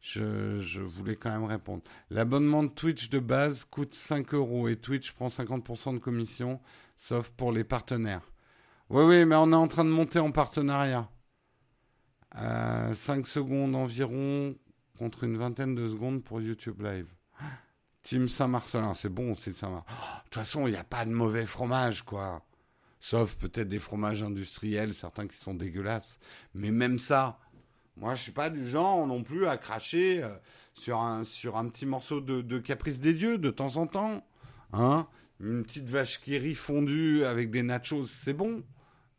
Je, 0.04 0.82
voulais 0.82 1.16
quand 1.16 1.32
même 1.32 1.46
répondre. 1.46 1.82
L'abonnement 2.10 2.64
de 2.64 2.68
Twitch 2.68 3.10
de 3.10 3.20
base 3.20 3.64
coûte 3.64 3.94
5 3.94 4.34
euros 4.34 4.68
et 4.68 4.76
Twitch 4.76 5.14
prend 5.14 5.28
50% 5.28 5.94
de 5.94 6.00
commission, 6.00 6.60
sauf 6.98 7.30
pour 7.32 7.54
les 7.54 7.64
partenaires. 7.64 8.34
Oui, 8.90 9.04
oui, 9.06 9.26
mais 9.26 9.38
on 9.38 9.54
est 9.54 9.56
en 9.56 9.70
train 9.70 9.86
de 9.86 9.90
monter 9.90 10.20
en 10.20 10.32
partenariat. 10.32 11.10
5 12.36 13.26
secondes 13.26 13.76
environ 13.76 14.56
contre 14.98 15.24
une 15.24 15.38
vingtaine 15.38 15.74
de 15.74 15.88
secondes 15.88 16.22
pour 16.22 16.42
YouTube 16.42 16.82
Live. 16.82 17.08
Team 18.02 18.28
Saint-Marcelin, 18.28 18.94
c'est 18.94 19.08
bon, 19.08 19.36
c'est 19.36 19.54
Saint-Marcelin. 19.54 19.96
De 19.96 20.24
toute 20.26 20.36
façon, 20.36 20.68
il 20.68 20.72
n'y 20.72 20.78
a 20.78 20.84
pas 20.84 21.06
de 21.06 21.12
mauvais 21.12 21.46
fromage, 21.46 22.04
quoi. 22.04 22.46
Sauf 23.00 23.38
peut-être 23.38 23.70
des 23.70 23.80
fromages 23.80 24.22
industriels, 24.22 24.94
certains 24.94 25.28
qui 25.28 25.38
sont 25.38 25.54
dégueulasses. 25.54 26.20
Mais 26.54 26.72
même 26.72 27.00
ça, 27.00 27.40
moi, 27.98 28.16
je 28.16 28.24
suis 28.24 28.32
pas 28.32 28.50
du 28.50 28.66
genre 28.66 29.06
non 29.06 29.24
plus 29.24 29.48
à 29.48 29.58
cracher 29.58 30.24
euh, 30.24 30.30
sur, 30.74 31.00
un, 31.00 31.24
petit 31.70 31.86
morceau 31.86 32.22
de, 32.22 32.60
caprice 32.60 33.00
des 33.00 33.14
dieux 33.14 33.38
de 33.38 33.52
temps 33.52 33.78
en 33.78 33.88
temps. 33.88 34.26
Hein 34.74 35.08
Une 35.40 35.64
petite 35.64 35.90
vache 35.90 36.20
qui 36.22 36.38
rit 36.38 36.56
fondue 36.56 37.24
avec 37.24 37.52
des 37.52 37.62
nachos, 37.62 38.06
c'est 38.06 38.34
bon. 38.34 38.64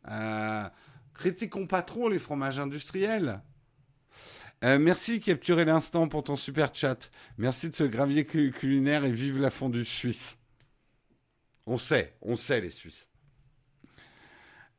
Euh, 0.09 0.69
critiquons 1.13 1.67
pas 1.67 1.81
trop 1.81 2.09
les 2.09 2.19
fromages 2.19 2.59
industriels. 2.59 3.41
Euh, 4.63 4.79
merci 4.79 5.19
Capturer 5.19 5.65
l'instant 5.65 6.07
pour 6.07 6.23
ton 6.23 6.35
super 6.35 6.73
chat. 6.73 7.09
Merci 7.37 7.69
de 7.69 7.75
ce 7.75 7.83
gravier 7.83 8.25
culinaire 8.25 9.05
et 9.05 9.11
vive 9.11 9.39
la 9.39 9.51
fondue 9.51 9.85
suisse. 9.85 10.37
On 11.65 11.77
sait, 11.77 12.15
on 12.21 12.35
sait 12.35 12.61
les 12.61 12.69
Suisses. 12.69 13.07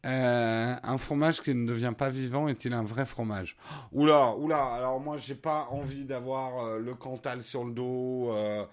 Euh, 0.07 0.75
un 0.83 0.99
fromage 0.99 1.41
qui 1.41 1.53
ne 1.53 1.67
devient 1.67 1.93
pas 1.97 2.11
vivant 2.11 2.47
est-il 2.47 2.73
un 2.73 2.85
vrai 2.85 3.05
fromage? 3.05 3.57
Oula, 3.91 4.37
oula, 4.37 4.63
alors 4.75 5.01
moi 5.01 5.19
j'ai 5.19 5.35
pas 5.35 5.67
envie 5.71 6.05
d'avoir 6.05 6.65
euh, 6.65 6.79
le 6.79 6.95
Cantal 6.95 7.43
sur 7.43 7.65
le 7.65 7.73
dos. 7.73 8.31
Euh, 8.31 8.65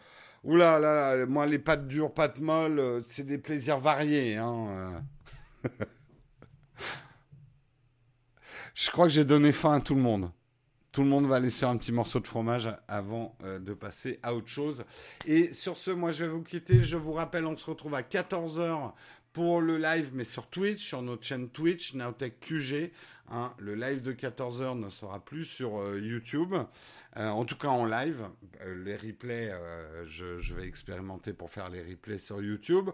oula, 0.43 0.77
là, 0.79 1.25
moi 1.25 1.47
les 1.47 1.57
pâtes 1.57 1.87
dures, 1.87 2.13
pâtes 2.13 2.39
molles, 2.39 3.01
c'est 3.03 3.25
des 3.25 3.39
plaisirs 3.39 3.79
variés. 3.79 4.37
Hein, 4.37 5.03
Je 8.75 8.91
crois 8.91 9.05
que 9.05 9.11
j'ai 9.11 9.25
donné 9.25 9.51
faim 9.51 9.73
à 9.73 9.79
tout 9.79 9.95
le 9.95 10.01
monde. 10.01 10.29
Tout 10.91 11.01
le 11.01 11.09
monde 11.09 11.25
va 11.25 11.39
laisser 11.39 11.65
un 11.65 11.77
petit 11.77 11.91
morceau 11.91 12.19
de 12.19 12.27
fromage 12.27 12.69
avant 12.87 13.35
de 13.43 13.73
passer 13.73 14.19
à 14.21 14.35
autre 14.35 14.47
chose. 14.47 14.83
Et 15.25 15.51
sur 15.51 15.75
ce, 15.75 15.89
moi 15.89 16.11
je 16.11 16.25
vais 16.25 16.31
vous 16.31 16.43
quitter. 16.43 16.81
Je 16.81 16.97
vous 16.97 17.13
rappelle, 17.13 17.47
on 17.47 17.57
se 17.57 17.65
retrouve 17.67 17.95
à 17.95 18.03
14h 18.03 18.93
pour 19.33 19.61
le 19.61 19.77
live, 19.79 20.11
mais 20.13 20.23
sur 20.23 20.47
Twitch, 20.47 20.85
sur 20.85 21.01
notre 21.01 21.23
chaîne 21.23 21.49
Twitch, 21.49 21.95
Nowtech 21.95 22.39
QG. 22.39 22.91
Hein, 23.31 23.51
le 23.57 23.73
live 23.73 24.03
de 24.03 24.11
14h 24.11 24.77
ne 24.77 24.89
sera 24.91 25.23
plus 25.23 25.45
sur 25.45 25.79
euh, 25.79 25.99
YouTube, 25.99 26.53
euh, 27.17 27.29
en 27.29 27.45
tout 27.45 27.55
cas 27.55 27.69
en 27.69 27.85
live. 27.85 28.27
Euh, 28.61 28.83
les 28.83 28.95
replays, 28.95 29.51
je, 30.05 30.53
vais 30.53 30.67
expérimenter 30.67 31.33
pour 31.33 31.49
faire 31.49 31.69
les 31.69 31.81
replays 31.81 32.19
sur 32.19 32.43
YouTube. 32.43 32.91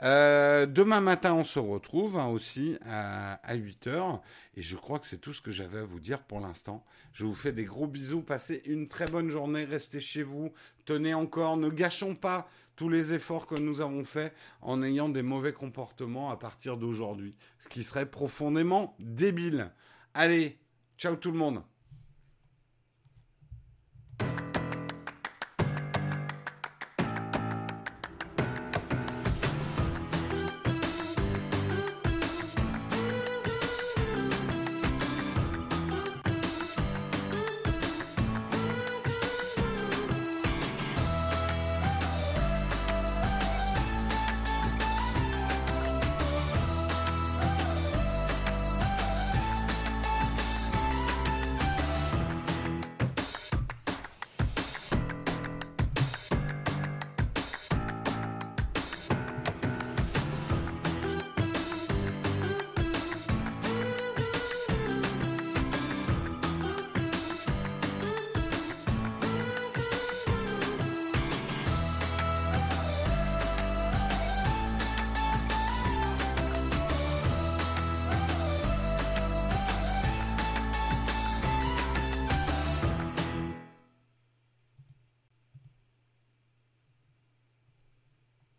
demain 0.00 1.00
matin, 1.00 1.34
on 1.34 1.44
se 1.44 1.58
retrouve 1.58 2.16
hein, 2.16 2.28
aussi 2.28 2.78
à, 2.86 3.34
à 3.46 3.56
8h. 3.56 4.20
Et 4.56 4.62
je 4.62 4.76
crois 4.76 4.98
que 4.98 5.06
c'est 5.06 5.20
tout 5.20 5.34
ce 5.34 5.42
que 5.42 5.50
j'avais 5.50 5.80
à 5.80 5.84
vous 5.84 6.00
dire 6.00 6.22
pour 6.22 6.40
l'instant. 6.40 6.84
Je 7.12 7.26
vous 7.26 7.34
fais 7.34 7.52
des 7.52 7.64
gros 7.64 7.86
bisous. 7.86 8.22
Passez 8.22 8.62
une 8.64 8.88
très 8.88 9.06
bonne 9.06 9.28
journée. 9.28 9.64
Restez 9.64 10.00
chez 10.00 10.22
vous. 10.22 10.52
Tenez 10.86 11.12
encore. 11.12 11.58
Ne 11.58 11.68
gâchons 11.68 12.14
pas 12.14 12.48
tous 12.76 12.88
les 12.88 13.12
efforts 13.12 13.46
que 13.46 13.58
nous 13.58 13.80
avons 13.80 14.04
faits 14.04 14.34
en 14.60 14.82
ayant 14.82 15.08
des 15.08 15.22
mauvais 15.22 15.52
comportements 15.52 16.30
à 16.30 16.36
partir 16.36 16.76
d'aujourd'hui, 16.76 17.34
ce 17.58 17.68
qui 17.68 17.84
serait 17.84 18.10
profondément 18.10 18.96
débile. 18.98 19.72
Allez, 20.14 20.58
ciao 20.98 21.16
tout 21.16 21.30
le 21.30 21.38
monde 21.38 21.62